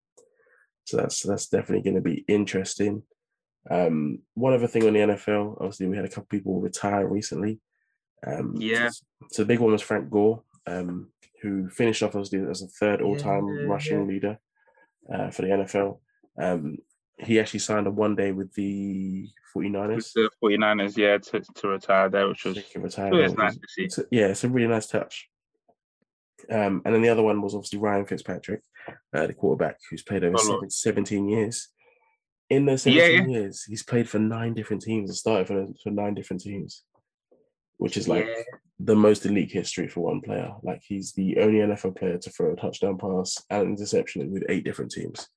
[0.84, 3.02] So that's that's definitely going to be interesting.
[3.70, 7.60] Um, one other thing on the NFL, obviously, we had a couple people retire recently.
[8.26, 8.90] Um, Yeah.
[9.30, 11.10] So, the big one was Frank Gore, um,
[11.42, 14.38] who finished off obviously as the third all-time Yeah, rushing leader
[15.12, 16.00] uh, for the NFL.
[16.40, 16.78] Um,
[17.20, 19.96] he actually signed a one day with the 49ers.
[19.96, 23.84] With the 49ers, yeah, to, to retire there, which was retire nice to see.
[23.84, 25.28] it's a- yeah, it's a really nice touch.
[26.50, 28.62] Um, and then the other one was obviously Ryan Fitzpatrick,
[29.12, 31.68] uh, the quarterback who's played over Oh, seven- 17 years.
[32.50, 35.90] In those Yeah, 17 years, he's played for nine different teams and started for, for
[35.90, 36.84] nine different teams,
[37.76, 38.42] which is like Yeah.
[38.78, 40.52] the most elite history for one player.
[40.62, 44.64] Like he's the only NFL player to throw a touchdown pass and interception with eight
[44.64, 45.28] different teams.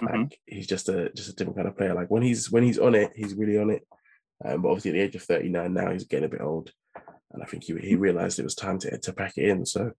[0.00, 0.32] Like Mhm.
[0.46, 1.94] he's just a just a different kind of player.
[1.94, 3.86] Like when he's when he's on it, he's really on it.
[4.44, 6.72] Um, but obviously at the age of 39 now, he's getting a bit old.
[7.32, 9.66] And I think he, he realized it was time to, to pack it in.
[9.66, 9.92] So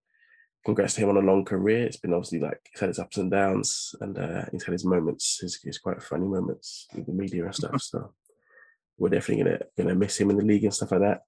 [0.65, 1.85] congrats to him on a long career.
[1.85, 4.85] It's been obviously like he's had his ups and downs and uh, he's had his
[4.85, 7.81] moments, his, his quite funny moments with the media and stuff.
[7.81, 8.13] So
[8.97, 11.21] we're definitely gonna gonna miss him in the league and stuff like that.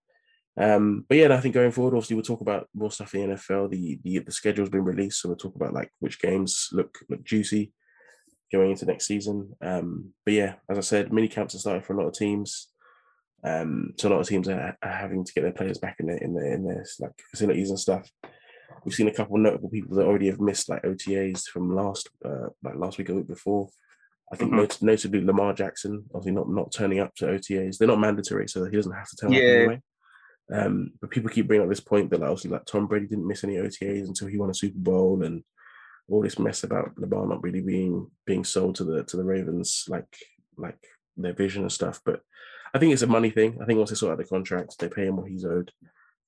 [0.58, 3.30] Um, but yeah, and I think going forward, obviously we'll talk about more stuff in
[3.30, 3.70] the NFL.
[3.72, 7.24] The the the schedule's been released, so we'll talk about like which games look look
[7.24, 7.72] juicy
[8.52, 9.54] going into next season.
[9.62, 12.68] Um, but yeah, as I said, mini camps are starting for a lot of teams.
[13.44, 16.08] Um, so a lot of teams are, are having to get their players back in
[16.08, 18.10] their in their in their like facilities and stuff.
[18.86, 22.10] We've seen a couple of notable people that already have missed like OTAs from last
[22.24, 23.70] uh, like last week or week before.
[24.32, 24.58] I think Mhm.
[24.58, 27.78] not- notably Lamar Jackson, obviously not not turning up to OTAs.
[27.78, 29.82] They're not mandatory, so he doesn't have to turn up anyway.
[30.54, 33.28] Um, but people keep bringing up this point that like, obviously like Tom Brady didn't
[33.28, 35.44] miss any OTAs until he won a Super Bowl and
[36.12, 39.86] all this mess about Lamar not really being being sold to the to the Ravens
[39.88, 40.16] like
[40.58, 40.78] like
[41.18, 42.02] their vision and stuff.
[42.06, 42.22] But
[42.74, 43.58] I think it's a money thing.
[43.62, 45.72] I think once they sort out the contract, they pay him what he's owed.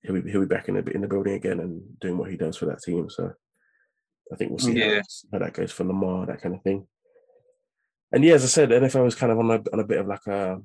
[0.01, 2.37] He'll be he'll be back in the in the building again and doing what he
[2.37, 3.09] does for that team.
[3.09, 3.33] So
[4.31, 5.01] I think we'll see how, Yeah.
[5.31, 6.87] how that goes for Lamar, that kind of thing.
[8.11, 10.07] And yeah, as I said, NFL is kind of on a on a bit of
[10.07, 10.61] like a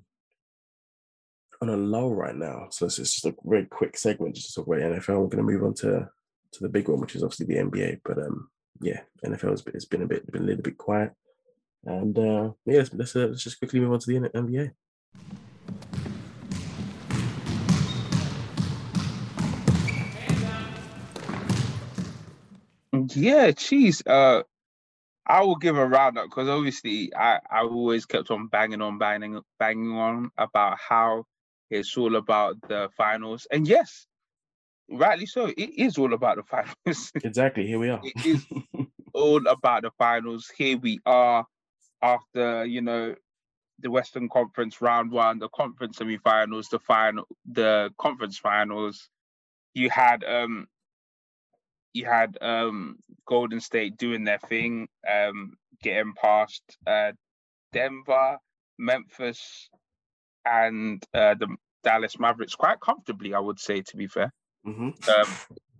[1.61, 2.69] on a lull right now.
[2.71, 5.21] So it's just a very quick segment just to talk about the NFL.
[5.23, 6.09] We're going to move on to
[6.53, 8.01] to the big one, which is obviously the NBA.
[8.05, 8.49] But um,
[8.81, 11.13] yeah, NFL has been, it's been a bit been a little bit quiet.
[11.85, 14.73] And uh, yeah, let's let's, uh, let's just quickly move on to the NBA.
[23.15, 24.03] Yeah, geez.
[24.07, 24.43] Uh,
[25.27, 28.99] I will give a round up because obviously I I always kept on banging on
[28.99, 31.25] banging banging on about how
[31.71, 34.07] it's all about the finals, and yes,
[34.91, 35.47] rightly so.
[35.47, 37.13] It is all about the finals.
[37.25, 37.67] Exactly.
[37.67, 38.01] Here we are.
[38.03, 38.47] It is
[39.15, 40.51] all about the finals.
[40.57, 41.47] Here we are
[42.03, 43.15] after you know
[43.81, 49.09] the Western Conference round one, the conference semifinals, the final, the conference finals.
[49.75, 50.67] You had um
[51.95, 52.97] you had um,
[53.27, 57.13] Golden State doing their thing, um, getting past uh,
[57.73, 58.39] Denver,
[58.79, 59.69] Memphis,
[60.45, 61.49] and uh, the
[61.83, 63.83] Dallas Mavericks quite comfortably, I would say.
[63.83, 64.33] To be fair,
[64.73, 65.29] hmm um,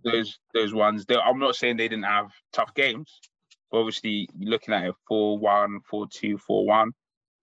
[0.03, 1.05] those those ones.
[1.05, 3.19] They, I'm not saying they didn't have tough games.
[3.71, 6.91] But obviously, looking at it 4-1, 4-2, 4-1.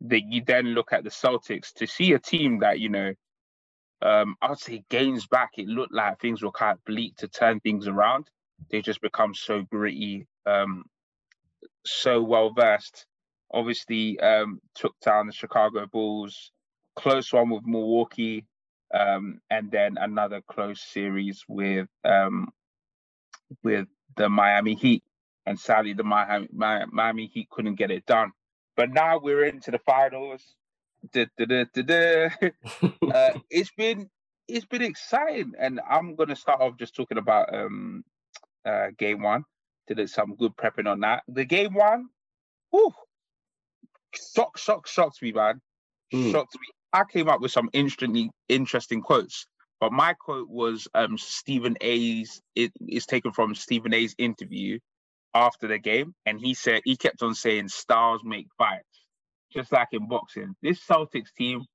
[0.02, 3.12] That you then look at the Celtics to see a team that you know.
[4.02, 7.60] Um, I'd say games back, it looked like things were kind of bleak to turn
[7.60, 8.28] things around.
[8.70, 10.84] They just become so gritty, um,
[11.86, 13.06] so well versed.
[13.52, 16.52] Obviously, um, took down the Chicago Bulls,
[16.94, 18.44] close one with Milwaukee,
[18.96, 22.48] um, and then another close series with um,
[23.62, 23.86] with
[24.16, 25.02] the Miami Heat.
[25.44, 28.32] And sadly, the Miami, Mi- Miami Heat couldn't get it done.
[28.76, 30.42] But now we're into the finals.
[31.12, 32.28] Da, da, da.
[33.12, 34.10] uh, it's been
[34.48, 38.04] it's been exciting, and I'm gonna start off just talking about um
[38.64, 39.44] uh game one.
[39.86, 41.22] Did some good prepping on that.
[41.28, 42.08] The game one,
[42.70, 42.92] whew,
[44.34, 45.60] shock, shock, shocked me, man.
[46.12, 46.32] Mm.
[46.32, 46.66] Shocked me.
[46.96, 49.46] I came up with some interesting, interesting quotes,
[49.80, 52.40] but my quote was um Stephen A's.
[52.54, 54.78] It is taken from Stephen A's interview
[55.34, 59.04] after the game, and he said he kept on saying styles make fights,
[59.52, 60.54] just like in boxing.
[60.62, 61.66] This Celtics team,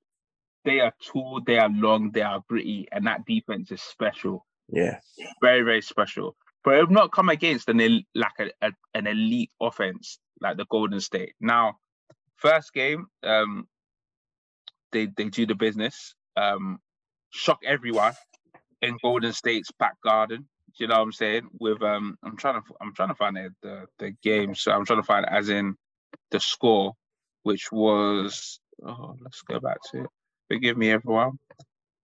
[0.65, 4.99] they are tall, they are long, they are gritty, and that defense is special Yeah.
[5.41, 6.35] very very special.
[6.63, 7.79] But it have not come against an
[8.15, 11.33] like a, a- an elite offense like the Golden State.
[11.39, 11.77] Now,
[12.37, 13.67] first game, um,
[14.91, 16.79] they they do the business, um,
[17.31, 18.13] shock everyone
[18.81, 20.47] in Golden State's back garden.
[20.77, 21.49] Do you know what I'm saying?
[21.59, 24.55] With um, I'm trying to I'm trying to find the the, the game.
[24.55, 25.75] So I'm trying to find as in
[26.31, 26.93] the score,
[27.43, 30.09] which was oh let's go back to it.
[30.49, 31.39] Forgive me, everyone.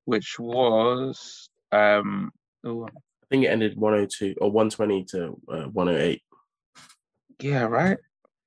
[0.06, 2.32] Which was um.
[2.64, 6.22] Oh, I think it ended 102 or 120 to uh, 108.
[7.42, 7.98] Yeah, right.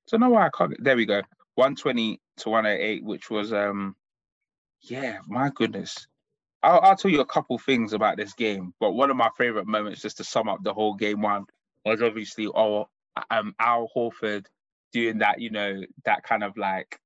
[0.07, 0.75] So no I can't.
[0.83, 1.21] There we go.
[1.55, 3.95] 120 to 108, which was um,
[4.83, 6.07] yeah, my goodness.
[6.63, 9.67] I'll, I'll tell you a couple things about this game, but one of my favorite
[9.67, 11.45] moments, just to sum up the whole game one,
[11.85, 12.87] was obviously oh,
[13.29, 14.45] um, Al Horford
[14.93, 16.99] doing that, you know, that kind of like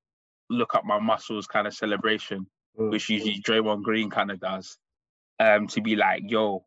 [0.50, 2.48] look up my muscles kind of celebration,
[2.78, 2.92] Mm.
[2.92, 4.78] which usually Draymond Green kind of does,
[5.40, 6.66] um, to be like, yo,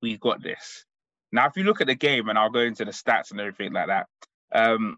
[0.00, 0.86] we got this.
[1.32, 3.72] Now, if you look at the game, and I'll go into the stats and everything
[3.74, 4.06] like that,
[4.52, 4.96] um,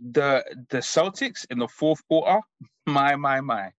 [0.00, 2.40] the the Celtics in the fourth quarter,
[2.86, 3.72] my my my,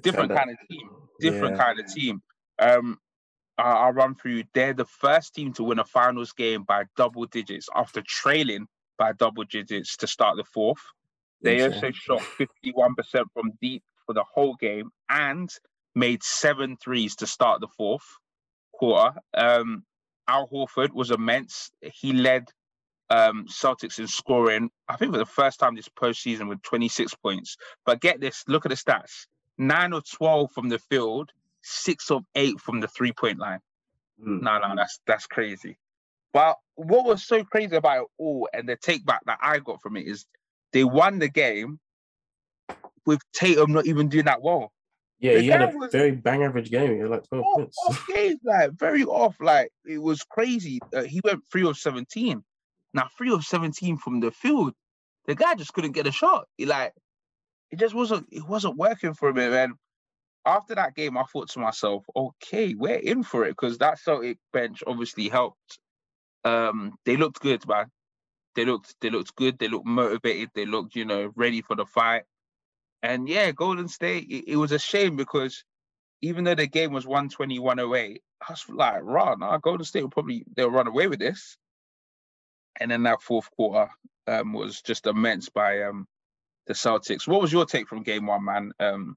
[0.00, 0.90] different Kinda- team,
[1.20, 1.64] different Yeah.
[1.64, 2.22] kind of team.
[2.58, 3.00] Um,
[3.58, 4.44] I- I'll run through.
[4.52, 8.66] They're the first team to win a finals game by double digits after trailing
[8.98, 10.80] by double digits to start the fourth.
[11.40, 11.74] They Okay.
[11.74, 15.50] also shot 51% from deep for the whole game and
[15.94, 18.04] made seven threes to start the fourth
[18.72, 19.18] quarter.
[19.34, 19.84] Um,
[20.26, 21.70] Al Horford was immense.
[21.82, 22.50] He led
[23.10, 27.56] um, Celtics in scoring, I think for the first time this postseason with 26 points.
[27.84, 29.26] But get this, look at the stats.
[29.58, 31.30] Nine of 12 from the field,
[31.62, 33.60] six of eight from the three-point line.
[34.20, 34.42] Mm.
[34.42, 35.78] No, no, that's that's crazy.
[36.32, 39.80] But what was so crazy about it all, and the take back that I got
[39.80, 40.26] from it is
[40.72, 41.78] they won the game
[43.06, 44.72] with Tatum not even doing that well.
[45.20, 46.92] Yeah, The he had a was- very bang average game.
[46.94, 47.76] He had like 12 Off, points.
[47.88, 49.36] off game, like very off.
[49.40, 50.80] Like it was crazy.
[50.94, 52.42] Uh, he went three of 17.
[52.92, 54.72] Now three of 17 from the field.
[55.26, 56.46] The guy just couldn't get a shot.
[56.58, 56.92] He like
[57.74, 59.38] it just wasn't it wasn't working for him.
[59.38, 59.74] And
[60.46, 64.38] after that game, I thought to myself, okay, we're in for it because that Celtic
[64.52, 65.80] bench obviously helped.
[66.44, 67.86] Um, they looked good, man.
[68.54, 69.58] They looked they looked good.
[69.58, 70.50] They looked motivated.
[70.54, 72.22] They looked, you know, ready for the fight.
[73.02, 75.64] And yeah, Golden State, it, it was a shame because
[76.22, 80.10] even though the game was 121 away, I was like, run, nah, Golden State will
[80.10, 81.56] probably they'll run away with this.
[82.78, 83.90] And then that fourth quarter
[84.28, 86.06] um, was just immense by um,
[86.66, 87.28] the Celtics.
[87.28, 88.72] What was your take from game one, man?
[88.80, 89.16] Um,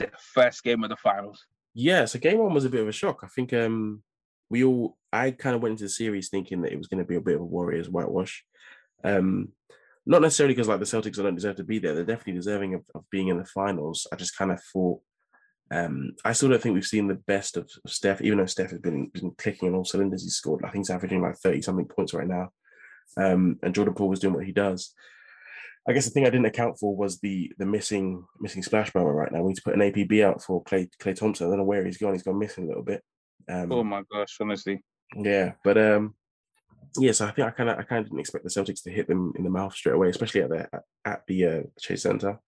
[0.00, 1.46] the first game of the finals.
[1.74, 3.20] Yeah, so game one was a bit of a shock.
[3.22, 4.02] I think um
[4.48, 7.08] we all I kind of went into the series thinking that it was going to
[7.08, 8.44] be a bit of a Warriors whitewash.
[9.04, 9.50] Um
[10.06, 11.94] not necessarily because like the Celtics don't deserve to be there.
[11.94, 14.06] They're definitely deserving of, of being in the finals.
[14.12, 15.00] I just kind of thought
[15.70, 18.70] um I still don't think we've seen the best of, of Steph, even though Steph
[18.70, 20.22] has been, been clicking on all cylinders.
[20.24, 22.50] He's scored, I think he's averaging like 30 something points right now.
[23.16, 24.94] Um and Jordan Poole was doing what he does.
[25.90, 29.16] I guess the thing I didn't account for was the the missing missing splash moment
[29.16, 29.42] right now.
[29.42, 31.46] We need to put an APB out for Klay Klay Thompson.
[31.46, 32.12] I don't know where he's gone.
[32.12, 33.02] He's gone missing a little bit.
[33.48, 34.82] Um, Oh my gosh, honestly.
[35.16, 36.14] yeah, but um,
[36.96, 37.12] yeah.
[37.12, 39.08] So I think I kind of I kind of didn't expect the Celtics to hit
[39.08, 42.38] them in the mouth straight away, especially at the at, at the uh, Chase Center.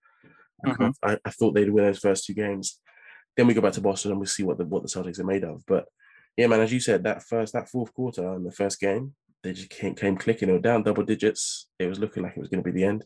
[0.65, 2.81] I, of- I, I thought they'd win those first two games.
[3.37, 5.25] Then we go back to Boston and we see what the what the Celtics are
[5.25, 5.65] made of.
[5.67, 5.87] But
[6.37, 9.53] yeah, man, as you said, that first that fourth quarter in the first game, they
[9.53, 10.47] just came, came clicking.
[10.49, 11.67] They were down double digits.
[11.81, 13.05] It was looking like it was going to be the end.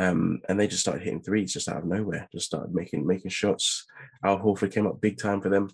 [0.00, 2.26] Um, and they just started hitting threes just out of nowhere.
[2.32, 3.84] Just started making making shots.
[4.24, 5.68] Al Horford came up big time for them,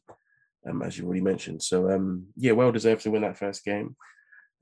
[0.69, 1.63] um, as you already mentioned.
[1.63, 3.95] So um, yeah, well deserved to win that first game.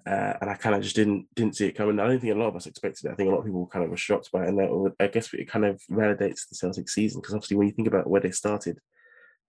[0.07, 1.99] Uh, and I kind of just didn't didn't see it coming.
[1.99, 3.13] I don't think a lot of us expected it.
[3.13, 5.07] I think a lot of people kind of were shocked by it, and that, I
[5.07, 8.21] guess it kind of validates the Celtics season because obviously when you think about where
[8.21, 8.79] they started,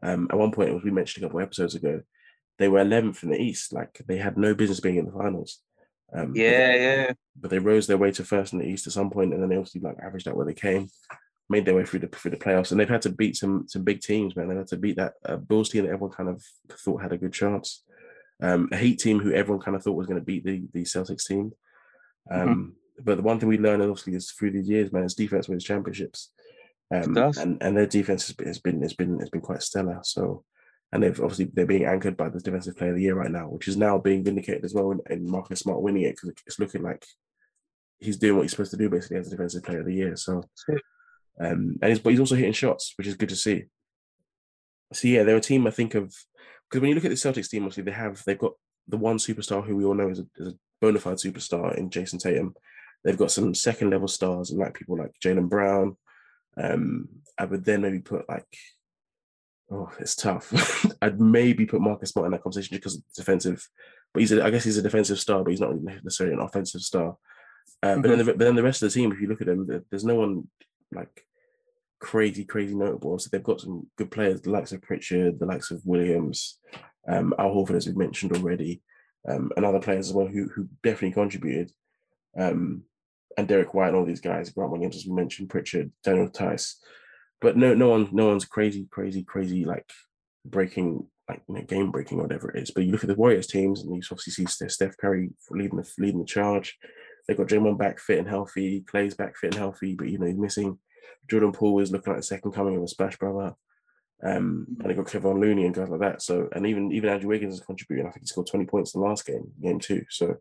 [0.02, 2.02] um, at one point, as we mentioned a couple of episodes ago,
[2.58, 3.74] they were 11th in the East.
[3.74, 5.60] Like they had no business being in the finals.
[6.14, 7.14] Um, yeah, but, yeah.
[7.42, 9.50] But they rose their way to first in the East at some point, and then
[9.50, 10.88] they obviously like averaged out where they came,
[11.50, 13.84] made their way through the through the playoffs, and they've had to beat some some
[13.84, 14.48] big teams, man.
[14.48, 17.18] They had to beat that uh, Bulls team that everyone kind of thought had a
[17.18, 17.84] good chance,
[18.42, 20.84] um, a Heat team who everyone kind of thought was going to beat the the
[20.84, 21.52] Celtics team.
[22.32, 23.04] Um, mm-hmm.
[23.04, 25.66] But the one thing we learned, obviously, is through these years, man, is defense wins
[25.66, 26.32] championships.
[26.94, 30.00] Um, and and their defense has been has been has been has been quite stellar.
[30.04, 30.44] So
[30.92, 33.48] and they've obviously they're being anchored by the defensive player of the year right now,
[33.48, 36.84] which is now being vindicated as well, and Marcus Smart winning it because it's looking
[36.84, 37.06] like
[38.00, 40.16] he's doing what he's supposed to do basically as a defensive player of the year.
[40.16, 40.44] So,
[41.40, 43.66] um, and he's but he's also hitting shots, which is good to see.
[44.94, 46.14] So yeah, they're a team I think of
[46.70, 48.54] because when you look at the Celtics team, obviously they have they've got
[48.88, 51.90] the one superstar who we all know is a, is a bona fide superstar in
[51.90, 52.56] Jayson Tatum.
[53.04, 55.98] They've got some second level stars and like people like Jaylen Brown.
[56.58, 58.48] Um, I would then maybe put like
[59.72, 60.86] oh, it's tough.
[61.02, 63.68] I'd maybe put Marcus Smart in that conversation because it's defensive,
[64.14, 66.82] but he's a, I guess he's a defensive star, but he's not necessarily an offensive
[66.82, 67.18] star.
[67.82, 68.02] Uh, mm-hmm.
[68.02, 69.84] But then, the, but then the rest of the team, if you look at them,
[69.90, 70.48] there's no one
[70.92, 71.26] like
[72.00, 73.18] crazy, crazy notable.
[73.20, 76.60] So they've got some good players, the likes of Pritchard, the likes of Williams,
[77.08, 78.82] um, Al Horford, as we mentioned already,
[79.28, 81.72] um, and other players as well who who definitely contributed.
[82.38, 82.84] Um,
[83.38, 86.78] and Derrick White and all these guys, Grant Williams, as we mentioned, Pritchard, Daniel Theis
[87.46, 89.88] but no, no one, no one's crazy, crazy, crazy like
[90.46, 92.72] breaking, like you know, game breaking or whatever it is.
[92.72, 95.88] But you look at the Warriors teams, and you obviously see Steph Curry leading the
[96.00, 96.76] leading the charge.
[97.28, 100.26] They've got Draymond back fit and healthy, Klay's back fit and healthy, but you know
[100.26, 100.80] he's missing.
[101.30, 103.54] Jordan Poole is looking like the second coming of a splash brother.
[104.24, 106.24] Um, and they got Kevon Looney and guys like that.
[106.24, 108.08] So, and even even Andrew Wiggins is contributing.
[108.08, 110.04] I think he scored 20 points in the last game, game two.
[110.10, 110.38] So,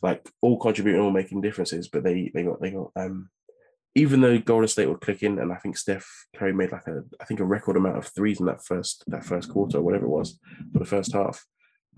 [0.00, 1.88] like all contributing, all making differences.
[1.88, 3.28] But they they got they got um
[3.94, 6.06] even though Golden State were clicking, and I think Steph
[6.36, 9.24] Curry made like a, I think a record amount of threes in that first that
[9.24, 10.38] first quarter, or whatever it was,
[10.72, 11.44] for the first half.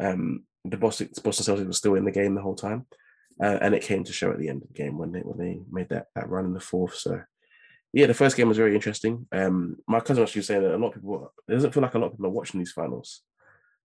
[0.00, 2.86] Um, the Boston Boston Celtics were still in the game the whole time,
[3.42, 5.38] uh, and it came to show at the end of the game when they when
[5.38, 6.94] they made that that run in the fourth.
[6.94, 7.20] So,
[7.92, 9.26] yeah, the first game was very interesting.
[9.30, 11.94] Um, my cousin actually was saying that a lot of people it doesn't feel like
[11.94, 13.22] a lot of people are watching these finals.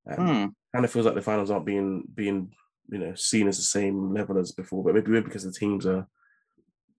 [0.09, 0.45] Um, hmm.
[0.73, 2.53] Kind of feels like the finals aren't being being
[2.89, 6.07] you know seen as the same level as before, but maybe because the teams are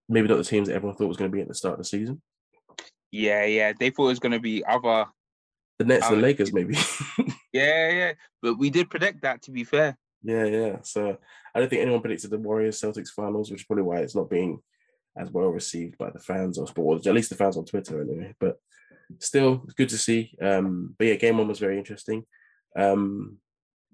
[0.08, 1.78] maybe not the teams that everyone thought was going to be at the start of
[1.78, 2.22] the season.
[3.10, 5.06] Yeah, yeah, they thought it was going to be other.
[5.78, 6.74] The Nets, other, the Lakers, maybe.
[7.52, 8.12] yeah, yeah,
[8.42, 9.42] but we did predict that.
[9.42, 9.96] To be fair.
[10.22, 10.76] Yeah, yeah.
[10.82, 11.16] So
[11.54, 14.30] I don't think anyone predicted the Warriors Celtics finals, which is probably why it's not
[14.30, 14.60] being
[15.16, 18.34] as well received by the fans or sports, at least the fans on Twitter anyway.
[18.38, 18.58] But
[19.20, 20.34] still, it's good to see.
[20.40, 22.24] Um, but yeah, game one was very interesting.
[22.76, 23.38] Um,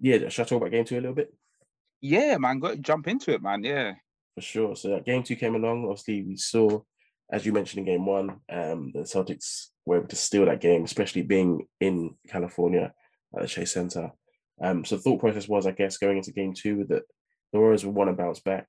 [0.01, 1.32] yeah, should I talk about game two a little bit?
[2.01, 3.62] Yeah, man, go jump into it, man.
[3.62, 3.95] Yeah
[4.35, 4.77] for sure.
[4.77, 5.85] So that game two came along.
[5.85, 6.81] Obviously, we saw,
[7.31, 10.85] as you mentioned in game one, um, the Celtics were able to steal that game,
[10.85, 12.93] especially being in California
[13.35, 14.12] at the Chase Center.
[14.61, 17.02] Um, so the thought process was, I guess, going into game two that
[17.52, 18.69] the Warriors would want to bounce back.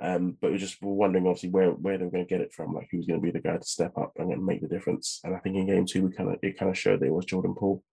[0.00, 2.74] Um, but we just wondering, obviously, where where they were going to get it from,
[2.74, 5.20] like who's going to be the guy to step up and make the difference.
[5.22, 7.12] And I think in game two, we kind of it kind of showed that it
[7.12, 7.84] was Jordan Poole,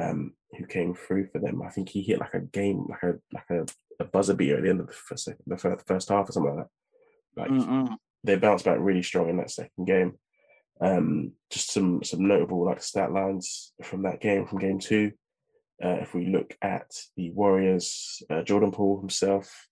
[0.00, 1.62] um, who came through for them.
[1.62, 3.66] I think he hit like a game, like a like a
[4.00, 6.64] a buzzer beater at the end of the first, the first half or something like
[6.64, 7.42] that.
[7.42, 7.96] Like Mm-mm.
[8.24, 10.14] they bounced back really strong in that second game.
[10.80, 15.12] Um, just some some notable like stat lines from that game from game two.
[15.82, 19.68] Uh, if we look at the Warriors, uh, Jordan Poole himself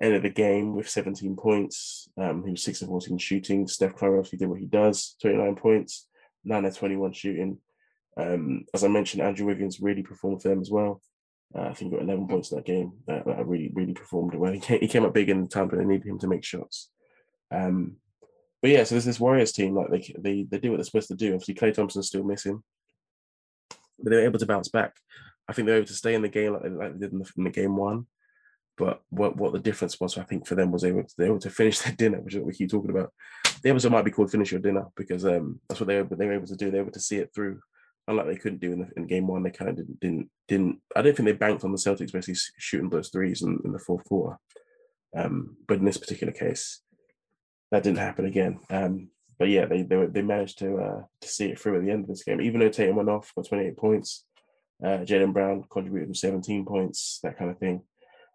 [0.00, 2.08] ended the game with 17 points.
[2.16, 3.66] Um, he was 6 and 14 shooting.
[3.66, 6.08] Steph Curry obviously did what he does, 29 points,
[6.44, 7.58] 9 and 21 shooting.
[8.16, 11.00] Um, as I mentioned, Andrew Wiggins really performed for them as well.
[11.54, 12.92] Uh, I think got 11 points in that game.
[13.06, 14.52] That, really, really performed well.
[14.52, 16.44] He came, he came up big in the time, but they needed him to make
[16.44, 16.90] shots.
[17.50, 17.96] Um,
[18.62, 21.08] but yeah, so there's this Warriors team, like they they they do what they're supposed
[21.08, 21.34] to do.
[21.34, 22.62] Obviously, Klay Thompson's still missing,
[23.98, 24.94] but they were able to bounce back.
[25.48, 27.12] I think they were able to stay in the game like they, like they did
[27.12, 28.06] in the, in the, game one.
[28.78, 31.32] But what what the difference was, I think, for them was they were they were
[31.32, 33.12] able to finish their dinner, which is what we keep talking about.
[33.62, 36.26] The episode might be called "Finish Your Dinner" because um, that's what they were they
[36.26, 36.70] were able to do.
[36.70, 37.60] They were able to see it through
[38.08, 40.80] unlike they couldn't do in, the, in game one, they kind of didn't, didn't, didn't.
[40.96, 43.78] I don't think they banked on the Celtics basically shooting those threes in, in the
[43.78, 44.38] fourth quarter.
[45.16, 46.80] Um, but in this particular case,
[47.70, 48.60] that didn't happen again.
[48.70, 51.90] Um, but yeah, they they, they managed to uh, to see it through at the
[51.90, 52.40] end of this game.
[52.40, 54.24] Even though Tatum went off for 28 points,
[54.82, 57.82] Uh, Jaylen Brown contributed with 17 points, that kind of thing.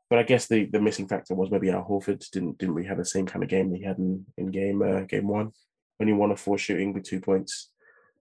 [0.10, 2.98] But I guess the the missing factor was maybe Al Horford didn't didn't really have
[2.98, 5.52] the same kind of game that he had in, in game uh, game one
[6.06, 7.72] he won a four shooting with two points.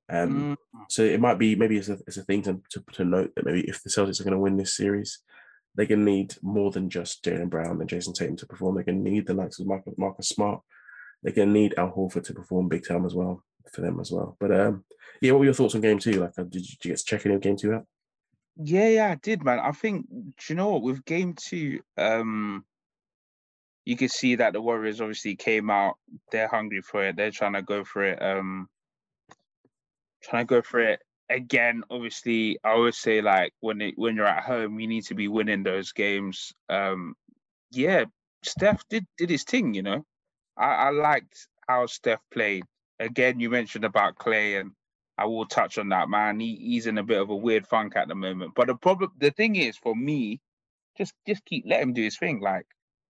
[0.09, 0.87] Um, mm.
[0.89, 3.45] So it might be maybe it's a, it's a thing to, to, to note that
[3.45, 5.20] maybe if the Celtics are going to win this series,
[5.74, 8.74] they're going to need more than just Jaylen Brown and Jayson Tatum to perform.
[8.74, 10.61] They're going to need the likes of Marcus, Marcus Smart.
[11.23, 13.43] They're going to need Al Horford to perform big time as well
[13.73, 14.37] for them as well.
[14.39, 14.85] But um,
[15.20, 16.20] yeah, what were your thoughts on game two?
[16.20, 17.87] Like, uh, did you, did you get to check any of game two out?
[18.57, 19.59] Yeah, yeah, I did, man.
[19.59, 22.65] I think do you know what with game two, um,
[23.85, 25.97] you could see that the Warriors obviously came out.
[26.33, 27.16] They're hungry for it.
[27.16, 28.23] They're trying to go for it.
[28.23, 28.69] Um,
[30.27, 31.01] trying to go for it
[31.31, 31.82] again.
[31.90, 35.28] Obviously, I always say like when it, when you're at home, you need to be
[35.28, 36.53] winning those games.
[36.69, 37.15] Um,
[37.70, 38.05] yeah,
[38.43, 39.74] Steph did did his thing.
[39.74, 40.07] You know,
[40.57, 42.65] I, I liked how Steph played.
[42.98, 44.73] Again, you mentioned about Klay, and
[45.19, 46.40] I will touch on that, man.
[46.40, 48.53] He, he's in a bit of a weird funk at the moment.
[48.55, 50.40] But the problem, the thing is, for me,
[50.97, 52.40] just just keep let him do his thing.
[52.40, 52.66] Like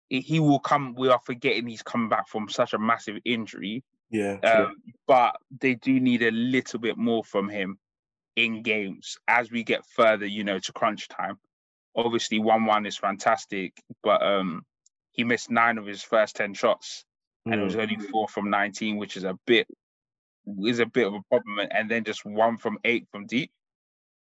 [0.08, 0.94] he will come.
[0.96, 3.84] We are forgetting he's come back from such a massive injury.
[4.10, 4.38] Yeah.
[4.42, 4.76] Um,
[5.06, 7.78] but they do need a little bit more from him
[8.36, 11.38] in games as we get further, you know, to crunch time.
[11.96, 13.72] Obviously, one one is fantastic,
[14.02, 14.64] but um,
[15.12, 17.04] he missed nine of his first ten shots,
[17.44, 17.60] and mm.
[17.60, 18.08] it was only mm.
[18.10, 19.66] four from nineteen, which is a bit
[20.64, 23.50] is a bit of a problem, and then just one from eight from deep.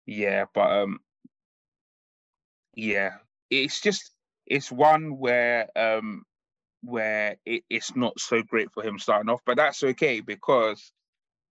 [0.05, 0.99] Yeah, but um,
[2.75, 3.15] yeah,
[3.49, 4.11] it's just
[4.45, 6.23] it's one where um
[6.85, 10.91] where it, it's not so great for him starting off, but that's okay because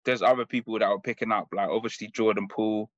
[0.05, 2.89] there's other people that are picking up, like obviously Jordan Poole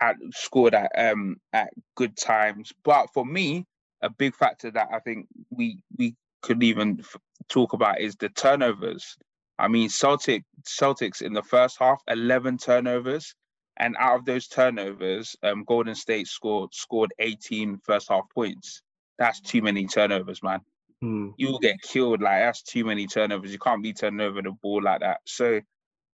[0.00, 3.64] had scored at um at good times, but for me,
[4.02, 7.16] a big factor that I think we we could even f-
[7.48, 9.16] talk about is the turnovers.
[9.58, 13.34] I mean, Celtic Celtics in the first half, eleven turnovers,
[13.76, 18.82] and out of those turnovers, um, Golden State scored scored 18 first half points.
[19.18, 20.60] That's too many turnovers, man.
[21.00, 21.30] Hmm.
[21.36, 22.20] You will get killed.
[22.20, 23.52] Like that's too many turnovers.
[23.52, 25.20] You can't be turning over the ball like that.
[25.26, 25.60] So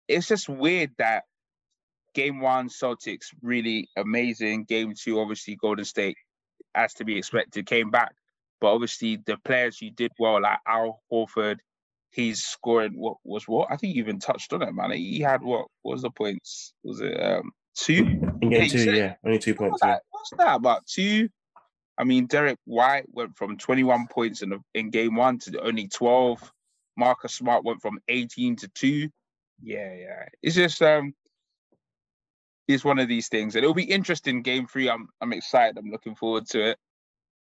[0.07, 1.23] it's just weird that
[2.13, 4.65] game one Celtics really amazing.
[4.65, 6.17] Game two, obviously Golden State,
[6.75, 8.13] as to be expected, came back.
[8.59, 11.57] But obviously the players who did well, like Al Horford,
[12.11, 13.69] he's scoring what was what?
[13.71, 14.91] I think you even touched on it, man.
[14.91, 16.73] He had what, what was the points?
[16.83, 18.05] Was it um two?
[18.41, 19.15] In game two, yeah.
[19.25, 19.73] Only two points.
[19.73, 20.01] What's that?
[20.09, 20.55] What's that?
[20.55, 21.29] About two?
[22.01, 25.87] I mean, Derrick White went from 21 points in the, in game one to only
[25.87, 26.51] 12.
[26.97, 29.09] Marcus Smart went from 18 to two.
[29.61, 30.25] Yeah, yeah.
[30.41, 31.13] It's just um
[32.67, 33.55] it's one of these things.
[33.55, 34.89] And it'll be interesting game three.
[34.89, 35.77] I'm I'm excited.
[35.77, 36.77] I'm looking forward to it.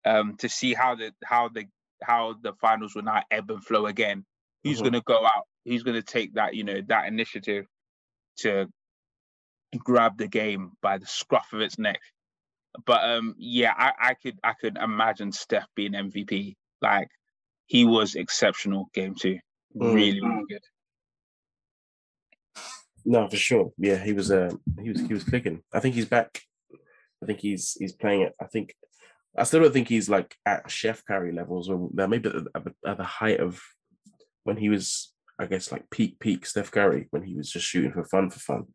[0.06, 1.66] Um to see how the how the
[2.04, 4.26] how the finals will now ebb and flow again
[4.64, 4.84] who's mm-hmm.
[4.84, 7.66] going to go out, who's going to take that, you know, that initiative
[8.38, 8.68] to
[9.78, 12.00] grab the game by the scruff of its neck.
[12.86, 16.56] But um, yeah, I, I could I could imagine Steph being MVP.
[16.82, 17.10] Like
[17.66, 19.40] he was exceptional game two,
[19.76, 19.94] mm.
[19.94, 20.62] really really good.
[23.06, 23.72] No, for sure.
[23.78, 24.32] Yeah, he was.
[24.32, 24.52] Uh,
[24.82, 25.02] he was.
[25.02, 25.64] He was clicking.
[25.74, 26.42] I think he's back.
[27.24, 28.34] I think he's he's playing it.
[28.42, 28.76] I think.
[29.38, 32.98] I still don't think he's like at Chef Curry levels, or maybe at the, at
[32.98, 33.62] the height of
[34.44, 37.94] when he was, I guess, like peak peak Steph Curry when he was just shooting
[37.94, 38.66] for fun for fun.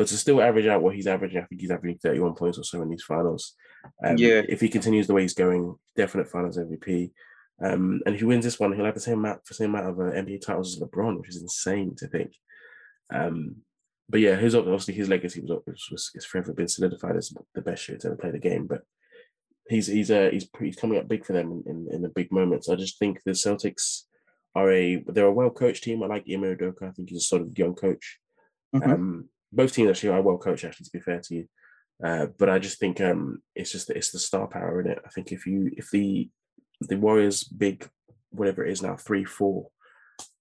[0.00, 2.64] But to still average out what he's averaging, I think he's averaging 31 points or
[2.64, 3.52] so in these finals.
[4.02, 4.40] Um, yeah.
[4.48, 7.10] If he continues the way he's going, definite finals MVP.
[7.62, 9.90] Um, and if he wins this one, he'll have the same amount, the same amount
[9.90, 12.32] of uh, NBA titles as LeBron, which is insane to think.
[13.12, 13.56] Um,
[14.08, 17.82] but yeah, his obviously his legacy was, was, was forever been solidified as the best
[17.82, 18.66] shooter to ever play the game.
[18.66, 18.80] But
[19.68, 22.32] he's he's uh, he's he's coming up big for them in, in, in the big
[22.32, 22.70] moments.
[22.70, 24.04] I just think the Celtics
[24.54, 26.02] are a they're a well coached team.
[26.02, 26.88] I like Ime Udoka.
[26.88, 28.18] I think he's a sort of young coach.
[28.74, 28.90] Mm-hmm.
[28.90, 30.64] Um, both teams actually are well coached.
[30.64, 31.48] Actually, to be fair to you,
[32.04, 34.98] uh, but I just think um, it's just it's the star power in it.
[35.04, 36.30] I think if you if the
[36.80, 37.88] the Warriors big
[38.30, 39.68] whatever it is now three four,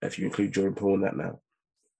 [0.01, 1.39] if you include Jordan Poole in that now.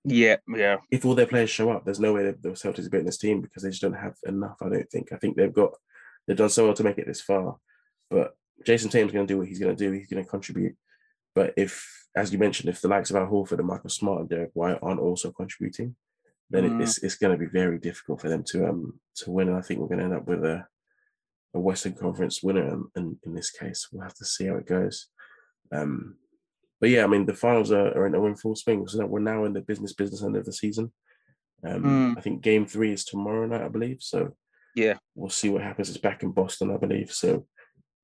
[0.06, 0.78] Yeah, yeah.
[0.92, 3.18] If all their players show up, there's no way that the Celtics are beating this
[3.18, 4.56] team because they just don't have enough.
[4.62, 5.12] I don't think.
[5.12, 5.72] I think they've got
[6.26, 7.58] they've done so well to make it this far,
[8.10, 8.34] but
[8.66, 9.92] Jayson Tatum's going to do what he's going to do.
[9.92, 10.76] He's going to contribute.
[11.36, 14.30] But if as you mentioned, if the likes of Al Horford and Michael Smart and
[14.30, 15.96] Derrick White aren't also contributing,
[16.50, 16.82] then mm.
[16.82, 19.50] it's it's going to be very difficult for them to um to win.
[19.50, 20.66] And I think we're going to end up with a
[21.54, 22.68] a Western Conference winner.
[22.68, 25.08] And in, in, this case, we'll have to see how it goes.
[25.72, 26.18] Um,
[26.80, 28.88] but yeah, I mean the finals are, are, in, are in full swing.
[28.88, 30.92] So we're now in the business business end of the season.
[31.66, 32.18] Um, mm.
[32.18, 33.98] I think Game Three is tomorrow night, I believe.
[34.00, 34.36] So
[34.76, 35.90] yeah, we'll see what happens.
[35.90, 37.12] It's back in Boston, I believe.
[37.12, 37.46] So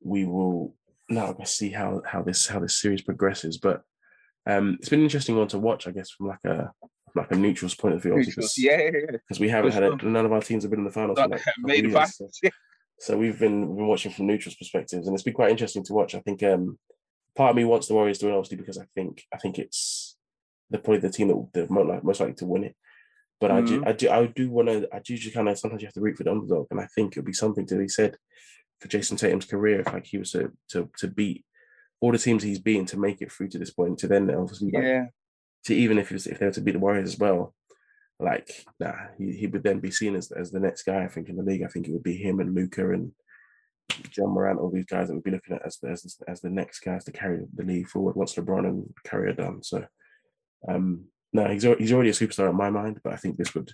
[0.04, 0.76] we will
[1.10, 3.58] now see how how this how this series progresses.
[3.58, 3.82] But
[4.46, 6.72] um, it's been an interesting one to watch, I guess, from like a
[7.16, 8.54] like a neutral's point of view, obviously, Neutrals.
[8.54, 9.12] 'cause- Yeah, yeah, yeah.
[9.18, 10.04] because we haven't For had it.
[10.04, 11.18] None of our teams have been in the finals.
[11.18, 12.50] Like made years, so,
[13.00, 15.94] so we've been we've been watching from neutrals perspectives, and it's been quite interesting to
[15.94, 16.14] watch.
[16.16, 16.78] I think um,
[17.36, 20.18] part of me wants the Warriors to win, obviously, because I think I think it's
[20.70, 22.76] they're probably the team that they're most, like, most likely to win it.
[23.40, 24.88] But I do, I do, I do want to.
[24.94, 26.88] I do just kind of sometimes you have to root for the underdog, and I
[26.96, 28.16] think it'll be something to be said
[28.80, 31.46] for Jayson Tatum's career if like he was to to to beat
[32.02, 34.72] all the teams he's beaten to make it through to this point, to then obviously
[34.72, 35.06] like, Yeah,
[35.66, 37.54] to even if was, if they were to beat the Warriors as well,
[38.20, 41.04] like nah, he, he would then be seen as, as the next guy.
[41.04, 43.12] I think in the league, I think it would be him and Luka and
[44.10, 46.50] John Morant, all these guys that would be looking at as the, as, as the
[46.50, 49.62] next guys to carry the league forward once LeBron and Curry are done.
[49.64, 49.86] So,
[50.68, 53.72] um, no, he's he's already a superstar in my mind, but I think this would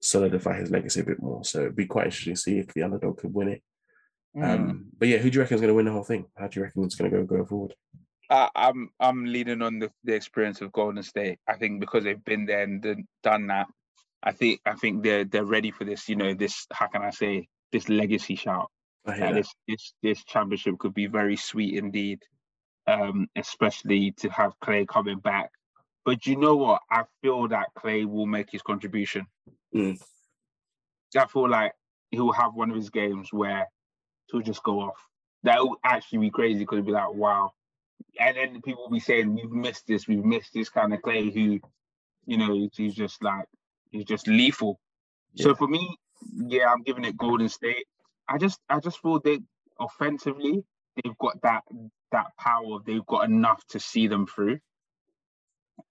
[0.00, 1.44] solidify his legacy a bit more.
[1.44, 3.62] So it'd be quite interesting to see if the underdog could win it.
[4.36, 4.44] Mm.
[4.44, 6.26] Um, but yeah, who do you reckon is going to win the whole thing?
[6.36, 7.74] How do you reckon it's going to go going forward?
[8.32, 11.38] I, I'm I'm leaning on the, the experience of Golden State.
[11.46, 12.82] I think because they've been there and
[13.22, 13.66] done- that,
[14.22, 16.08] I think I think they're they're ready for this.
[16.08, 18.70] You know, this how can I say this legacy shout?
[19.06, 22.20] Like, this this this championship could be very sweet indeed,
[22.86, 25.50] um, especially to have Klay coming back.
[26.04, 26.80] But you know what?
[26.90, 29.26] I feel that Klay will make his contribution.
[29.74, 30.00] Mm.
[31.16, 31.72] I feel like
[32.10, 33.68] he'll have one of his games where
[34.30, 34.96] he'll just go off.
[35.42, 37.52] That will actually be crazy because it'll be like, wow.
[38.20, 41.32] And then people will be saying, we've missed this, we've missed this kind of Klay
[41.32, 41.60] who,
[42.26, 43.46] you know, he's- just like,
[43.90, 44.80] he's just lethal.
[45.36, 45.96] So for me,
[46.34, 47.86] yeah, I'm giving it Golden State.
[48.28, 49.40] I just I just feel they
[49.80, 50.64] offensively
[50.96, 51.62] they've got that
[52.12, 52.78] that power.
[52.84, 54.60] They've got enough to see them through.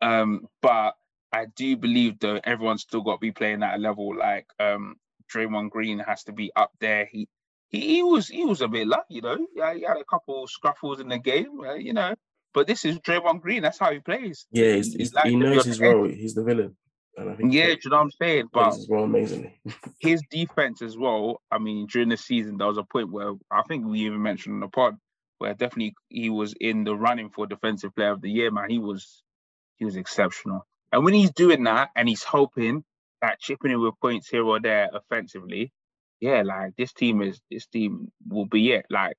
[0.02, 0.96] Um, but
[1.32, 4.96] I do believe though everyone's still got to be playing at a level like um
[5.34, 7.06] Draymond Green has to be up there.
[7.06, 7.28] He
[7.72, 9.38] he, he was he was a bit lucky, you know.
[9.56, 12.15] Yeah, he had a couple scruffles in the game, uh, you know.
[12.53, 13.61] But this is Draymond Green.
[13.64, 14.45] That's how he plays.
[14.52, 16.07] Yeah, he's, He- he's, he knows his role.
[16.07, 16.76] He's the villain.
[17.18, 18.49] And I think Yeah, you know what I'm saying?
[18.52, 19.60] But plays his role amazingly.
[19.99, 21.41] his defense as well.
[21.52, 24.56] I mean, during the season, there was a point where I think we even mentioned
[24.56, 24.98] on the pod
[25.39, 28.52] where definitely he was in the running for defensive player of the year.
[28.52, 29.23] Man, he was
[29.77, 30.65] he was exceptional.
[30.91, 32.84] And when he's doing that and he's hoping
[33.22, 35.72] that chipping in with points here or there offensively,
[36.22, 38.88] yeah, like this team is this team will be it.
[38.91, 39.18] Like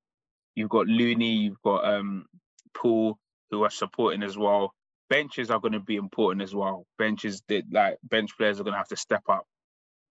[0.57, 2.27] you've got Looney, you've got um
[2.75, 3.19] Poole
[3.51, 4.75] who are supporting as well.
[5.11, 6.87] Benches are going to be important as well.
[6.99, 9.45] Benches that like bench players are going to have to step up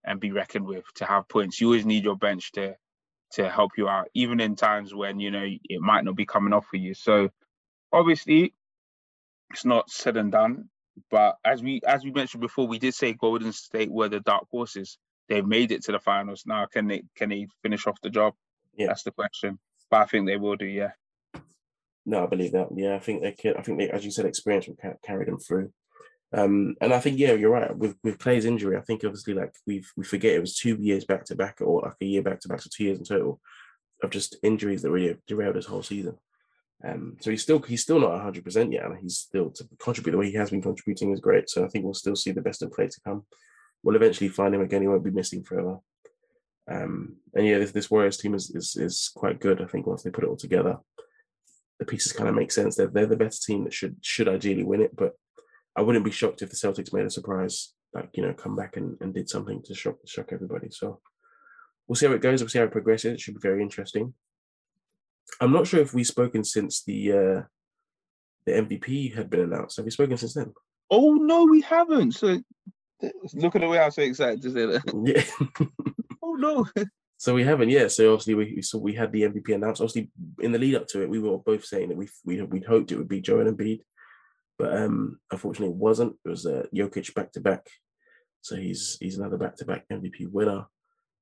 [0.06, 1.62] and be reckoned with to have points.
[1.62, 2.76] You always need your bench to
[3.34, 6.54] to help you out, even in times when you know it might not be coming
[6.54, 6.94] off for you.
[6.94, 7.30] So
[7.94, 8.54] obviously,
[9.52, 10.70] it's not said and done.
[11.12, 14.46] But as we as we mentioned before, we did say Golden State were the dark
[14.52, 14.98] horses.
[15.30, 16.44] They've made it to the finals.
[16.46, 18.34] Now, can they can they finish off the job?
[18.76, 18.88] Yeah.
[18.88, 19.60] That's the question.
[19.90, 20.66] But I think they will do.
[20.66, 20.92] Yeah.
[22.06, 22.70] No, I believe that.
[22.76, 23.56] Yeah, I think they can.
[23.58, 25.72] I think they, as you said, experience will carry them through.
[26.34, 27.76] Um, and I think yeah, you're right.
[27.76, 31.06] With with Klay's injury, I think obviously like we we forget it was two years
[31.06, 33.40] back to back, or like a year back to back, so two years in total
[34.02, 36.18] of just injuries that really derailed his whole season.
[36.84, 40.14] Um, so he's still he's still not 100 percent yet, and he's still to contribute
[40.14, 41.50] the way he has been contributing is great.
[41.50, 43.26] So I think we'll still see the best of Clay to come.
[43.84, 44.82] We'll eventually find him again.
[44.82, 45.80] He won't be missing forever.
[46.70, 49.62] Um, and yeah, this, this Warriors team is, is is quite good.
[49.62, 50.78] I think once they put it all together,
[51.80, 52.76] the pieces kind of make sense.
[52.76, 54.96] They're they're the best team that should should ideally win it.
[54.96, 55.14] But
[55.76, 58.78] I wouldn't be shocked if the Celtics made a surprise, like you know, come back
[58.78, 60.68] and, and did something to shock shock everybody.
[60.70, 61.02] So
[61.88, 62.42] we'll see how it goes.
[62.42, 63.14] We'll see how it progresses.
[63.14, 64.14] It should be very interesting.
[65.40, 67.42] I'm not sure if we've spoken since the uh
[68.46, 69.78] the MVP had been announced.
[69.78, 70.54] Have we spoken since then?
[70.90, 72.14] Oh no, we haven't.
[72.14, 72.42] So
[73.34, 74.84] look at the way I'm so excited to say that.
[75.06, 75.68] Yeah.
[76.24, 76.66] Oh no.
[77.18, 77.88] So we haven't, yeah.
[77.88, 79.82] So obviously we we- so we had the MVP announced.
[79.82, 82.66] Obviously, in the lead up to it, we were both saying that we we we'd
[82.66, 83.82] hoped it would be Joel Embiid,
[84.58, 86.16] but um, unfortunately, it wasn't.
[86.24, 87.68] It was uh, Jokic back to back,
[88.42, 90.66] so he's he's another back to back MVP winner.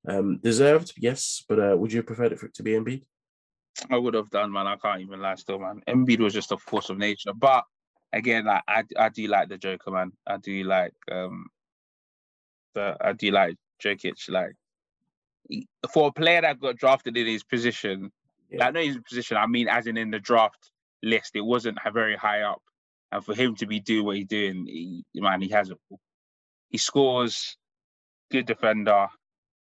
[0.06, 3.02] Um, deserved, yes, but uh, would you have preferred it for it to be Embiid?
[3.90, 4.66] I would have done, man.
[4.66, 5.82] I can't even lie, still, man.
[5.88, 7.32] Embiid was just a force of nature.
[7.34, 7.64] But
[8.12, 10.12] again, like I, I do like the Joker, man.
[10.26, 11.46] I do like um,
[12.74, 14.28] the I do like Jokic.
[14.28, 14.52] Like
[15.92, 18.10] for a player that got drafted in his position,
[18.50, 18.64] Yeah.
[18.66, 19.36] like not his position.
[19.36, 20.70] I mean, as in in the draft
[21.02, 22.62] list, it wasn't very high up,
[23.12, 25.78] and for him to be doing what he's doing, he, man, he has it.
[26.68, 27.56] He scores,
[28.30, 29.08] good defender.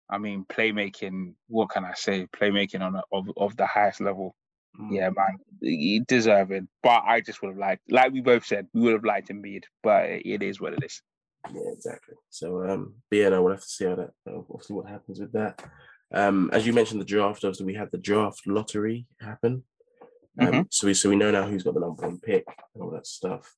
[0.09, 1.33] I mean, playmaking.
[1.47, 2.27] What can I say?
[2.27, 4.35] Playmaking on a, of of the highest level.
[4.79, 4.89] Mm.
[4.91, 6.67] Yeah, man, he deserving.
[6.83, 9.63] But I just would have liked, like we both said, we would have liked Embiid.
[9.81, 11.01] But it is what it is.
[11.51, 12.15] Yeah, exactly.
[12.29, 14.87] So, um, but yeah, no, we'll have to see how that, uh, we'll see what
[14.89, 15.61] happens with that.
[16.13, 17.43] Um, as you mentioned, the draft.
[17.43, 19.63] Obviously, we had the draft lottery happen.
[20.39, 20.67] Um, Mhm.
[20.73, 23.05] so we so we know now who's got the number one pick and all that
[23.07, 23.55] stuff.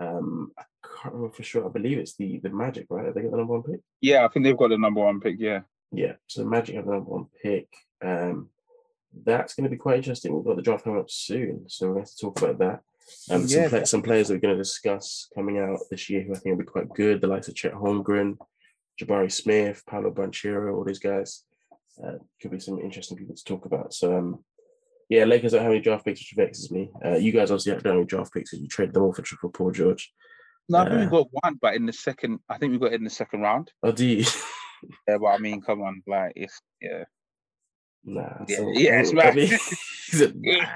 [0.00, 1.66] Um, I can't remember for sure.
[1.66, 3.04] I believe it's the the Magic, right?
[3.04, 3.80] Have they got the number one pick?
[4.00, 5.36] Yeah, I think they've got the number one pick.
[5.38, 5.62] Yeah.
[5.92, 6.14] Yeah.
[6.26, 7.68] So the Magic have the number one pick.
[8.02, 8.50] Um,
[9.24, 10.34] that's going to be quite interesting.
[10.34, 12.82] We've got the draft coming up soon, so we're going to, to talk about that.
[13.30, 13.62] Um, Yeah.
[13.62, 16.38] some, play- some players that we're going to discuss coming out this year who I
[16.38, 17.20] think will be quite good.
[17.20, 18.36] The likes of Chet Holmgren,
[19.00, 21.44] Jabari Smith, Paolo Banchero, all these guys.
[22.04, 23.92] Uh, could be some interesting people to talk about.
[23.92, 24.44] So, um,
[25.08, 26.90] yeah, Lakers don't have any draft picks, which vexes me.
[27.04, 29.24] Uh, you guys obviously don't have any draft picks because you traded them all for,
[29.24, 30.12] for Paul George.
[30.68, 32.92] No, I think Uh, we got one, but in the second, I think we got
[32.92, 33.72] it in the second round.
[33.82, 34.24] Oh, do you?
[35.08, 37.02] Yeah, but I mean, come on, like it's yeah.
[38.04, 38.44] nah.
[38.46, 39.34] Yeah, so- yeah, it's I right.
[39.34, 39.56] mean, he
[40.16, 40.66] said, nah.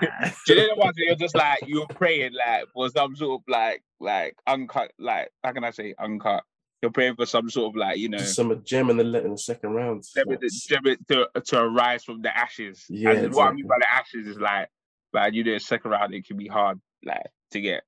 [0.46, 3.40] Do you know the ones where you're just like you're praying like for some sort
[3.40, 6.44] of like like uncut like how can I say uncut?
[6.82, 9.30] You're praying for some sort of like you know Just some gem in the in
[9.30, 10.04] the second round.
[10.14, 12.84] gem gem to to arise from the ashes.
[12.88, 14.68] Yeah, and what I mean by the ashes is like
[15.12, 17.84] like you know second round it can be hard like to get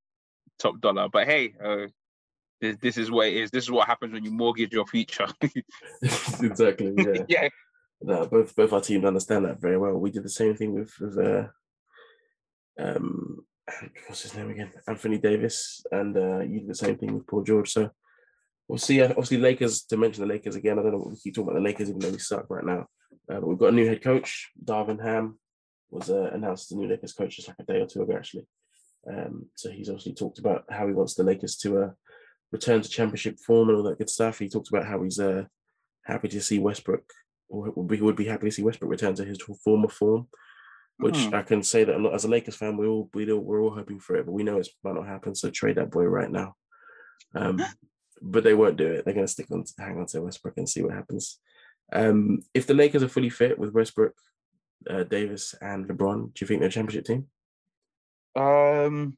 [0.58, 1.08] top dollar.
[1.08, 1.86] But hey, uh,
[2.60, 3.50] this this is what it is.
[3.50, 5.26] This is what happens when you mortgage your future.
[6.02, 6.94] exactly.
[6.96, 7.24] Yeah.
[7.28, 7.48] yeah.
[8.06, 9.94] No, both both our teams understand that very well.
[9.94, 11.46] We did the same thing with with uh,
[12.78, 13.46] um,
[14.06, 14.72] what's his name again?
[14.86, 17.72] Anthony Davis, and uh, you did the same thing with Paul George.
[17.72, 17.90] So
[18.68, 19.00] we'll see.
[19.00, 19.84] Uh, Obviously, Lakers.
[19.84, 21.88] To mention the Lakers again, I don't know what we keep talking about the Lakers,
[21.88, 22.86] even though we suck right now.
[23.30, 25.38] Uh, but we've got a new head coach, Darvin Ham,
[25.90, 28.14] was uh, announced as the new Lakers coach just like a day or two ago,
[28.14, 28.46] actually.
[29.10, 31.90] Um, so he's obviously talked about how he wants the Lakers to uh,
[32.52, 34.40] return to championship form and all that good stuff.
[34.40, 35.44] He talked about how he's uh,
[36.04, 37.04] happy to see Westbrook,
[37.48, 40.28] or would be, happy to see Westbrook return to his former form.
[40.98, 41.34] Which Mhm.
[41.34, 43.98] I can say that not, as a Lakers fan, we all we we're all hoping
[43.98, 45.34] for it, but we know it might not happen.
[45.34, 46.54] So trade that boy right now.
[47.34, 47.58] Um,
[48.22, 49.04] but they won't do it.
[49.04, 51.40] They're going to stick on, hang on to Westbrook and see what happens.
[51.92, 54.14] Um, if the Lakers are fully fit with Westbrook,
[54.88, 57.26] uh, Davis, and LeBron, do you think they're a championship team?
[58.36, 59.16] Um.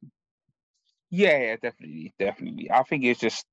[1.10, 2.70] Yeah, yeah, definitely, definitely.
[2.70, 3.46] I think it's just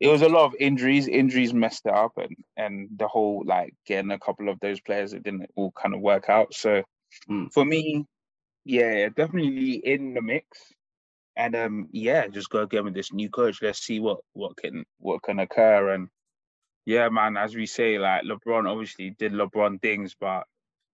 [0.00, 1.08] it was a lot of injuries.
[1.08, 5.14] Injuries messed it up, and and the whole like getting a couple of those players
[5.14, 6.54] it didn't all kind of work out.
[6.54, 6.82] So
[7.30, 7.52] Mm.
[7.52, 8.06] for me,
[8.64, 10.46] yeah, definitely in the mix.
[11.36, 13.60] And um, yeah, just go again with this new coach.
[13.62, 15.94] Let's see what what can what can occur.
[15.94, 16.08] And
[16.86, 20.44] yeah, man, as we say, like LeBron obviously did LeBron things, but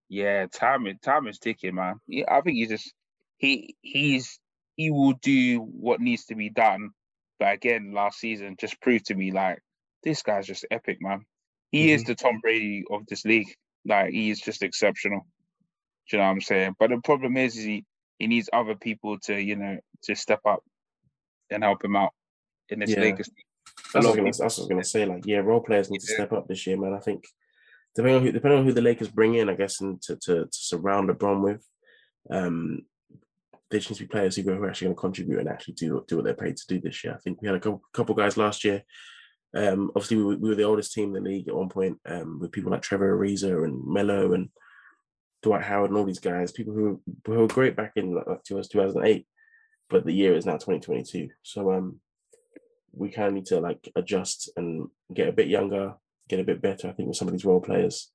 [0.09, 1.99] yeah, time is time is ticking, man.
[2.07, 2.93] Yeah, I think he just
[3.37, 4.39] he he's
[4.75, 6.91] he will do what needs to be done.
[7.39, 9.59] But again, last season just proved to me like
[10.03, 11.25] this guy's just epic, man.
[11.71, 13.53] He is the Tom Brady of this league.
[13.85, 15.25] Like he is just exceptional.
[16.09, 16.75] Do you know what I'm saying?
[16.79, 17.85] But the problem is, is he
[18.19, 20.63] he needs other people to you know to step up
[21.49, 22.11] and help him out
[22.69, 23.01] in this Yeah.
[23.01, 23.29] Lakers.
[23.93, 25.05] That's what, I was gonna, that's what I was gonna say.
[25.05, 26.93] Like, yeah, role players need to step up this year, man.
[26.93, 27.25] I think
[27.95, 30.45] depending on who depending on who the Lakers bring in, I guess, and to to,
[30.45, 31.65] to surround LeBron with,
[32.29, 32.85] um,
[33.69, 36.03] there just needs to be players who are actually going to contribute and actually do
[36.07, 37.13] do what they're paid to do this year.
[37.13, 38.83] I think we had a couple, couple guys last year.
[39.55, 41.99] Um, obviously, we were, we were the oldest team in the league at one point,
[42.05, 44.49] um, with people like Trevor Ariza and Melo and
[45.41, 48.43] Dwight Howard and all these guys, people who who were great back in like, like
[48.43, 49.27] 2008,
[49.89, 51.29] but the year is now 2022.
[51.43, 51.99] So um,
[52.93, 55.95] we kind of need to like adjust and get a bit younger,
[56.29, 56.87] get a bit better.
[56.87, 58.11] I think with some of these role players.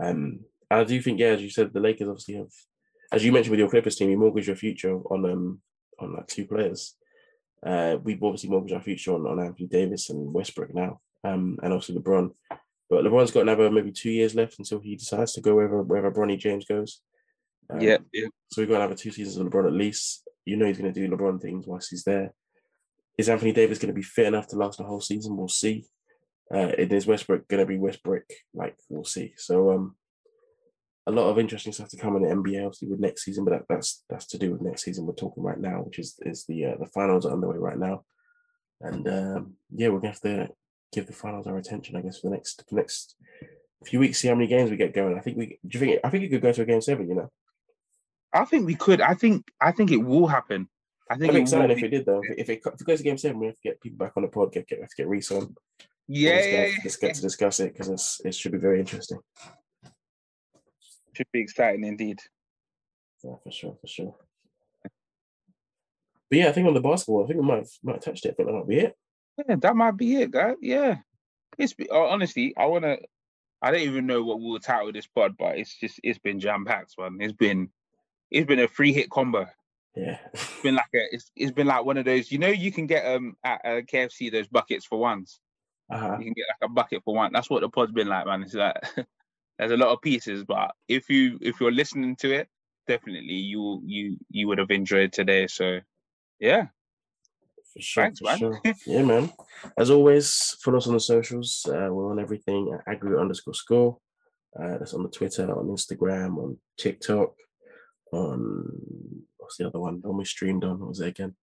[0.00, 2.52] Um, I do think, yeah, as you said, the Lakers obviously have,
[3.12, 5.60] as you mentioned with your Clippers team, you mortgage your future on um
[5.98, 6.94] on like two players.
[7.64, 11.72] Uh, we've obviously mortgaged our future on, on Anthony Davis and Westbrook now, um, and
[11.72, 12.30] also LeBron.
[12.88, 16.12] But LeBron's got another maybe two years left until he decides to go wherever wherever
[16.12, 17.00] Bronny James goes.
[17.70, 18.28] Um, yeah, yeah.
[18.50, 20.22] so we've got another two seasons of LeBron at least.
[20.44, 22.32] You know he's going to do LeBron things whilst he's there.
[23.18, 25.36] Is Anthony Davis going to be fit enough to last the whole season?
[25.36, 25.84] We'll see.
[26.54, 28.24] Uh, is Westbrook going to be Westbrook?
[28.54, 29.34] Like we'll see.
[29.36, 29.96] So um,
[31.08, 33.44] a lot of interesting stuff to come in the NBA, obviously with next season.
[33.44, 35.06] But that, that's that's to do with next season.
[35.06, 38.04] We're talking right now, which is is the uh, the finals are underway right now,
[38.82, 40.50] and um, yeah, we're gonna have to
[40.92, 43.16] give the finals our attention, I guess, for the next for the next
[43.86, 44.18] few weeks.
[44.18, 45.16] See how many games we get going.
[45.16, 45.58] I think we.
[45.66, 46.00] Do you think?
[46.04, 47.08] I think it could go to a game seven.
[47.08, 47.30] You know.
[48.34, 49.00] I think we could.
[49.00, 50.68] I think I think it will happen.
[51.10, 52.20] I think I'm it excited if it did though.
[52.22, 54.24] If it, if it, goes to game seven, we have to get people back on
[54.24, 54.52] the pod.
[54.52, 55.54] Get get, have to get Reese on.
[56.06, 56.78] Yeah, Let's yeah, get, yeah.
[56.84, 59.20] let's get to discuss it because it's it should be very interesting.
[61.18, 62.20] Should be exciting indeed.
[63.24, 64.14] Yeah, for sure, for sure.
[66.30, 68.24] But yeah, I think on the basketball, I think we might have, might have touched
[68.24, 68.30] it.
[68.30, 68.96] I think that might be it.
[69.36, 70.54] Yeah, that might be it, guys.
[70.62, 70.98] Yeah,
[71.58, 72.98] it's uh, honestly, I wanna.
[73.60, 76.64] I don't even know what we'll title this pod, but it's just it's been jam
[76.64, 77.18] packed, man.
[77.18, 77.70] It's been
[78.30, 79.46] it's been a free hit combo.
[79.96, 82.30] Yeah, It's been like a it's it's been like one of those.
[82.30, 85.40] You know, you can get um at uh, KFC those buckets for ones.
[85.90, 86.18] uh-huh.
[86.20, 87.32] You can get like a bucket for one.
[87.32, 88.44] That's what the pod's been like, man.
[88.44, 88.76] It's like
[89.58, 92.48] there's a lot of pieces, but if you if you're listening to it,
[92.86, 95.46] definitely you you you would have enjoyed today.
[95.46, 95.80] So
[96.38, 96.66] yeah,
[97.74, 98.38] For sure, Thanks, for man.
[98.38, 98.60] sure.
[98.86, 99.32] yeah, man.
[99.76, 101.66] As always, follow us on the socials.
[101.68, 103.98] Uh, we're on everything at aggregate underscore score.
[104.58, 107.34] Uh, that's on the Twitter, on Instagram, on TikTok,
[108.12, 108.64] on
[109.36, 110.00] what's the other one?
[110.02, 111.34] When we streamed on, what was it again?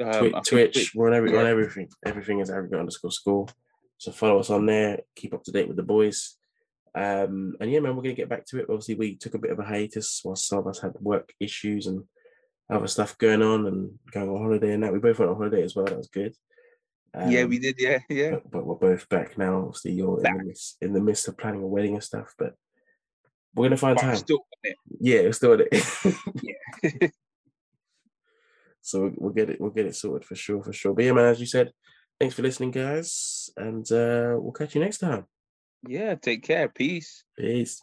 [0.00, 0.92] Um, Twi- I think Twitch.
[0.94, 1.88] We're on every on everything.
[2.04, 3.46] Everything is aggregate underscore score.
[3.98, 5.00] So follow us on there.
[5.14, 6.36] Keep up to date with the boys.
[6.94, 8.66] Um, and yeah, man, we're gonna get back to it.
[8.68, 11.86] Obviously, we took a bit of a hiatus while some of us had work issues
[11.86, 12.04] and
[12.70, 14.92] other stuff going on and going on holiday and that.
[14.92, 15.86] We both went on holiday as well.
[15.86, 16.34] That was good.
[17.28, 17.76] yeah, Um, we did.
[17.78, 18.30] Yeah, yeah.
[18.32, 19.58] But, but we're both back now.
[19.58, 22.54] Obviously, you're in the, midst, in the midst of planning a wedding and stuff, but
[23.54, 24.16] we're gonna find But time.
[24.16, 24.46] still.
[25.00, 26.14] Yeah, we're still at it.
[26.42, 27.08] yeah.
[28.82, 29.60] so we'll, we'll get it.
[29.60, 30.94] We'll get it sorted for sure, for sure.
[30.94, 31.72] But yeah, man, as you said,
[32.18, 35.26] thanks for listening, guys, and uh, we'll catch you next time.
[35.86, 36.68] Yeah, take care.
[36.68, 37.24] Peace.
[37.36, 37.82] Peace.